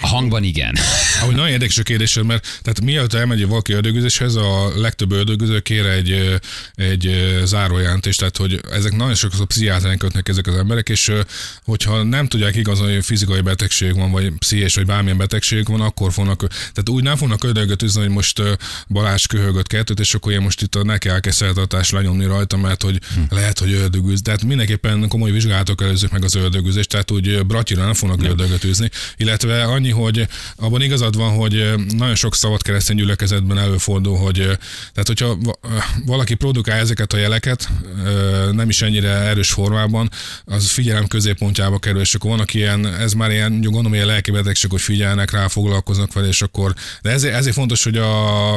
A 0.00 0.06
hangban 0.06 0.44
igen. 0.44 0.76
Ahogy 1.20 1.34
nagyon 1.34 1.50
érdekes 1.50 1.78
a 1.78 1.82
kérdés, 1.82 2.14
mert 2.14 2.60
tehát 2.62 2.80
mielőtt 2.80 3.12
elmegy 3.12 3.46
valaki 3.46 3.72
ördögüzéshez, 3.72 4.34
a 4.34 4.72
legtöbb 4.76 5.12
ördögüző 5.12 5.60
kér 5.60 5.86
egy, 5.86 6.40
egy 6.74 7.10
zárójelentést, 7.44 8.18
tehát 8.18 8.36
hogy 8.36 8.60
ezek 8.72 8.96
nagyon 8.96 9.14
sokszor 9.14 9.46
pszichiáteren 9.46 9.98
kötnek 9.98 10.28
ezek 10.28 10.46
az 10.46 10.56
emberek, 10.56 10.88
és 10.88 11.12
hogyha 11.64 12.02
nem 12.02 12.26
tudják 12.26 12.56
igazolni, 12.56 12.94
hogy 12.94 13.04
fizikai 13.04 13.40
betegség 13.40 13.94
van, 13.94 14.10
vagy 14.10 14.32
pszichés, 14.38 14.74
vagy 14.74 14.86
bármilyen 14.86 15.16
betegség 15.16 15.66
van, 15.66 15.80
akkor 15.90 16.12
fognak, 16.12 16.46
tehát 16.48 16.88
úgy 16.88 17.02
nem 17.02 17.16
fognak 17.16 17.44
ördögöt 17.44 17.82
üzni, 17.82 18.00
hogy 18.00 18.10
most 18.10 18.42
Balázs 18.88 19.26
köhögött 19.26 19.66
kettőt, 19.66 20.00
és 20.00 20.14
akkor 20.14 20.32
én 20.32 20.40
most 20.40 20.62
itt 20.62 20.74
a 20.74 20.84
nekiáll 20.84 21.20
szertartást 21.22 21.92
lenyomni 21.92 22.24
rajta, 22.24 22.56
mert 22.56 22.82
hogy 22.82 23.00
Hm. 23.14 23.20
lehet, 23.28 23.58
hogy 23.58 23.72
ördögüz. 23.72 24.22
Tehát 24.22 24.44
mindenképpen 24.44 25.08
komoly 25.08 25.30
vizsgálatok 25.30 25.82
előzzük 25.82 26.10
meg 26.10 26.24
az 26.24 26.34
ördögüzést, 26.34 26.88
tehát 26.88 27.10
úgy 27.10 27.46
bratyira 27.46 27.84
nem 27.84 27.94
fognak 27.94 28.22
ördögöt 28.22 28.64
üzni, 28.64 28.90
illetve 29.16 29.62
annyi, 29.62 29.90
hogy 29.90 30.28
abban 30.56 30.82
igazad 30.82 31.16
van, 31.16 31.30
hogy 31.30 31.74
nagyon 31.96 32.14
sok 32.14 32.34
szabad 32.34 32.62
keresztény 32.62 32.96
gyülekezetben 32.96 33.58
előfordul, 33.58 34.16
hogy 34.16 34.36
tehát 34.92 35.06
hogyha 35.06 35.38
valaki 36.06 36.34
produkálja 36.34 36.82
ezeket 36.82 37.12
a 37.12 37.16
jeleket, 37.16 37.68
nem 38.52 38.68
is 38.68 38.82
ennyire 38.82 39.08
erős 39.08 39.50
formában, 39.50 40.10
az 40.44 40.70
figyelem 40.70 41.06
középpontjába 41.06 41.78
kerül, 41.78 42.00
és 42.00 42.14
akkor 42.14 42.30
vannak 42.30 42.54
ilyen, 42.54 42.86
ez 42.86 43.12
már 43.12 43.30
ilyen, 43.30 43.60
gondolom, 43.60 43.94
ilyen 43.94 44.06
lelki 44.06 44.30
betegség, 44.30 44.70
hogy 44.70 44.80
figyelnek 44.80 45.30
rá, 45.30 45.48
foglalkoznak 45.48 45.79
vele, 46.12 46.26
és 46.26 46.42
akkor, 46.42 46.74
de 47.02 47.10
ezért, 47.10 47.34
ezért 47.34 47.54
fontos, 47.54 47.84
hogy, 47.84 47.96
a, 47.96 48.10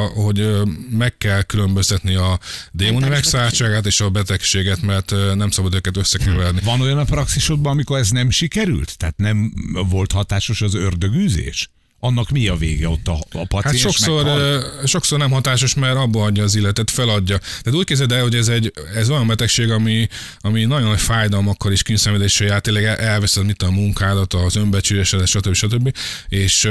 hogy 0.06 0.50
meg 0.90 1.16
kell 1.18 1.42
különböztetni 1.42 2.14
a 2.14 2.38
démoni 2.72 3.00
Mentális 3.00 3.24
megszálltságát 3.24 3.86
és 3.86 4.00
a 4.00 4.10
betegséget, 4.10 4.82
mert 4.82 5.10
nem 5.34 5.50
szabad 5.50 5.74
őket 5.74 5.96
összekeverni. 5.96 6.60
Van 6.64 6.80
olyan 6.80 6.98
a 6.98 7.04
praxisodban, 7.04 7.72
amikor 7.72 7.98
ez 7.98 8.10
nem 8.10 8.30
sikerült? 8.30 8.98
Tehát 8.98 9.16
nem 9.16 9.52
volt 9.88 10.12
hatásos 10.12 10.62
az 10.62 10.74
ördögűzés? 10.74 11.70
Annak 12.04 12.30
mi 12.30 12.48
a 12.48 12.56
vége 12.56 12.88
ott 12.88 13.08
a, 13.08 13.12
a 13.12 13.38
Hát 13.38 13.46
paciens 13.46 13.80
sokszor, 13.80 14.24
meghal? 14.24 14.86
sokszor 14.86 15.18
nem 15.18 15.30
hatásos, 15.30 15.74
mert 15.74 15.96
abba 15.96 16.22
adja 16.24 16.42
az 16.42 16.54
illetet, 16.54 16.90
feladja. 16.90 17.38
Tehát 17.38 17.78
úgy 17.78 17.84
képzeld 17.84 18.12
el, 18.12 18.22
hogy 18.22 18.34
ez 18.34 18.48
egy 18.48 18.72
ez 18.94 19.10
olyan 19.10 19.26
betegség, 19.26 19.70
ami, 19.70 20.08
ami 20.40 20.64
nagyon 20.64 20.88
nagy 20.88 21.00
fájdalmakkal 21.00 21.72
és 21.72 21.82
kényszenvedéssel 21.82 22.46
jár, 22.46 22.60
tényleg 22.60 22.84
el- 22.84 22.96
elveszed 22.96 23.44
mit 23.44 23.62
a 23.62 23.70
munkádat, 23.70 24.34
az 24.34 24.56
önbecsülésedet, 24.56 25.26
stb. 25.26 25.54
stb. 25.54 25.96
És, 26.28 26.68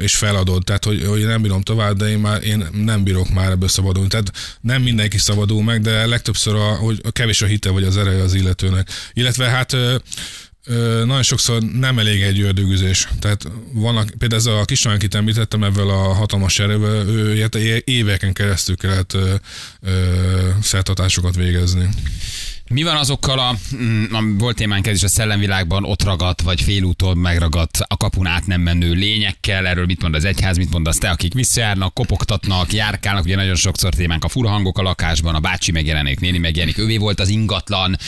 és 0.00 0.16
feladod. 0.16 0.64
Tehát, 0.64 0.84
hogy, 0.84 1.04
hogy 1.06 1.24
nem 1.24 1.42
bírom 1.42 1.62
tovább, 1.62 1.96
de 1.96 2.08
én 2.08 2.18
már 2.18 2.42
én 2.42 2.66
nem 2.72 3.04
bírok 3.04 3.30
már 3.30 3.50
ebből 3.50 3.68
szabadulni. 3.68 4.08
Tehát 4.08 4.32
nem 4.60 4.82
mindenki 4.82 5.18
szabadul 5.18 5.62
meg, 5.62 5.80
de 5.80 6.06
legtöbbször 6.06 6.54
a, 6.54 6.74
hogy 6.74 7.00
a 7.02 7.10
kevés 7.10 7.42
a 7.42 7.46
hite 7.46 7.70
vagy 7.70 7.84
az 7.84 7.96
ereje 7.96 8.22
az 8.22 8.34
illetőnek. 8.34 8.88
Illetve 9.12 9.48
hát 9.48 9.76
ö, 10.64 11.02
nagyon 11.06 11.22
sokszor 11.22 11.62
nem 11.62 11.98
elég 11.98 12.22
egy 12.22 12.40
ördögüzés. 12.40 13.08
Tehát 13.18 13.48
vannak, 13.72 14.10
például 14.18 14.40
ez 14.40 14.46
a 14.46 14.64
kislány, 14.64 14.94
akit 14.94 15.14
említettem 15.14 15.64
ezzel 15.64 15.88
a 15.88 16.12
hatalmas 16.12 16.58
erővel, 16.58 17.06
ő 17.08 17.34
éveken 17.84 18.32
keresztül 18.32 18.76
kellett 18.76 19.12
ö, 19.12 19.34
ö, 19.80 20.48
szertartásokat 20.62 21.36
végezni. 21.36 21.88
Mi 22.74 22.82
van 22.82 22.96
azokkal 22.96 23.38
a, 23.38 23.56
mm, 23.76 24.04
a 24.12 24.22
volt 24.38 24.56
témánk 24.56 24.86
ez 24.86 24.96
is 24.96 25.02
a 25.02 25.08
szellemvilágban 25.08 25.84
ott 25.84 26.02
ragadt, 26.02 26.42
vagy 26.42 26.60
félúton 26.60 27.18
megragadt, 27.18 27.78
a 27.86 27.96
kapun 27.96 28.26
át 28.26 28.46
nem 28.46 28.60
menő 28.60 28.92
lényekkel, 28.92 29.66
erről 29.66 29.84
mit 29.86 30.02
mond 30.02 30.14
az 30.14 30.24
egyház, 30.24 30.56
mit 30.56 30.70
mondasz 30.70 30.98
te, 30.98 31.10
akik 31.10 31.34
visszajárnak, 31.34 31.94
kopogtatnak, 31.94 32.72
járkálnak, 32.72 33.24
ugye 33.24 33.36
nagyon 33.36 33.54
sokszor 33.54 33.94
témánk 33.94 34.24
a 34.24 34.28
fura 34.28 34.48
hangok 34.48 34.78
a 34.78 34.82
lakásban, 34.82 35.34
a 35.34 35.40
bácsi 35.40 35.72
megjelenik, 35.72 36.20
néni 36.20 36.38
megjelenik, 36.38 36.78
ővé 36.78 36.96
volt 36.96 37.20
az 37.20 37.28
ingatlan, 37.28 37.98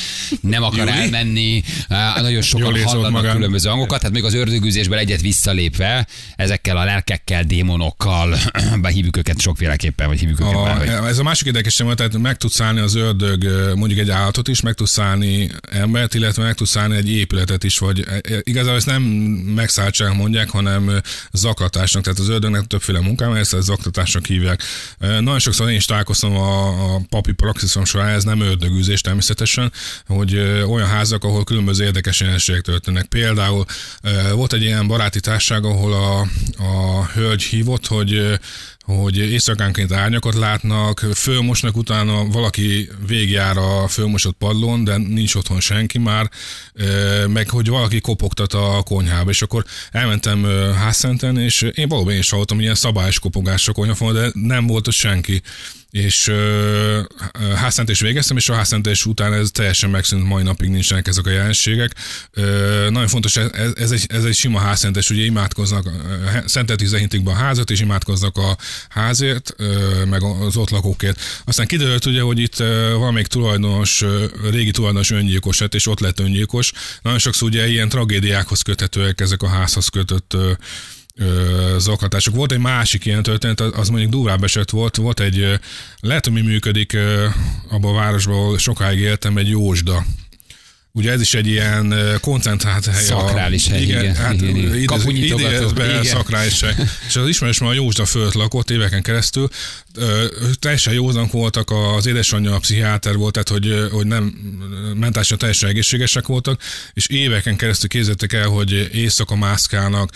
nem 0.41 0.63
akar 0.63 0.79
Júli? 0.79 0.91
elmenni, 0.91 1.63
nagyon 2.17 2.43
sokan 2.43 2.83
hallanak 2.83 3.33
különböző 3.33 3.69
hangokat, 3.69 3.99
tehát 3.99 4.15
még 4.15 4.25
az 4.25 4.35
ördögűzésből 4.35 4.99
egyet 4.99 5.21
visszalépve, 5.21 6.07
ezekkel 6.37 6.77
a 6.77 6.85
lelkekkel, 6.85 7.45
démonokkal, 7.45 8.39
bár 8.83 8.93
hívjuk 8.93 9.17
őket 9.17 9.41
sokféleképpen, 9.41 10.09
vagy 10.09 10.19
hívjuk 10.19 10.41
őket 10.41 10.55
A, 10.55 10.63
bárhogy. 10.63 10.89
ez 10.89 11.19
a 11.19 11.23
másik 11.23 11.47
érdekes 11.47 11.77
tehát 11.77 12.19
meg 12.19 12.37
tudsz 12.37 12.61
állni 12.61 12.81
az 12.81 12.95
ördög 12.95 13.45
mondjuk 13.75 14.01
egy 14.01 14.11
állatot 14.11 14.51
is, 14.53 14.61
meg 14.61 14.75
tudsz 14.75 14.99
állni 14.99 15.51
embert, 15.71 16.15
illetve 16.15 16.43
meg 16.43 16.55
tudsz 16.55 16.77
állni 16.77 16.97
egy 16.97 17.11
épületet 17.11 17.65
is, 17.65 17.79
vagy 17.79 18.05
e, 18.09 18.13
e, 18.13 18.21
igazából 18.43 18.77
ezt 18.77 18.87
nem 18.87 19.03
megszálltság 19.03 20.17
mondják, 20.17 20.51
hanem 20.51 20.89
ö, 20.89 20.99
zaklatásnak, 21.33 22.03
tehát 22.03 22.19
az 22.19 22.29
ördögnek 22.29 22.67
többféle 22.67 23.01
munkám, 23.01 23.33
ezt 23.33 23.55
ezt 23.55 23.67
zaklatásnak 23.67 24.27
hívják. 24.27 24.63
Nagyon 24.99 25.39
sokszor 25.39 25.71
én 25.71 25.77
is 25.77 25.85
találkoztam 25.85 26.37
a, 26.37 26.69
a 26.95 27.01
papi 27.09 27.33
praxisom 27.33 27.85
során, 27.85 28.09
ez 28.09 28.25
nem 28.25 28.41
ördögűzés 28.41 29.01
természetesen, 29.01 29.73
hogy 30.07 30.39
olyan 30.67 30.89
házak, 30.89 31.25
ahol 31.25 31.45
különböző 31.45 31.85
érdekes 31.85 32.21
jelenségek 32.21 32.63
történnek. 32.63 33.07
Például 33.07 33.65
volt 34.35 34.53
egy 34.53 34.63
ilyen 34.63 34.87
baráti 34.87 35.21
társaság, 35.21 35.65
ahol 35.65 35.93
a, 35.93 36.21
a 36.63 37.05
hölgy 37.15 37.43
hívott, 37.43 37.87
hogy 37.87 38.39
hogy 38.83 39.19
éjszakánként 39.19 39.93
árnyakat 39.93 40.35
látnak, 40.35 41.07
fölmosnak, 41.15 41.77
utána 41.77 42.25
valaki 42.25 42.89
végjár 43.07 43.57
a 43.57 43.89
fölmosott 43.89 44.37
padlón, 44.39 44.85
de 44.85 44.97
nincs 44.97 45.35
otthon 45.35 45.61
senki 45.61 45.99
már, 45.99 46.31
meg 47.27 47.49
hogy 47.51 47.69
valaki 47.69 48.01
kopogtat 48.01 48.53
a 48.53 48.83
konyhába, 48.85 49.31
és 49.31 49.43
akkor 49.43 49.65
elmentem 49.91 50.45
házszenten, 50.75 51.39
és 51.39 51.63
én 51.75 51.89
valóban 51.89 52.13
én 52.13 52.19
is 52.19 52.31
hallottam 52.31 52.61
ilyen 52.61 52.75
szabályos 52.75 53.19
kopogás 53.19 53.69
a 53.69 53.73
konyhafon, 53.73 54.13
de 54.13 54.31
nem 54.33 54.67
volt 54.67 54.87
ott 54.87 54.95
senki. 54.95 55.43
És 55.93 56.29
ö, 56.29 57.01
házszentés 57.55 58.01
végeztem, 58.01 58.37
és 58.37 58.49
a 58.49 58.55
házszentés 58.55 59.07
után 59.07 59.33
ez 59.33 59.51
teljesen 59.51 59.91
megszűnt, 59.91 60.25
mai 60.25 60.43
napig 60.43 60.69
nincsenek 60.69 61.09
ezek 61.09 61.27
a 61.27 61.31
jelenségek. 61.31 61.95
Ö, 62.31 62.87
nagyon 62.91 63.09
fontos, 63.09 63.37
ez, 63.37 63.73
ez, 63.75 63.91
egy, 63.91 64.05
ez 64.09 64.25
egy 64.25 64.35
sima 64.35 64.59
házszentés, 64.59 65.11
ugye 65.11 65.25
imádkoznak, 65.25 65.89
szentet 66.45 66.77
tizehintig 66.77 67.27
a 67.27 67.33
házat, 67.33 67.71
és 67.71 67.81
imádkoznak 67.81 68.37
a 68.37 68.57
házért, 68.89 69.55
ö, 69.57 70.05
meg 70.05 70.23
az 70.23 70.57
ott 70.57 70.71
lakókért. 70.71 71.21
Aztán 71.45 71.67
kiderült 71.67 72.07
ugye, 72.07 72.21
hogy 72.21 72.39
itt 72.39 72.57
van 72.97 73.13
még 73.13 73.27
tulajdonos, 73.27 74.05
régi 74.51 74.71
tulajdonos 74.71 75.11
öngyilkos 75.11 75.59
lett, 75.59 75.75
és 75.75 75.87
ott 75.87 76.01
lett 76.01 76.21
öngyilkos. 76.21 76.73
Nagyon 77.03 77.19
sokszor 77.19 77.49
ugye 77.49 77.69
ilyen 77.69 77.89
tragédiákhoz 77.89 78.63
köthetőek 78.63 79.21
ezek 79.21 79.43
a 79.43 79.49
házhoz 79.49 79.89
kötött 79.89 80.37
zaklatások. 81.77 82.35
Volt 82.35 82.53
egy 82.53 82.59
másik 82.59 83.05
ilyen 83.05 83.23
történet, 83.23 83.61
az 83.61 83.89
mondjuk 83.89 84.11
durvább 84.11 84.45
eset 84.45 84.71
volt, 84.71 84.97
volt 84.97 85.21
egy, 85.21 85.59
lehet, 86.01 86.27
hogy 86.27 86.45
működik 86.45 86.97
abban 87.69 87.95
a 87.95 87.99
városban, 87.99 88.37
ahol 88.37 88.59
sokáig 88.59 88.99
éltem, 88.99 89.37
egy 89.37 89.49
Jósda 89.49 90.05
Ugye 90.95 91.11
ez 91.11 91.21
is 91.21 91.35
egy 91.35 91.47
ilyen 91.47 91.95
koncentrált 92.21 92.85
hely. 92.85 93.03
Szakrális 93.03 93.69
hely, 93.69 93.83
igen. 93.83 94.03
igen, 94.03 94.15
hát 94.15 94.35
igen, 94.35 94.57
igen. 94.57 94.85
Kapunyitogató. 94.85 95.69
Igen. 95.75 96.05
szakrális 96.05 96.61
hely. 96.61 96.75
És 97.07 97.17
az 97.17 97.29
ismerős 97.29 97.61
a 97.61 97.73
Józsda 97.73 98.05
fölött 98.05 98.33
lakott 98.33 98.71
éveken 98.71 99.03
keresztül. 99.03 99.49
Teljesen 100.59 100.93
józank 100.93 101.33
voltak, 101.33 101.71
az 101.97 102.07
édesanyja 102.07 102.55
a 102.55 102.59
pszichiáter 102.59 103.17
volt, 103.17 103.33
tehát 103.33 103.49
hogy, 103.49 103.89
hogy 103.93 104.07
nem 104.07 104.25
mentálisan 104.95 105.39
teljesen 105.39 105.69
egészségesek 105.69 106.27
voltak, 106.27 106.61
és 106.93 107.07
éveken 107.07 107.57
keresztül 107.57 107.89
kézzettek 107.89 108.33
el, 108.33 108.49
hogy 108.49 108.89
éjszaka 108.93 109.37
mászkálnak, 109.37 110.11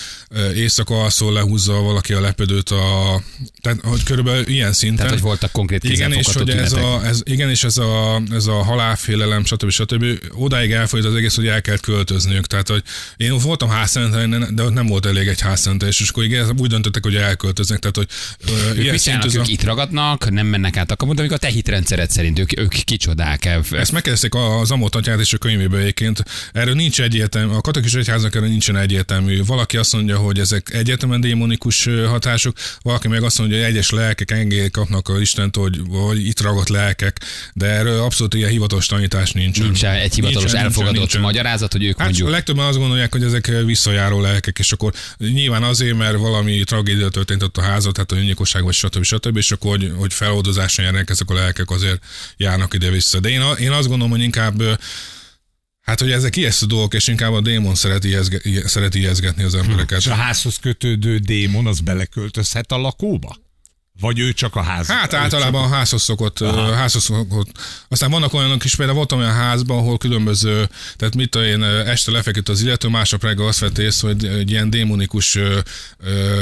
éjszaka 0.55 1.03
alszol 1.03 1.33
lehúzza 1.33 1.73
valaki 1.73 2.13
a 2.13 2.21
lepedőt, 2.21 2.71
a, 2.71 3.23
tehát 3.61 3.79
hogy 3.83 4.03
körülbelül 4.03 4.49
ilyen 4.49 4.73
szinten. 4.73 4.97
Tehát, 4.97 5.13
hogy 5.13 5.23
voltak 5.23 5.53
konkrét 5.53 5.85
igen, 5.85 6.13
és 6.13 6.33
hogy 6.33 6.51
ez 6.51 6.73
a, 6.73 7.01
ez, 7.05 7.21
igen, 7.25 7.51
és 7.51 7.65
ez 7.65 7.77
a, 7.77 8.23
ez 8.31 8.47
a 8.47 8.63
halálfélelem, 8.63 9.45
stb. 9.45 9.71
stb. 9.71 10.05
odáig 10.33 10.66
odáig 10.67 10.81
elfolyt 10.81 11.05
az 11.05 11.15
egész, 11.15 11.35
hogy 11.37 11.47
el 11.47 11.61
kellett 11.61 11.81
költözniük. 11.81 12.47
Tehát, 12.47 12.69
hogy 12.69 12.83
én 13.17 13.39
voltam 13.39 13.69
házszentelén, 13.69 14.47
de 14.51 14.63
ott 14.63 14.73
nem 14.73 14.87
volt 14.87 15.07
elég 15.07 15.29
egy 15.29 15.41
házszentelés, 15.41 16.01
és 16.01 16.09
akkor 16.09 16.25
igen, 16.25 16.53
úgy 16.59 16.69
döntöttek, 16.69 17.05
hogy 17.05 17.17
elköltöznek. 17.17 17.79
Tehát, 17.79 17.97
hogy 17.97 18.09
ők 18.77 18.83
ilyen 18.83 18.99
szintű, 18.99 19.39
ők 19.39 19.49
itt 19.49 19.63
ragadnak, 19.63 20.31
nem 20.31 20.47
mennek 20.47 20.77
át 20.77 20.91
a 20.91 20.97
kaput, 20.97 21.19
amik 21.19 21.33
a 21.33 21.37
te 21.37 21.49
hitrendszered 21.49 22.11
szerint 22.11 22.39
ők, 22.39 22.59
ők 22.59 22.69
kicsodák. 22.69 23.45
Ezt 23.71 23.93
megkezdték 23.93 24.35
az 24.35 24.71
Amott 24.71 24.95
atyát 24.95 25.21
és 25.21 25.33
a 25.33 25.39
könyvében 25.39 25.81
egyébként. 25.81 26.23
Erről 26.53 26.75
nincs 26.75 27.01
egyértelmű, 27.01 27.55
a 27.55 27.61
katolikus 27.61 27.95
egyháznak 27.95 28.35
erről 28.35 28.49
nincsen 28.49 28.77
egyértelmű. 28.77 29.45
Valaki 29.45 29.77
azt 29.77 29.93
mondja, 29.93 30.17
hogy 30.17 30.39
ezek 30.39 30.71
egyértelműen 30.73 31.21
démonikus 31.21 31.89
hatások, 32.09 32.57
valaki 32.83 33.09
meg 33.09 33.23
azt 33.23 33.39
mondja, 33.39 33.57
hogy 33.57 33.67
egyes 33.67 33.91
lelkek 33.91 34.31
engedélyt 34.31 34.71
kapnak 34.71 35.09
a 35.09 35.21
Istent, 35.21 35.57
hogy 35.57 35.87
vagy 35.87 36.27
itt 36.27 36.41
ragadt 36.41 36.69
lelkek, 36.69 37.21
de 37.53 37.67
erről 37.67 38.01
abszolút 38.01 38.35
ilyen 38.35 38.51
hivatalos 38.51 38.87
tanítás 38.87 39.33
nincs. 39.33 39.61
Nincs 39.61 39.85
egy 39.85 40.15
hivatalos 40.15 40.53
elfogadott 40.57 40.97
nincsen. 40.97 41.21
magyarázat, 41.21 41.73
hogy 41.73 41.85
ők 41.85 41.97
hát 41.97 42.07
mondjuk... 42.07 42.29
A 42.29 42.31
legtöbben 42.31 42.67
azt 42.67 42.79
gondolják, 42.79 43.13
hogy 43.13 43.23
ezek 43.23 43.47
visszajáró 43.65 44.21
lelkek, 44.21 44.59
és 44.59 44.73
akkor 44.73 44.93
nyilván 45.19 45.63
azért, 45.63 45.97
mert 45.97 46.17
valami 46.17 46.65
tragédia 46.65 47.09
történt 47.09 47.43
ott 47.43 47.57
a 47.57 47.63
házat, 47.63 47.93
tehát 47.93 48.13
a 48.13 48.17
öngyilkosság, 48.17 48.63
vagy 48.63 48.75
stb. 48.75 49.03
stb. 49.03 49.37
és 49.37 49.53
akkor, 49.53 49.79
hogy, 49.79 49.93
hogy 49.97 50.13
feloldozáson 50.13 50.85
járnak 50.85 51.11
ezek 51.11 51.31
a 51.31 51.35
lelkek, 51.35 51.71
azért 51.71 52.05
járnak 52.37 52.75
ide-vissza. 52.75 53.21
De 53.21 53.29
én, 53.29 53.43
én 53.59 53.71
azt 53.71 53.89
gondolom, 53.89 54.11
hogy 54.11 54.23
inkább 54.23 54.63
Hát, 55.87 56.01
hogy 56.01 56.11
ezek 56.11 56.37
ijesztő 56.37 56.67
dolgok, 56.67 56.95
és 56.95 57.09
inkább 57.09 57.33
a 57.33 57.41
démon 57.41 57.75
szereti, 57.75 58.09
ijeszge, 58.09 58.41
szereti 58.69 58.99
ijeszgetni 58.99 59.43
az 59.43 59.55
embereket. 59.55 59.99
És 59.99 60.07
a 60.07 60.15
házhoz 60.15 60.57
kötődő 60.57 61.19
démon 61.19 61.67
az 61.67 61.81
beleköltözhet 61.81 62.73
a 62.73 62.77
lakóba? 62.77 63.37
Vagy 64.01 64.19
ő 64.19 64.33
csak 64.33 64.55
a 64.57 64.63
ház? 64.63 64.87
Hát 64.87 65.15
általában 65.15 65.63
csak... 65.63 65.73
a 65.73 65.75
házhoz 65.75 66.03
szokott, 66.03 66.39
házhoz 66.75 67.03
szokott. 67.03 67.49
Aztán 67.89 68.11
vannak 68.11 68.35
olyanok 68.35 68.65
is, 68.65 68.75
például 68.75 68.97
voltam 68.97 69.19
olyan 69.19 69.33
házban, 69.33 69.79
ahol 69.79 69.99
különböző, 69.99 70.69
tehát 70.97 71.15
mit 71.15 71.31
tudom 71.31 71.47
én, 71.47 71.63
este 71.63 72.11
lefeküdt 72.11 72.49
az 72.49 72.63
illető, 72.63 72.89
másnap 72.89 73.23
reggel 73.23 73.47
azt 73.47 73.59
vett 73.59 73.79
ész, 73.79 74.01
hogy 74.01 74.25
egy 74.25 74.51
ilyen 74.51 74.71
démonikus 74.71 75.39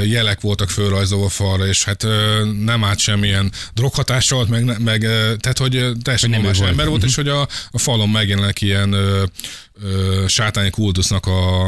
jelek 0.05 0.41
voltak 0.41 0.71
fölrajzolva 0.71 1.29
falra, 1.29 1.67
és 1.67 1.85
hát 1.85 2.07
nem 2.65 2.85
állt 2.85 2.99
semmilyen 2.99 3.53
droghatással, 3.75 4.47
meg, 4.49 4.83
meg 4.83 5.01
tehát 5.41 5.59
hogy 5.59 5.93
teljesen 6.03 6.31
nem 6.31 6.43
más 6.43 6.61
ember 6.61 6.89
volt, 6.89 7.05
és 7.05 7.15
hogy 7.15 7.29
a, 7.29 7.41
a 7.71 7.79
falon 7.79 8.09
megjelennek 8.09 8.61
ilyen 8.61 8.97
ö, 9.83 10.25
sátáni 10.29 10.71
kultusznak 10.71 11.27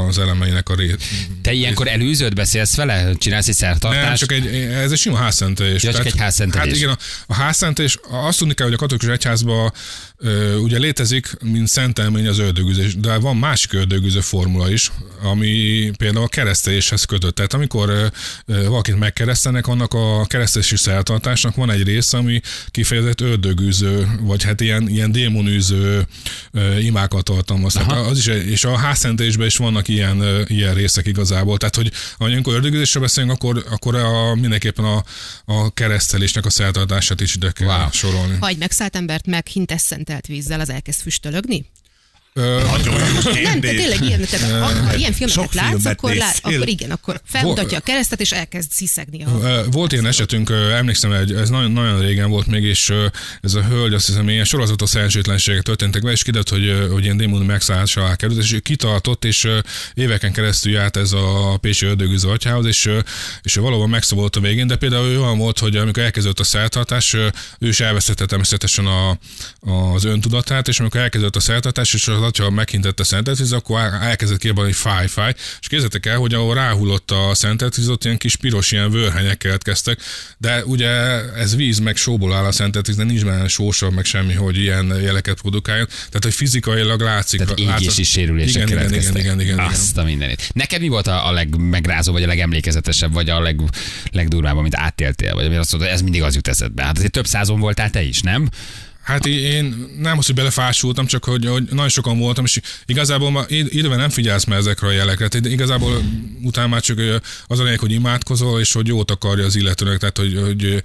az 0.09 0.19
elemeinek 0.19 0.69
a 0.69 0.75
ré... 0.75 0.95
Te 1.43 1.53
ilyenkor 1.53 1.89
előződ, 1.89 2.35
beszélsz 2.35 2.75
vele? 2.77 3.15
Csinálsz 3.15 3.49
egy 3.49 3.55
szertartást? 3.55 4.07
Nem, 4.07 4.15
csak 4.15 4.33
egy, 4.33 4.47
ez 4.71 4.93
egy 4.93 4.99
sima 4.99 5.17
házszentelés. 5.17 5.83
Ja, 5.83 5.93
csak 5.93 6.07
egy 6.07 6.19
házszentelés. 6.19 6.67
Hát 6.67 6.77
igen, 6.77 6.89
a, 6.89 6.97
a 7.27 7.35
házszentelés, 7.35 7.99
azt 8.11 8.39
tudni 8.39 8.55
kell, 8.55 8.67
hogy 8.67 8.75
a 8.75 8.79
katolikus 8.79 9.09
egyházban 9.09 9.73
ö, 10.17 10.57
ugye 10.57 10.79
létezik, 10.79 11.37
mint 11.43 11.69
szentelmény 11.69 12.29
az 12.29 12.39
ördögüzés, 12.39 12.97
de 12.97 13.17
van 13.17 13.37
másik 13.37 13.73
ördögüző 13.73 14.21
formula 14.21 14.71
is, 14.71 14.93
ami 15.23 15.91
például 15.97 16.25
a 16.25 16.29
kereszteléshez 16.29 17.05
kötött. 17.05 17.35
Tehát 17.35 17.53
amikor 17.53 17.89
ö, 17.89 18.07
ö, 18.47 18.69
valakit 18.69 18.99
megkeresztenek, 18.99 19.67
annak 19.67 19.95
a 19.95 20.25
keresztési 20.27 20.77
szertartásnak 20.77 21.55
van 21.55 21.71
egy 21.71 21.83
része, 21.83 22.17
ami 22.17 22.41
kifejezett 22.69 23.21
ördögűző, 23.21 24.09
vagy 24.21 24.43
hát 24.43 24.61
ilyen, 24.61 24.89
ilyen 24.89 25.13
démonűző 25.13 26.07
ö, 26.53 26.79
imákat 26.79 27.25
tartalmaz. 27.25 27.75
Az 27.97 28.19
is, 28.19 28.27
és 28.27 28.65
a 28.65 28.77
házszentésben 28.77 29.47
is 29.47 29.57
vannak 29.57 29.89
ilyen, 29.89 30.45
ilyen 30.47 30.75
részek 30.75 31.07
igazából. 31.07 31.59
Tehát, 31.59 31.75
hogy 31.75 31.93
amikor 32.19 32.55
ördögözésről 32.55 33.03
beszélünk, 33.03 33.33
akkor, 33.33 33.65
akkor 33.71 33.95
a, 33.95 34.35
mindenképpen 34.35 34.85
a, 34.85 35.05
a 35.45 35.71
keresztelésnek 35.71 36.45
a 36.45 36.51
szertartását 36.51 37.21
is 37.21 37.35
ide 37.35 37.51
kell 37.51 37.67
wow. 37.67 37.91
sorolni. 37.91 38.37
Ha 38.41 38.49
egy 38.49 38.59
megszállt 38.59 38.97
embert 38.97 39.27
meghintesz 39.27 39.83
szentelt 39.83 40.27
vízzel, 40.27 40.61
az 40.61 40.71
elkezd 40.71 41.01
füstölögni? 41.01 41.65
Nagyon 42.37 42.95
Nem, 43.43 43.61
de 43.61 43.69
tényleg 43.69 44.03
ilyen, 44.03 44.27
ha, 44.61 44.87
ha 44.87 44.95
ilyen 44.95 45.13
filmeket 45.13 45.55
látsz, 45.55 45.85
akkor, 45.85 46.15
lát, 46.15 46.39
akkor 46.43 46.69
igen, 46.69 46.91
akkor 46.91 47.21
felmutatja 47.25 47.79
a 47.79 47.81
keresztet, 47.81 48.21
és 48.21 48.33
elkezd 48.33 48.71
sziszegni. 48.71 49.25
A... 49.25 49.65
Volt 49.71 49.93
ilyen 49.93 50.07
esetünk, 50.07 50.51
emlékszem, 50.51 51.13
egy, 51.13 51.33
ez 51.33 51.49
nagyon, 51.49 51.71
nagyon 51.71 52.01
régen 52.01 52.31
volt 52.31 52.47
még, 52.47 52.65
és 52.65 52.93
ez 53.41 53.55
a 53.55 53.63
hölgy, 53.63 53.95
azt 53.95 54.07
hiszem, 54.07 54.29
ilyen 54.29 54.45
sorozatos 54.45 54.89
szerencsétlenségek 54.89 55.63
történtek 55.63 56.03
vele, 56.03 56.15
és 56.15 56.23
kiderült, 56.23 56.49
hogy, 56.49 56.89
hogy 56.91 57.05
ilyen 57.05 57.17
démoni 57.17 57.45
megszállása 57.45 58.01
alá 58.01 58.17
került, 58.17 58.43
és 58.43 58.57
kitartott, 58.63 59.25
és 59.25 59.49
éveken 59.95 60.33
keresztül 60.33 60.73
járt 60.73 60.97
ez 60.97 61.13
a 61.13 61.57
Pécsi 61.61 61.87
ördögűző 61.87 62.29
atyához, 62.29 62.67
és, 62.67 62.91
és 63.43 63.55
valóban 63.55 63.89
megszabadult 63.89 64.37
a 64.37 64.41
végén, 64.41 64.67
de 64.67 64.77
például 64.77 65.21
olyan 65.21 65.39
volt, 65.39 65.59
hogy 65.59 65.77
amikor 65.77 66.03
elkezdődött 66.03 66.41
a 66.41 66.45
szertartás, 66.45 67.15
ő 67.59 67.69
is 67.69 67.81
elvesztette 67.81 68.27
természetesen 68.27 68.87
a, 68.87 69.19
az 69.95 70.05
öntudatát, 70.05 70.69
és 70.69 70.81
amikor 70.81 71.01
elkezdődött 71.01 71.37
a 71.37 71.41
szertartás, 71.41 71.95
és 71.95 72.09
az 72.09 72.26
atya 72.27 72.51
meghintette 72.51 73.05
szentet 73.05 73.41
akkor 73.51 73.81
elkezdett 74.01 74.39
kiabálni, 74.39 74.71
hogy 74.71 74.81
fáj, 74.81 75.07
fáj, 75.07 75.35
és 75.37 75.69
képzeljétek 75.69 76.07
el, 76.07 76.19
hogy 76.19 76.35
ahol 76.35 76.55
ráhullott 76.55 77.11
a 77.11 77.35
szentet 77.35 77.79
ott 77.89 78.05
ilyen 78.05 78.17
kis 78.17 78.37
piros 78.37 78.73
ilyen 78.73 78.91
vörhenyek 78.91 79.39
keletkeztek, 79.39 80.01
de 80.39 80.65
ugye 80.65 80.89
ez 81.35 81.57
víz 81.57 81.79
meg 81.79 81.97
sóból 81.97 82.35
áll 82.35 82.45
a 82.45 82.53
szentet 82.53 82.95
de 82.97 83.05
nincs 83.05 83.25
benne 83.25 83.49
sósav, 83.49 83.93
meg 83.93 84.05
semmi, 84.05 84.33
hogy 84.33 84.59
ilyen 84.59 85.01
jeleket 85.03 85.41
produkáljon. 85.41 85.87
Tehát, 85.87 86.23
hogy 86.23 86.35
fizikailag 86.35 87.01
látszik. 87.01 87.41
Tehát 87.41 87.59
égési 87.59 88.03
sérülések 88.03 88.69
igen, 88.69 88.79
igen, 88.79 89.01
igen, 89.01 89.17
igen, 89.17 89.41
igen, 89.41 89.59
Azt 89.59 89.97
a 89.97 90.05
mindenit. 90.05 90.51
Neked 90.55 90.81
mi 90.81 90.89
volt 90.89 91.07
a, 91.07 91.29
a 91.29 91.33
legmegrázó, 91.33 92.13
vagy 92.13 92.23
a 92.23 92.27
legemlékezetesebb, 92.27 93.13
vagy 93.13 93.31
a 93.31 93.41
leg, 93.41 93.61
legdurvább, 94.13 94.57
amit 94.57 94.77
átéltél, 94.77 95.35
vagy 95.35 95.45
ami 95.45 95.57
azt 95.57 95.73
mondta, 95.73 95.91
ez 95.91 96.03
mindig 96.03 96.23
az 96.23 96.35
jut 96.35 96.49
eszedbe. 96.49 96.83
Hát 96.83 96.97
azért 96.97 97.13
több 97.13 97.27
százon 97.27 97.61
voltál 97.61 97.91
te 97.91 98.03
is, 98.03 98.21
nem? 98.21 98.49
Hát 99.07 99.27
én 99.27 99.87
nem 99.99 100.19
az, 100.19 100.27
hogy 100.27 100.35
belefásultam, 100.35 101.07
csak 101.07 101.25
hogy, 101.25 101.47
hogy 101.47 101.63
nagyon 101.71 101.89
sokan 101.89 102.19
voltam, 102.19 102.45
és 102.45 102.61
igazából 102.87 103.31
ma 103.31 103.45
időben 103.49 103.99
nem 103.99 104.09
figyelsz 104.09 104.45
már 104.45 104.59
ezekre 104.59 104.87
a 104.87 104.91
jelekre. 104.91 105.29
Tehát 105.29 105.47
igazából 105.47 106.03
utána 106.43 106.69
már 106.69 106.81
csak 106.81 107.01
az 107.47 107.59
a 107.59 107.63
lényeg, 107.63 107.79
hogy 107.79 107.93
imádkozol, 107.93 108.61
és 108.61 108.73
hogy 108.73 108.87
jót 108.87 109.11
akarja 109.11 109.45
az 109.45 109.57
illetőnek, 109.57 109.99
tehát 109.99 110.19
hogy, 110.19 110.41
hogy 110.45 110.83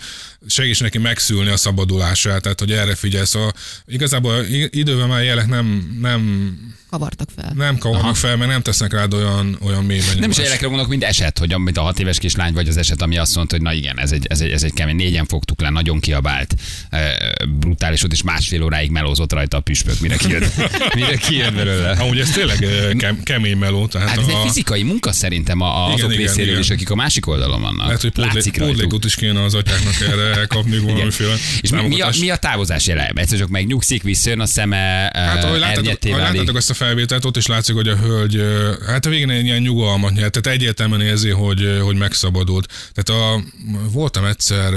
segíts 0.47 0.81
neki 0.81 0.97
megszülni 0.97 1.49
a 1.49 1.57
szabadulását, 1.57 2.41
tehát 2.41 2.59
hogy 2.59 2.71
erre 2.71 2.95
figyelsz. 2.95 3.29
Szóval 3.29 3.53
igazából 3.87 4.43
időben 4.69 5.07
már 5.07 5.23
jelek 5.23 5.47
nem, 5.47 5.97
nem 6.01 6.57
kavartak 6.91 7.29
fel. 7.35 7.51
Nem 7.55 7.77
kavarnak 7.77 8.03
Aha. 8.03 8.13
fel, 8.13 8.37
mert 8.37 8.49
nem 8.49 8.61
tesznek 8.61 8.93
rád 8.93 9.13
olyan, 9.13 9.57
olyan 9.61 9.83
mély 9.83 10.01
Nem 10.19 10.29
is 10.29 10.37
jelekre 10.37 10.67
gondolok, 10.67 10.89
mint 10.89 11.03
eset, 11.03 11.37
hogy 11.37 11.53
amit 11.53 11.77
a 11.77 11.81
hat 11.81 11.99
éves 11.99 12.17
kislány 12.17 12.53
vagy 12.53 12.67
az 12.67 12.77
eset, 12.77 13.01
ami 13.01 13.17
azt 13.17 13.35
mondta, 13.35 13.55
hogy 13.55 13.63
na 13.63 13.73
igen, 13.73 13.99
ez 13.99 14.11
egy, 14.11 14.25
ez 14.29 14.41
egy, 14.41 14.51
ez 14.51 14.63
egy 14.63 14.73
kemény, 14.73 14.95
négyen 14.95 15.25
fogtuk 15.25 15.61
le, 15.61 15.69
nagyon 15.69 15.99
kiabált, 15.99 16.55
brutális 17.59 18.01
volt, 18.01 18.13
és 18.13 18.23
másfél 18.23 18.63
óráig 18.63 18.91
melózott 18.91 19.33
rajta 19.33 19.57
a 19.57 19.59
püspök, 19.59 19.99
mire 19.99 20.15
kijött, 20.15 20.53
mire 20.95 21.15
kijött 21.15 21.53
belőle. 21.53 21.91
Amúgy 21.91 22.19
ez 22.19 22.29
tényleg 22.29 22.65
kem, 22.97 23.23
kemény 23.23 23.57
meló. 23.57 23.87
Tehát 23.87 24.09
hát 24.09 24.17
ez 24.17 24.27
a... 24.27 24.29
egy 24.29 24.37
fizikai 24.43 24.83
munka 24.83 25.11
szerintem 25.11 25.61
a, 25.61 25.85
a 25.85 25.87
igen, 25.87 25.97
azok 25.99 26.11
igen, 26.11 26.25
részéről 26.25 26.49
igen. 26.49 26.59
is, 26.59 26.69
akik 26.69 26.89
a 26.89 26.95
másik 26.95 27.27
oldalon 27.27 27.61
vannak. 27.61 27.87
Lehet, 28.15 28.41
hogy 28.41 28.51
pótlékot 28.51 29.05
is 29.05 29.15
kéne 29.15 29.43
az 29.43 29.53
atyáknak 29.53 29.93
erre 30.01 30.45
kapni 30.45 30.77
valamiféle. 30.77 31.35
És 31.61 31.69
mi 31.69 32.01
a, 32.01 32.09
mi 32.19 32.29
a 32.29 32.35
távozás 32.35 32.87
jele? 32.87 33.11
Egyszer 33.15 33.37
csak 33.37 33.49
megnyugszik, 33.49 34.03
visszajön 34.03 34.39
a 34.39 34.45
szeme, 34.45 35.11
hát, 35.13 35.43
ahogy 35.43 35.59
láttátok 35.59 36.55
ezt 36.55 36.69
a 36.69 36.73
felvételt, 36.81 37.25
ott 37.25 37.37
is 37.37 37.47
látszik, 37.47 37.75
hogy 37.75 37.87
a 37.87 37.95
hölgy, 37.97 38.41
hát 38.85 39.05
a 39.05 39.09
végén 39.09 39.29
egy 39.29 39.45
ilyen 39.45 39.61
nyugalmat 39.61 40.13
nyert, 40.13 40.31
tehát 40.31 40.59
egyértelműen 40.59 41.01
érzi, 41.01 41.29
hogy, 41.29 41.79
hogy 41.81 41.97
megszabadult. 41.97 42.91
Tehát 42.93 43.21
a, 43.21 43.43
voltam 43.91 44.25
egyszer 44.25 44.73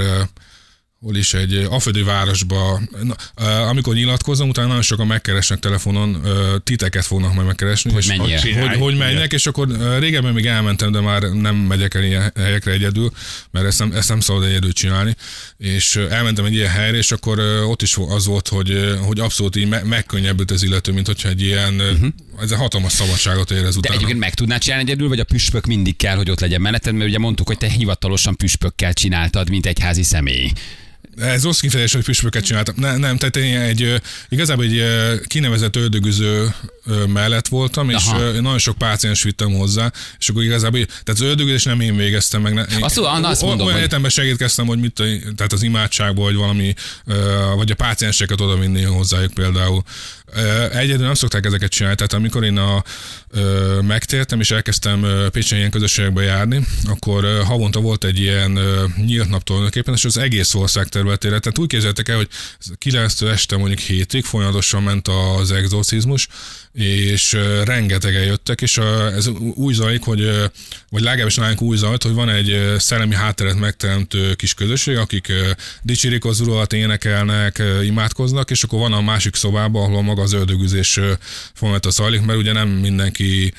hol 1.05 1.15
is 1.15 1.33
egy 1.33 1.67
afödi 1.69 2.01
városba, 2.03 2.81
na, 3.03 3.15
ö, 3.35 3.45
amikor 3.45 3.93
nyilatkozom, 3.93 4.49
utána 4.49 4.67
nagyon 4.67 4.81
sokan 4.81 5.07
megkeresnek 5.07 5.59
telefonon, 5.59 6.21
ö, 6.23 6.55
titeket 6.63 7.05
fognak 7.05 7.33
majd 7.33 7.47
megkeresni. 7.47 7.91
Hogy 7.91 8.01
és- 8.01 8.17
menjél. 8.17 8.39
Hogy, 8.39 8.55
hogy, 8.67 8.77
hogy 8.77 8.97
menjek, 8.97 9.33
és 9.33 9.47
akkor 9.47 9.67
régebben 9.99 10.33
még 10.33 10.45
elmentem, 10.45 10.91
de 10.91 10.99
már 10.99 11.21
nem 11.21 11.55
megyek 11.55 11.93
el 11.93 12.03
ilyen 12.03 12.31
helyekre 12.35 12.71
egyedül, 12.71 13.11
mert 13.51 13.65
ezt 13.65 13.79
nem, 13.79 13.91
ezt 13.91 14.09
nem 14.09 14.19
szabad 14.19 14.43
egyedül 14.43 14.73
csinálni. 14.73 15.15
És 15.57 15.95
elmentem 15.95 16.45
egy 16.45 16.53
ilyen 16.53 16.69
helyre, 16.71 16.97
és 16.97 17.11
akkor 17.11 17.39
ott 17.67 17.81
is 17.81 17.95
az 18.09 18.25
volt, 18.25 18.47
hogy, 18.47 18.95
hogy 19.05 19.19
abszolút 19.19 19.55
így 19.55 19.67
me- 19.67 19.83
megkönnyebbült 19.83 20.51
az 20.51 20.63
illető, 20.63 20.91
mint 20.91 21.05
hogyha 21.07 21.29
egy 21.29 21.41
ilyen, 21.41 21.73
uh-huh. 21.73 22.07
ez 22.41 22.51
egy 22.51 22.57
hatalmas 22.57 22.91
szabadságot 22.91 23.51
érez 23.51 23.73
De 23.73 23.77
utána. 23.77 23.95
egyébként 23.95 24.19
meg 24.19 24.33
tudnád 24.33 24.61
csinálni 24.61 24.83
egyedül, 24.83 25.07
vagy 25.07 25.19
a 25.19 25.23
püspök 25.23 25.65
mindig 25.65 25.95
kell, 25.95 26.15
hogy 26.15 26.29
ott 26.29 26.39
legyen 26.39 26.61
melletted, 26.61 26.93
mert 26.93 27.09
ugye 27.09 27.19
mondtuk, 27.19 27.47
hogy 27.47 27.57
te 27.57 27.69
hivatalosan 27.69 28.35
püspökkel 28.35 28.93
csináltad, 28.93 29.49
mint 29.49 29.65
egy 29.65 29.79
házi 29.79 30.03
személy. 30.03 30.51
Ez 31.17 31.43
rossz 31.43 31.59
kifejezés, 31.59 31.93
hogy 31.93 32.03
püspöket 32.03 32.43
csináltam. 32.45 32.75
Ne, 32.77 32.97
nem, 32.97 33.17
tehát 33.17 33.35
én 33.35 33.57
egy, 33.59 34.01
igazából 34.29 34.65
egy 34.65 34.83
kinevezett 35.27 35.75
ördögüző 35.75 36.55
mellett 37.07 37.47
voltam, 37.47 37.89
és 37.89 38.05
Aha. 38.07 38.19
nagyon 38.31 38.57
sok 38.57 38.77
páciens 38.77 39.23
vittem 39.23 39.53
hozzá, 39.53 39.91
és 40.19 40.29
akkor 40.29 40.43
igazából, 40.43 40.85
tehát 40.85 41.07
az 41.07 41.21
ördögüzés 41.21 41.63
nem 41.63 41.79
én 41.79 41.95
végeztem 41.95 42.41
meg. 42.41 42.53
Ne, 42.53 42.61
én, 42.61 42.83
Azt 42.83 42.95
na, 42.95 43.27
azt 43.27 43.41
o- 43.41 43.45
mondom, 43.47 43.59
olyan 43.61 43.71
hogy- 43.73 43.81
értelemben 43.81 44.11
segítkeztem, 44.11 44.65
hogy 44.65 44.79
mit, 44.79 44.93
tehát 45.35 45.53
az 45.53 45.63
imádságból, 45.63 46.25
vagy 46.25 46.35
valami, 46.35 46.73
vagy 47.55 47.71
a 47.71 47.75
pácienseket 47.75 48.41
oda 48.41 48.57
vinni 48.57 48.81
hozzájuk 48.83 49.33
például. 49.33 49.83
Egyedül 50.71 51.05
nem 51.05 51.13
szokták 51.13 51.45
ezeket 51.45 51.71
csinálni, 51.71 51.95
tehát 51.95 52.13
amikor 52.13 52.43
én 52.43 52.57
a, 52.57 52.83
ö, 53.29 53.79
megtértem, 53.81 54.39
és 54.39 54.51
elkezdtem 54.51 55.03
ö, 55.03 55.29
Pécsen 55.29 55.57
ilyen 55.57 55.71
közösségekbe 55.71 56.23
járni, 56.23 56.65
akkor 56.85 57.23
ö, 57.23 57.41
havonta 57.43 57.79
volt 57.79 58.03
egy 58.03 58.19
ilyen 58.19 58.55
ö, 58.55 58.83
nyílt 59.05 59.29
nap 59.29 59.43
tulajdonképpen, 59.43 59.93
és 59.93 60.05
az 60.05 60.17
egész 60.17 60.53
ország 60.53 60.87
területére. 60.87 61.39
Tehát 61.39 61.57
úgy 61.57 61.67
képzeljétek 61.67 62.09
el, 62.09 62.15
hogy 62.15 62.27
9 62.77 63.21
este 63.21 63.57
mondjuk 63.57 63.79
hétig 63.79 64.23
folyamatosan 64.23 64.83
ment 64.83 65.07
az 65.07 65.51
exorcizmus, 65.51 66.27
és 66.73 67.33
ö, 67.33 67.63
rengetegen 67.63 68.23
jöttek, 68.23 68.61
és 68.61 68.77
ö, 68.77 69.07
ez 69.15 69.27
úgy 69.53 69.73
zajlik, 69.73 70.03
hogy, 70.03 70.21
ö, 70.21 70.45
vagy 70.89 71.01
legalábbis 71.01 71.35
nálunk 71.35 71.61
úgy 71.61 71.77
zajlt, 71.77 72.03
hogy 72.03 72.13
van 72.13 72.29
egy 72.29 72.73
szellemi 72.77 73.15
hátteret 73.15 73.59
megteremtő 73.59 74.33
kis 74.33 74.53
közösség, 74.53 74.97
akik 74.97 75.27
ö, 75.29 75.51
dicsérik 75.81 76.25
az 76.25 76.39
urat, 76.39 76.73
énekelnek, 76.73 77.57
ö, 77.57 77.81
imádkoznak, 77.81 78.51
és 78.51 78.63
akkor 78.63 78.79
van 78.79 78.93
a 78.93 79.01
másik 79.01 79.35
szobában, 79.35 79.83
ahol 79.83 80.03
maga 80.03 80.24
az 80.25 80.33
ördögüzés 80.33 80.97
ö, 80.97 81.13
folyamatosan 81.53 82.05
zajlik, 82.05 82.25
mert 82.25 82.39
ugye 82.39 82.53
nem 82.53 82.69
mindenki 82.69 83.53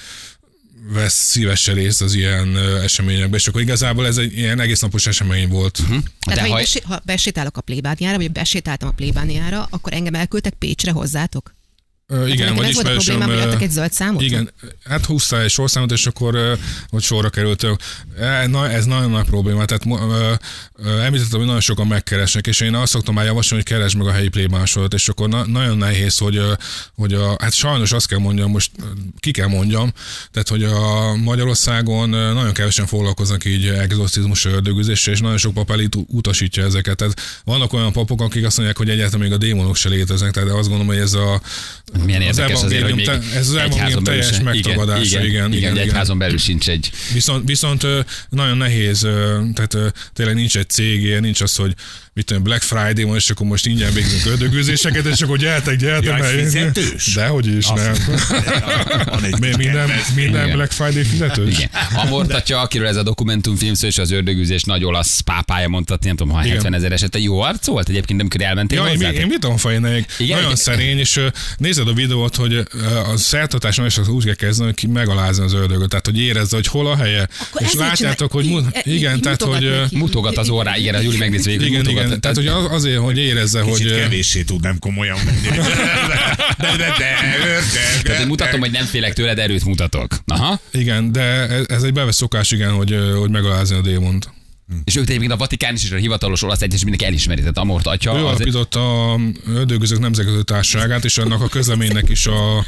vesz 0.93 1.15
szívesen 1.15 1.75
részt 1.75 2.03
az 2.03 2.15
ilyen 2.15 2.55
ö, 2.55 2.83
eseményekben, 2.83 3.39
és 3.39 3.49
akkor 3.49 3.61
igazából 3.61 4.07
ez 4.07 4.17
egy 4.17 4.39
ilyen 4.39 4.61
egész 4.61 4.81
napos 4.81 5.07
esemény 5.07 5.49
volt. 5.49 5.79
Uh-huh. 5.79 5.99
Tehát, 6.21 6.41
De 6.41 6.47
ha, 6.47 6.53
ha-. 6.53 6.61
Besé, 6.61 6.81
ha 6.85 7.01
besétálok 7.05 7.57
a 7.57 7.61
plébániára, 7.61 8.17
vagy 8.17 8.33
besétáltam 8.33 8.89
a 8.89 8.93
plébániára, 8.93 9.67
akkor 9.71 9.93
engem 9.93 10.15
elküldtek 10.15 10.55
Pécsre 10.55 10.91
hozzátok? 10.91 11.56
Ö, 12.09 12.27
igen, 12.27 12.55
vagy 12.55 12.69
ez 12.69 12.75
volt 12.75 12.87
a 12.87 12.91
hogy 12.91 13.31
ö, 13.31 13.41
adtak 13.41 13.63
egy 13.63 13.71
zöld 13.71 13.93
számot? 13.93 14.23
Igen, 14.23 14.51
hát 14.85 15.05
húztál 15.05 15.41
egy 15.41 15.51
sorszámot, 15.51 15.93
és 15.93 16.07
akkor 16.07 16.59
hogy 16.89 17.03
sorra 17.03 17.31
került. 17.31 17.63
ö, 17.63 17.73
e, 18.19 18.47
Na, 18.47 18.71
ez 18.71 18.85
nagyon 18.85 19.11
nagy 19.11 19.25
probléma. 19.25 19.65
Tehát 19.65 19.85
említettem, 21.05 21.39
hogy 21.39 21.47
nagyon 21.47 21.61
sokan 21.61 21.87
megkeresnek, 21.87 22.47
és 22.47 22.61
én 22.61 22.75
azt 22.75 22.93
szoktam 22.93 23.15
már 23.15 23.25
javasolni, 23.25 23.65
hogy 23.67 23.77
keresd 23.77 23.97
meg 23.97 24.07
a 24.07 24.13
helyi 24.13 24.29
plébánsort, 24.29 24.95
és 24.95 25.09
akkor 25.09 25.29
na, 25.29 25.47
nagyon 25.47 25.77
nehéz, 25.77 26.19
hogy, 26.19 26.41
hogy 26.95 27.15
a, 27.15 27.37
hát 27.41 27.55
sajnos 27.55 27.93
azt 27.93 28.07
kell 28.09 28.19
mondjam, 28.19 28.51
most 28.51 28.71
ki 29.19 29.31
kell 29.31 29.49
mondjam, 29.49 29.93
tehát 30.31 30.49
hogy 30.49 30.65
a 30.65 31.15
Magyarországon 31.17 32.09
nagyon 32.09 32.53
kevesen 32.53 32.87
foglalkoznak 32.87 33.45
így 33.45 33.67
exorcizmus 33.67 34.45
ördögüzéssel, 34.45 35.13
és 35.13 35.21
nagyon 35.21 35.39
sok 35.39 35.55
pap 35.55 35.73
utasítja 36.07 36.65
ezeket. 36.65 36.97
Tehát 36.97 37.21
vannak 37.45 37.73
olyan 37.73 37.93
papok, 37.93 38.21
akik 38.21 38.45
azt 38.45 38.57
mondják, 38.57 38.79
hogy 38.79 38.91
egyáltalán 38.91 39.21
még 39.21 39.33
a 39.33 39.37
démonok 39.37 39.77
se 39.77 39.89
léteznek, 39.89 40.31
tehát 40.31 40.49
azt 40.49 40.69
gondolom, 40.69 40.87
hogy 40.87 40.97
ez 40.97 41.13
a 41.13 41.41
Milyen 42.05 42.21
érdekes 42.23 42.63
azért, 42.63 42.83
hogy 42.83 42.95
még 42.95 43.09
ez 43.09 43.49
az 43.49 43.55
egyházon 43.55 44.05
belül 44.05 44.21
teljes 44.21 44.43
megtagadása, 44.43 45.01
igen, 45.03 45.25
igen, 45.25 45.29
igen, 45.29 45.53
igen, 45.53 45.71
egy 45.71 45.77
igen. 45.77 45.89
egyházon 45.89 46.19
belül 46.19 46.39
sincs 46.39 46.69
egy 46.69 46.91
Viszont, 47.13 47.49
viszont 47.49 47.87
nagyon 48.29 48.57
nehéz, 48.57 49.01
tehát 49.55 49.77
tényleg 50.13 50.35
nincs 50.35 50.57
egy 50.57 50.69
cég, 50.69 51.21
nincs 51.21 51.41
az, 51.41 51.57
hogy 51.57 51.75
mit 52.17 52.25
tudom, 52.25 52.43
Black 52.43 52.63
Friday 52.63 53.05
van, 53.05 53.15
és 53.17 53.31
akkor 53.31 53.47
most 53.47 53.67
ingyen 53.67 53.93
végzünk 53.93 54.27
ördögűzéseket, 54.27 55.05
és 55.07 55.21
akkor 55.21 55.39
gyertek, 55.39 55.77
gyertek. 55.77 56.19
Jaj, 56.19 56.43
fizetős? 56.43 57.15
Dehogy 57.15 57.57
is, 57.57 57.67
nem. 57.69 57.95
Van 59.05 59.25
egy 59.25 59.39
Mi- 59.39 59.57
Minden, 59.57 59.91
minden 60.15 60.45
Igen. 60.45 60.57
Black 60.57 60.73
Friday 60.73 61.03
fizetős? 61.03 61.55
Igen. 61.59 61.69
Amort 61.95 62.33
atya, 62.33 62.61
akiről 62.61 62.87
ez 62.87 62.97
a 62.97 63.03
dokumentumfilm 63.03 63.75
szól, 63.75 63.89
és 63.89 63.99
az 63.99 64.11
ördögűzés 64.11 64.63
nagy 64.63 64.85
olasz 64.85 65.21
pápája 65.21 65.69
mondta, 65.69 65.99
nem 66.01 66.17
tudom, 66.17 66.33
ha 66.35 66.41
Igen. 66.41 66.53
70 66.55 66.75
ezer 66.75 66.93
esete. 66.93 67.19
Jó 67.19 67.41
arc 67.41 67.67
volt 67.67 67.89
egyébként, 67.89 68.21
amikor 68.21 68.41
elmentél 68.43 68.79
Ja, 68.79 68.87
én, 68.87 68.95
hozzá? 68.97 69.11
én 69.11 69.29
vitam 69.29 69.57
fejnek. 69.57 70.15
Igen? 70.19 70.29
Nagyon 70.37 70.45
Igen. 70.51 70.57
szerény, 70.57 70.99
és 70.99 71.21
nézed 71.57 71.89
a 71.89 71.93
videót, 71.93 72.37
hogy 72.37 72.55
a 73.13 73.17
szertartás 73.17 73.77
nagyon 73.77 73.91
sokszor 73.91 74.15
úgy 74.15 74.25
kell 74.25 74.35
kezdeni, 74.35 74.73
hogy 74.81 74.91
megalázni 74.91 75.45
az 75.45 75.53
ördögöt. 75.53 75.89
Tehát, 75.89 76.07
hogy 76.07 76.19
érezze, 76.19 76.57
hogy 76.57 76.67
hol 76.67 76.87
a 76.87 76.97
helye. 76.97 77.29
Akkor 77.41 77.63
és 77.63 77.73
látjátok, 77.73 78.33
hogy 78.33 78.51
igen, 78.83 79.21
tehát, 79.21 79.43
hogy 79.43 79.71
mutogat 79.93 80.37
az 80.37 80.49
orrá, 80.49 80.77
igen, 80.77 80.95
a 80.95 81.01
Júli 81.01 81.17
megnéz 81.19 81.45
végig, 81.45 81.67
igen, 81.67 81.81
mutogat. 81.81 82.06
Igen. 82.07 82.21
Tehát, 82.21 82.37
hogy 82.37 82.47
az- 82.47 82.67
azért, 82.71 82.99
hogy 82.99 83.19
érezze, 83.19 83.61
hogy 83.61 83.95
kevéssé 83.97 84.43
tudnám 84.43 84.79
komolyan 84.79 85.19
venni. 85.25 85.57
De, 86.59 86.67
de, 86.77 86.77
de, 86.77 86.93
de, 86.99 88.03
Tehát, 88.03 88.19
hogy 88.19 88.27
mutatom, 88.27 88.61
hogy 88.61 88.71
nem 88.71 88.85
félek 88.85 89.13
tőled, 89.13 89.39
erőt 89.39 89.65
mutatok. 89.65 90.17
Aha. 90.27 90.61
Igen, 90.71 91.13
de 91.13 91.21
ez, 91.69 91.83
egy 91.83 91.93
bevett 91.93 92.15
szokás, 92.15 92.51
igen, 92.51 92.71
hogy, 92.71 92.97
hogy 93.19 93.31
megalázni 93.31 93.77
a 93.77 93.81
démont. 93.81 94.31
És 94.85 94.97
őt 94.97 95.09
egyébként 95.09 95.33
a 95.33 95.37
Vatikán 95.37 95.75
is, 95.75 95.85
és 95.85 95.91
a 95.91 95.97
hivatalos 95.97 96.43
olasz 96.43 96.61
egyes 96.61 96.81
mindenki 96.81 97.05
elismeri, 97.05 97.41
tehát 97.41 97.59
Amort 97.59 97.87
atya. 97.87 98.11
Ő 98.11 98.15
az- 98.15 98.23
alapította 98.23 99.13
a 99.13 99.21
Ördögözök 99.47 99.99
Nemzetközi 99.99 100.45
Társaságát, 100.45 101.05
és 101.05 101.19
annak 101.19 101.41
a 101.41 101.49
közleménynek 101.49 102.09
is 102.09 102.27
a, 102.27 102.59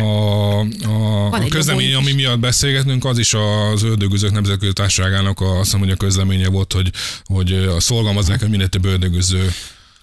a, 0.00 0.60
a, 0.84 1.26
a 1.32 1.46
közlemény, 1.48 1.94
ami 1.94 2.12
miatt 2.12 2.38
beszélgetünk, 2.38 3.04
az 3.04 3.18
is 3.18 3.34
az 3.34 3.82
Ördögözök 3.82 4.32
Nemzetközi 4.32 4.72
Társaságának 4.72 5.40
a, 5.40 5.58
azt 5.58 5.72
hogy 5.72 5.90
a 5.90 5.96
közleménye 5.96 6.48
volt, 6.48 6.72
hogy, 6.72 6.90
hogy 7.24 7.52
a 7.52 7.80
szolgalmazzák, 7.80 8.40
hogy 8.40 8.50
minél 8.50 8.68
több 8.68 8.84
ördögöző. 8.84 9.52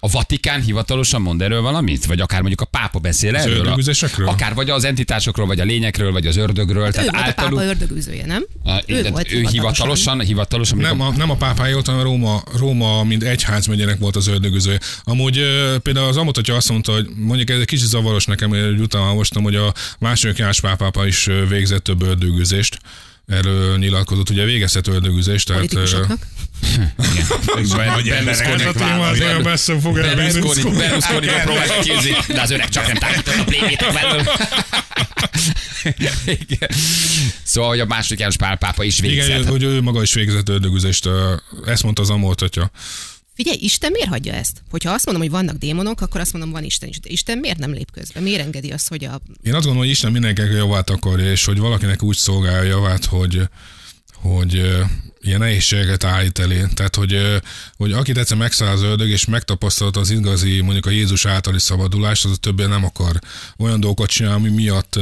A 0.02 0.08
Vatikán 0.08 0.62
hivatalosan 0.62 1.22
mond 1.22 1.42
erről 1.42 1.60
valamit? 1.60 2.06
Vagy 2.06 2.20
akár 2.20 2.38
mondjuk 2.40 2.60
a 2.60 2.64
pápa 2.64 2.98
beszél 2.98 3.36
erről? 3.36 3.56
ördögüzésekről? 3.56 4.28
Akár 4.28 4.54
vagy 4.54 4.70
az 4.70 4.84
entitásokról, 4.84 5.46
vagy 5.46 5.60
a 5.60 5.64
lényekről, 5.64 6.12
vagy 6.12 6.26
az 6.26 6.36
ördögről. 6.36 6.86
Ő 6.86 6.90
tehát 6.90 7.10
volt 7.10 7.22
a 7.22 7.24
pápa 7.24 7.42
általuk, 7.42 7.60
ördögűzője, 7.60 8.26
nem? 8.26 8.44
A- 8.64 8.82
ő 8.86 8.96
ő, 8.96 9.10
volt 9.10 9.32
ő 9.32 9.46
hivatalosan, 9.50 10.20
hivatalosan 10.20 10.78
Nem 10.78 11.00
a, 11.00 11.12
nem 11.16 11.30
a 11.30 11.36
pápája 11.36 11.72
volt, 11.72 11.86
hanem 11.86 12.02
Róma, 12.02 12.42
Róma 12.56 13.04
mint 13.04 13.22
egyházmegyének 13.22 13.98
volt 13.98 14.16
az 14.16 14.26
ördögöző. 14.26 14.78
Amúgy 15.02 15.40
például 15.82 16.06
az 16.08 16.16
Amot, 16.16 16.34
hogyha 16.34 16.54
azt 16.54 16.68
mondta, 16.68 16.92
hogy 16.92 17.08
mondjuk 17.16 17.50
ez 17.50 17.58
egy 17.58 17.66
kicsit 17.66 17.86
zavaros 17.86 18.24
nekem, 18.24 18.48
hogy 18.48 18.80
utána 18.80 19.08
olvastam, 19.08 19.42
hogy 19.42 19.56
a 19.56 19.72
második 19.98 20.38
János 20.38 20.60
pápápa 20.60 21.06
is 21.06 21.28
végzett 21.48 21.84
több 21.84 22.02
ördögüzést. 22.02 22.78
Erről 23.26 23.78
nyilatkozott, 23.78 24.30
ugye 24.30 24.44
végezhet 24.44 24.86
ördögüzést, 24.86 25.46
tehát... 25.46 26.18
az 27.46 27.72
olyan 29.20 29.42
messze 29.42 29.80
fog 29.80 29.98
elvinni. 29.98 30.32
Berlusconi, 30.40 30.76
Berlusconi 30.76 31.26
próbálja 31.44 31.80
kiűzni, 31.80 32.16
de 32.28 32.40
az 32.40 32.50
öreg 32.50 32.68
csak 32.68 32.86
nem 32.86 32.96
tágított 32.96 33.34
a 33.38 33.44
plévétek 33.44 33.92
belül. 33.92 34.22
Igen. 36.24 36.68
Szóval, 37.42 37.68
hogy 37.68 37.80
a 37.80 37.86
második 37.86 38.18
János 38.18 38.36
Pál 38.36 38.56
pápa 38.56 38.84
is 38.84 38.98
Igen, 38.98 39.10
végzett. 39.10 39.48
hogy 39.50 39.62
ő 39.62 39.80
maga 39.80 40.02
is 40.02 40.14
végzett 40.14 40.48
ördögüzést, 40.48 41.08
ezt 41.66 41.82
mondta 41.82 42.02
az 42.02 42.10
Amolt 42.10 42.42
atya. 42.42 42.70
Figyelj, 43.34 43.58
Isten 43.60 43.90
miért 43.92 44.08
hagyja 44.08 44.32
ezt? 44.32 44.62
Hogyha 44.70 44.92
azt 44.92 45.04
mondom, 45.06 45.22
hogy 45.24 45.32
vannak 45.32 45.56
démonok, 45.56 46.00
akkor 46.00 46.20
azt 46.20 46.32
mondom, 46.32 46.50
van 46.50 46.64
Isten 46.64 46.88
is. 46.88 47.00
De 47.00 47.08
Isten 47.10 47.38
miért 47.38 47.58
nem 47.58 47.72
lép 47.72 47.90
közbe? 47.90 48.20
Miért 48.20 48.40
engedi 48.40 48.70
azt, 48.70 48.88
hogy 48.88 49.04
a... 49.04 49.20
Én 49.42 49.54
azt 49.54 49.64
gondolom, 49.64 49.76
hogy 49.76 49.88
Isten 49.88 50.12
mindenkinek 50.12 50.52
javát 50.52 50.90
akarja, 50.90 51.30
és 51.30 51.44
hogy 51.44 51.58
valakinek 51.58 52.02
úgy 52.02 52.16
szolgálja 52.16 52.62
javát, 52.62 53.04
hogy, 53.04 53.40
hogy 54.20 54.80
ilyen 55.20 55.38
nehézségeket 55.38 56.04
állít 56.04 56.38
elé. 56.38 56.66
Tehát, 56.74 56.96
hogy, 56.96 57.40
hogy 57.76 57.92
akit 57.92 58.18
egyszer 58.18 58.36
megszáll 58.36 58.72
az 58.72 58.82
ördög, 58.82 59.08
és 59.08 59.24
megtapasztalta 59.24 60.00
az 60.00 60.10
igazi, 60.10 60.60
mondjuk 60.60 60.86
a 60.86 60.90
Jézus 60.90 61.26
általi 61.26 61.58
szabadulást, 61.58 62.24
az 62.24 62.30
a 62.30 62.36
többé 62.36 62.66
nem 62.66 62.84
akar 62.84 63.18
olyan 63.58 63.80
dolgokat 63.80 64.10
csinálni, 64.10 64.46
ami 64.46 64.54
miatt 64.54 64.98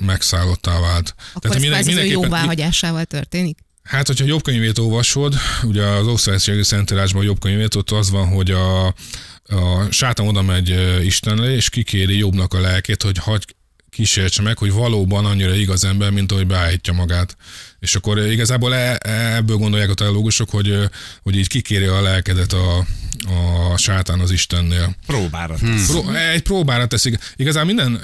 megszállottá 0.00 0.80
vált. 0.80 1.14
Akkor 1.34 1.56
ez 1.56 1.62
kvázi 1.62 1.92
az 1.92 1.98
ő 1.98 2.04
jóváhagyásával 2.04 3.04
történik? 3.04 3.58
Hát, 3.82 4.06
hogyha 4.06 4.24
jobb 4.24 4.42
könyvét 4.42 4.78
olvasod, 4.78 5.34
ugye 5.62 5.82
az 5.84 6.06
Osztálységi 6.06 6.62
Szentírásban 6.62 7.22
a 7.22 7.24
jobb 7.24 7.40
könyvét, 7.40 7.74
ott 7.74 7.90
az 7.90 8.10
van, 8.10 8.28
hogy 8.28 8.50
a, 8.50 8.86
a 8.86 9.90
sátán 9.90 10.26
oda 10.26 10.42
megy 10.42 10.70
ö, 10.70 11.00
Isten 11.00 11.40
elé, 11.40 11.54
és 11.54 11.68
kikéri 11.68 12.18
jobbnak 12.18 12.54
a 12.54 12.60
lelkét, 12.60 13.02
hogy 13.02 13.18
hagy 13.18 13.44
kísértse 13.90 14.42
meg, 14.42 14.58
hogy 14.58 14.72
valóban 14.72 15.24
annyira 15.24 15.54
igaz 15.54 15.84
ember, 15.84 16.10
mint 16.10 16.32
ahogy 16.32 16.46
beállítja 16.46 16.92
magát. 16.92 17.36
És 17.82 17.94
akkor 17.94 18.18
igazából 18.18 18.74
e, 18.74 18.98
ebből 19.36 19.56
gondolják 19.56 19.90
a 19.90 19.94
teológusok, 19.94 20.50
hogy, 20.50 20.78
hogy 21.22 21.36
így 21.36 21.48
kikéri 21.48 21.84
a 21.84 22.00
lelkedet 22.02 22.52
a, 22.52 22.86
a 23.72 23.76
sátán 23.76 24.20
az 24.20 24.30
Istennél. 24.30 24.96
Próbára 25.06 25.54
tesz. 25.54 25.86
Pró- 25.86 26.14
egy 26.14 26.42
próbára 26.42 26.86
teszik. 26.86 27.18
Igazán 27.36 27.66
minden, 27.66 28.00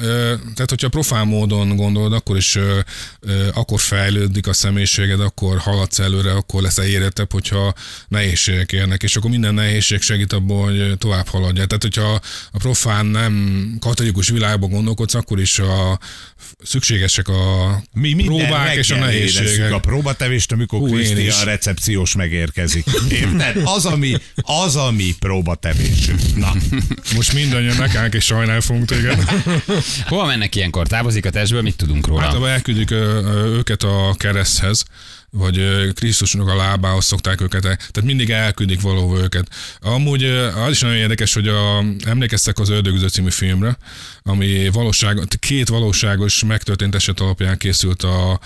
tehát 0.54 0.66
hogyha 0.68 0.88
profán 0.88 1.26
módon 1.26 1.76
gondolod, 1.76 2.12
akkor 2.12 2.36
is 2.36 2.58
akkor 3.54 3.80
fejlődik 3.80 4.46
a 4.46 4.52
személyiséged, 4.52 5.20
akkor 5.20 5.58
haladsz 5.58 5.98
előre, 5.98 6.32
akkor 6.32 6.62
lesz 6.62 6.78
érettebb, 6.78 7.32
hogyha 7.32 7.74
nehézségek 8.08 8.72
érnek, 8.72 9.02
és 9.02 9.16
akkor 9.16 9.30
minden 9.30 9.54
nehézség 9.54 10.00
segít 10.00 10.32
abban, 10.32 10.64
hogy 10.64 10.98
tovább 10.98 11.28
haladja. 11.28 11.66
Tehát, 11.66 11.82
hogyha 11.82 12.20
a 12.52 12.58
profán 12.58 13.06
nem 13.06 13.76
katolikus 13.80 14.28
világban 14.28 14.70
gondolkodsz, 14.70 15.14
akkor 15.14 15.40
is 15.40 15.58
a 15.58 15.98
szükségesek 16.62 17.28
a 17.28 17.82
Mi 17.92 18.24
próbák 18.24 18.76
és 18.76 18.90
a 18.90 18.98
nehézségek. 18.98 19.67
Érezzük 19.68 19.84
a 19.84 19.88
próbatevést, 19.88 20.52
amikor 20.52 20.90
Kriszti 20.90 21.24
is. 21.26 21.40
a 21.40 21.44
recepciós 21.44 22.14
megérkezik. 22.14 22.86
Érted? 23.10 23.60
Az, 23.64 23.84
ami, 23.86 24.14
az, 24.34 24.76
ami 24.76 25.14
próbatevésünk. 25.18 26.20
Na, 26.36 26.52
Most 27.14 27.32
mindannyian 27.32 27.76
nekánk 27.76 28.14
és 28.14 28.24
sajnál 28.24 28.60
fogunk 28.60 28.86
téged. 28.86 29.24
Hova 30.06 30.26
mennek 30.26 30.54
ilyenkor? 30.54 30.86
Távozik 30.86 31.26
a 31.26 31.30
testből? 31.30 31.62
Mit 31.62 31.76
tudunk 31.76 32.06
róla? 32.06 32.22
Általában 32.22 32.48
elküldik 32.50 32.90
őket 32.90 33.82
a 33.82 34.14
kereszthez, 34.16 34.84
vagy 35.30 35.60
Krisztusnak 35.94 36.48
a 36.48 36.56
lábához 36.56 37.04
szokták 37.04 37.40
őket, 37.40 37.64
el- 37.64 37.76
tehát 37.76 38.02
mindig 38.04 38.30
elküldik 38.30 38.80
valahol 38.80 39.18
őket. 39.18 39.48
Amúgy 39.80 40.24
az 40.64 40.70
is 40.70 40.80
nagyon 40.80 40.96
érdekes, 40.96 41.34
hogy 41.34 41.48
a, 41.48 41.84
emlékeztek 42.06 42.58
az 42.58 42.68
Ördögüző 42.68 43.08
című 43.08 43.30
filmre, 43.30 43.78
ami 44.22 44.68
valóság, 44.68 45.18
két 45.40 45.68
valóságos 45.68 46.44
megtörtént 46.44 46.94
eset 46.94 47.20
alapján 47.20 47.58
készült 47.58 48.02
a, 48.02 48.40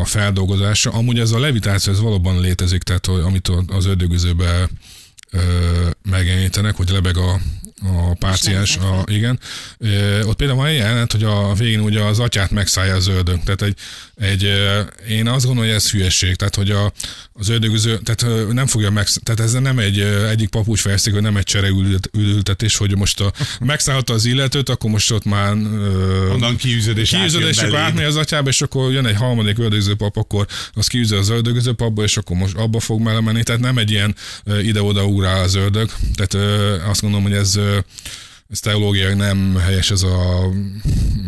a 0.00 0.04
feldolgozása. 0.04 0.90
Amúgy 0.90 1.18
ez 1.18 1.30
a 1.30 1.38
levitáció, 1.38 1.92
ez 1.92 2.00
valóban 2.00 2.40
létezik, 2.40 2.82
tehát 2.82 3.06
amit 3.06 3.50
az 3.66 3.86
ördögüzőbe 3.86 4.68
ö, 5.30 5.40
megjelenítenek, 6.10 6.76
hogy 6.76 6.88
lebeg 6.88 7.16
a, 7.16 7.40
a 7.82 8.14
páciens, 8.18 8.76
a, 8.76 9.02
igen. 9.06 9.38
Ö, 9.78 10.22
ott 10.22 10.36
például 10.36 10.58
van 10.58 10.68
egy 10.68 10.76
jelenet, 10.76 11.12
hogy 11.12 11.24
a 11.24 11.54
végén 11.54 11.80
ugye 11.80 12.00
az 12.02 12.18
atyát 12.18 12.50
megszállja 12.50 12.94
az 12.94 13.08
ördög. 13.08 13.42
Tehát 13.44 13.62
egy, 13.62 13.76
egy 14.16 14.44
ö, 14.44 14.80
én 15.08 15.28
azt 15.28 15.44
gondolom, 15.44 15.68
hogy 15.68 15.78
ez 15.78 15.90
hülyeség. 15.90 16.34
Tehát, 16.34 16.54
hogy 16.54 16.70
a, 16.70 16.92
az 17.32 17.48
ördögüző, 17.48 17.98
tehát 17.98 18.22
ö, 18.22 18.52
nem 18.52 18.66
fogja 18.66 18.90
meg, 18.90 19.08
tehát 19.08 19.40
ez 19.40 19.52
nem 19.52 19.78
egy, 19.78 19.98
ö, 19.98 20.28
egyik 20.28 20.48
papucs 20.48 20.80
fejezték, 20.80 21.12
hogy 21.12 21.22
nem 21.22 21.36
egy 21.36 21.44
csere 21.44 21.68
ültet- 21.68 22.10
ültetés, 22.12 22.76
hogy 22.76 22.96
most 22.96 23.20
a, 23.20 23.32
megszállta 23.60 24.12
az 24.12 24.24
illetőt, 24.24 24.68
akkor 24.68 24.90
most 24.90 25.10
ott 25.10 25.24
már 25.24 25.52
ö, 25.52 26.30
onnan 26.32 26.56
kiűzöd 26.56 26.98
és 26.98 27.10
kiűzöd, 27.10 27.40
és 27.48 27.58
akkor 27.58 27.78
átmegy 27.78 28.04
az 28.04 28.16
atyába, 28.16 28.48
és 28.48 28.62
akkor 28.62 28.92
jön 28.92 29.06
egy 29.06 29.16
harmadik 29.16 29.58
ördögző 29.58 29.94
pap, 29.94 30.16
akkor 30.16 30.46
az 30.72 30.86
kiűző 30.86 31.16
az 31.16 31.28
ördögző 31.28 31.72
papba, 31.72 32.02
és 32.02 32.16
akkor 32.16 32.36
most 32.36 32.56
abba 32.56 32.80
fog 32.80 33.02
belemenni. 33.02 33.42
Tehát 33.42 33.60
nem 33.60 33.78
egy 33.78 33.90
ilyen 33.90 34.14
ö, 34.44 34.58
ide-oda 34.58 35.06
ugrál 35.16 35.42
az 35.42 35.54
ördög. 35.54 35.90
Tehát 36.14 36.34
ö, 36.34 36.76
azt 36.88 37.00
gondolom, 37.00 37.24
hogy 37.26 37.34
ez 37.34 37.56
ö, 37.56 37.78
ez 38.50 38.60
teológiai 38.60 39.14
nem 39.14 39.56
helyes 39.64 39.90
ez 39.90 40.02
a... 40.02 40.48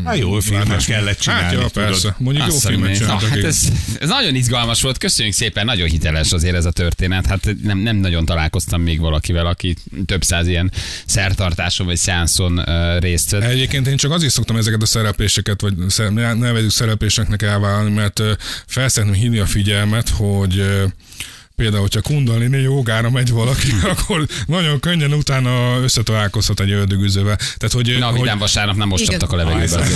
Hát 0.04 0.18
jó 0.18 0.40
filmet 0.40 0.84
kellett 0.84 1.18
csinálni, 1.18 1.42
Hát, 1.44 1.52
ja, 1.52 1.58
tudod. 1.58 1.72
persze. 1.72 2.14
Mondjuk 2.18 2.46
jó 2.46 2.54
Azt 2.54 2.66
filmet 2.66 2.78
mondom, 2.80 2.98
csináltak. 2.98 3.28
na, 3.28 3.34
hát 3.34 3.44
ez, 3.44 3.58
ez 4.00 4.08
nagyon 4.08 4.34
izgalmas 4.34 4.82
volt, 4.82 4.98
köszönjük 4.98 5.34
szépen, 5.34 5.64
nagyon 5.64 5.88
hiteles 5.88 6.32
azért 6.32 6.54
ez 6.54 6.64
a 6.64 6.70
történet. 6.70 7.26
Hát 7.26 7.54
nem, 7.62 7.78
nem 7.78 7.96
nagyon 7.96 8.24
találkoztam 8.24 8.82
még 8.82 9.00
valakivel, 9.00 9.46
aki 9.46 9.76
több 10.06 10.24
száz 10.24 10.46
ilyen 10.46 10.72
szertartáson 11.06 11.86
vagy 11.86 11.96
szeánszon 11.96 12.58
uh, 12.58 12.98
részt 12.98 13.30
vett. 13.30 13.42
Egyébként 13.42 13.86
én 13.86 13.96
csak 13.96 14.10
azért 14.12 14.32
szoktam 14.32 14.56
ezeket 14.56 14.82
a 14.82 14.86
szerepléseket, 14.86 15.60
vagy 15.60 15.74
ne- 16.10 16.34
nevezzük 16.34 16.70
szerepléseknek 16.70 17.42
elvállalni, 17.42 17.94
mert 17.94 18.18
ö, 18.18 18.32
fel 18.66 18.88
szeretném 18.88 19.20
hívni 19.20 19.38
a 19.38 19.46
figyelmet, 19.46 20.08
hogy 20.08 20.58
ö, 20.58 20.84
például, 21.58 21.82
hogyha 21.82 22.00
kundalini 22.00 22.60
jogára 22.60 23.10
megy 23.10 23.30
valaki, 23.30 23.72
akkor 23.96 24.26
nagyon 24.46 24.80
könnyen 24.80 25.12
utána 25.12 25.80
összetalálkozhat 25.82 26.60
egy 26.60 26.70
ördögüzővel. 26.70 27.36
Tehát, 27.36 27.72
hogy, 27.72 27.96
Na, 27.98 28.06
a 28.06 28.10
hogy 28.10 28.20
vidám 28.20 28.38
vasárnap 28.38 28.76
nem 28.76 28.88
most 28.88 29.04
csaptak 29.04 29.32
a 29.32 29.36
levegőbe. 29.36 29.86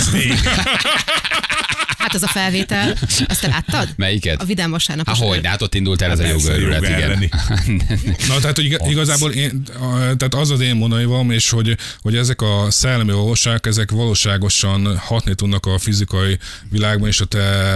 Hát 2.03 2.13
az 2.13 2.23
a 2.23 2.27
felvétel, 2.27 2.97
azt 3.27 3.41
te 3.41 3.47
láttad? 3.47 3.93
Melyiket? 3.95 4.41
A 4.41 4.45
Vidám 4.45 4.71
vasárnap. 4.71 5.07
Há, 5.07 5.13
hogy, 5.13 5.45
hát 5.45 5.61
ott 5.61 5.75
indult 5.75 6.01
el 6.01 6.11
ez 6.11 6.19
a 6.19 6.25
jogőrület, 6.25 6.83
igen. 6.83 7.29
Na, 8.27 8.39
tehát 8.39 8.55
hogy 8.55 8.65
iga- 8.65 8.89
igazából 8.89 9.31
én, 9.31 9.63
tehát 10.17 10.33
az 10.33 10.49
az 10.49 10.59
én 10.59 10.75
mondanivom, 10.75 11.31
és 11.31 11.49
hogy, 11.49 11.77
hogy 12.01 12.15
ezek 12.15 12.41
a 12.41 12.65
szellemi 12.69 13.11
valóságok, 13.11 13.67
ezek 13.67 13.91
valóságosan 13.91 14.97
hatni 14.97 15.35
tudnak 15.35 15.65
a 15.65 15.77
fizikai 15.77 16.37
világban, 16.69 17.07
és 17.07 17.21
a 17.21 17.25
te 17.25 17.73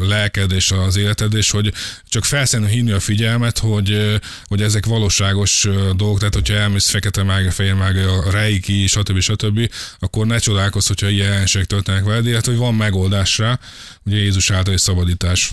lelked 0.00 0.52
és 0.52 0.70
az 0.70 0.96
életed, 0.96 1.34
és 1.34 1.50
hogy 1.50 1.72
csak 2.08 2.24
felszerűen 2.24 2.70
hinni 2.70 2.90
a 2.90 3.00
figyelmet, 3.00 3.25
hogy, 3.58 4.18
hogy 4.44 4.62
ezek 4.62 4.86
valóságos 4.86 5.68
dolgok, 5.96 6.18
tehát 6.18 6.34
hogyha 6.34 6.54
elmész 6.54 6.88
fekete 6.88 7.22
mágia, 7.22 7.50
fehér 7.50 7.74
mágia, 7.74 8.12
a 8.12 8.30
reiki, 8.30 8.86
stb. 8.86 9.20
stb., 9.20 9.70
akkor 9.98 10.26
ne 10.26 10.38
csodálkozz, 10.38 10.86
hogyha 10.86 11.08
ilyen 11.08 11.28
jelenségek 11.28 11.66
történnek 11.66 12.04
veled, 12.04 12.26
illetve 12.26 12.52
hogy 12.52 12.60
van 12.60 12.74
megoldás 12.74 13.38
rá, 13.38 13.58
ugye 14.06 14.16
Jézus 14.16 14.50
által 14.50 14.76
szabadítás. 14.76 15.52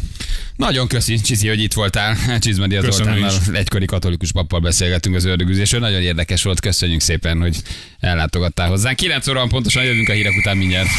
Nagyon 0.55 0.87
köszi, 0.87 1.21
Csizi, 1.21 1.47
hogy 1.47 1.61
itt 1.61 1.73
voltál. 1.73 2.17
Csizmadia 2.39 2.81
Köszönöm 2.81 3.17
Zoltánnal, 3.17 3.55
egykori 3.55 3.85
katolikus 3.85 4.31
pappal 4.31 4.59
beszélgettünk 4.59 5.15
az 5.15 5.25
ördögüzésről. 5.25 5.79
Nagyon 5.79 6.01
érdekes 6.01 6.43
volt, 6.43 6.59
köszönjük 6.59 7.01
szépen, 7.01 7.39
hogy 7.39 7.61
ellátogattál 7.99 8.69
hozzánk. 8.69 8.95
9 8.95 9.27
óra 9.27 9.47
pontosan 9.47 9.83
jövünk 9.83 10.09
a 10.09 10.13
hírek 10.13 10.33
után 10.37 10.57
mindjárt. 10.57 10.89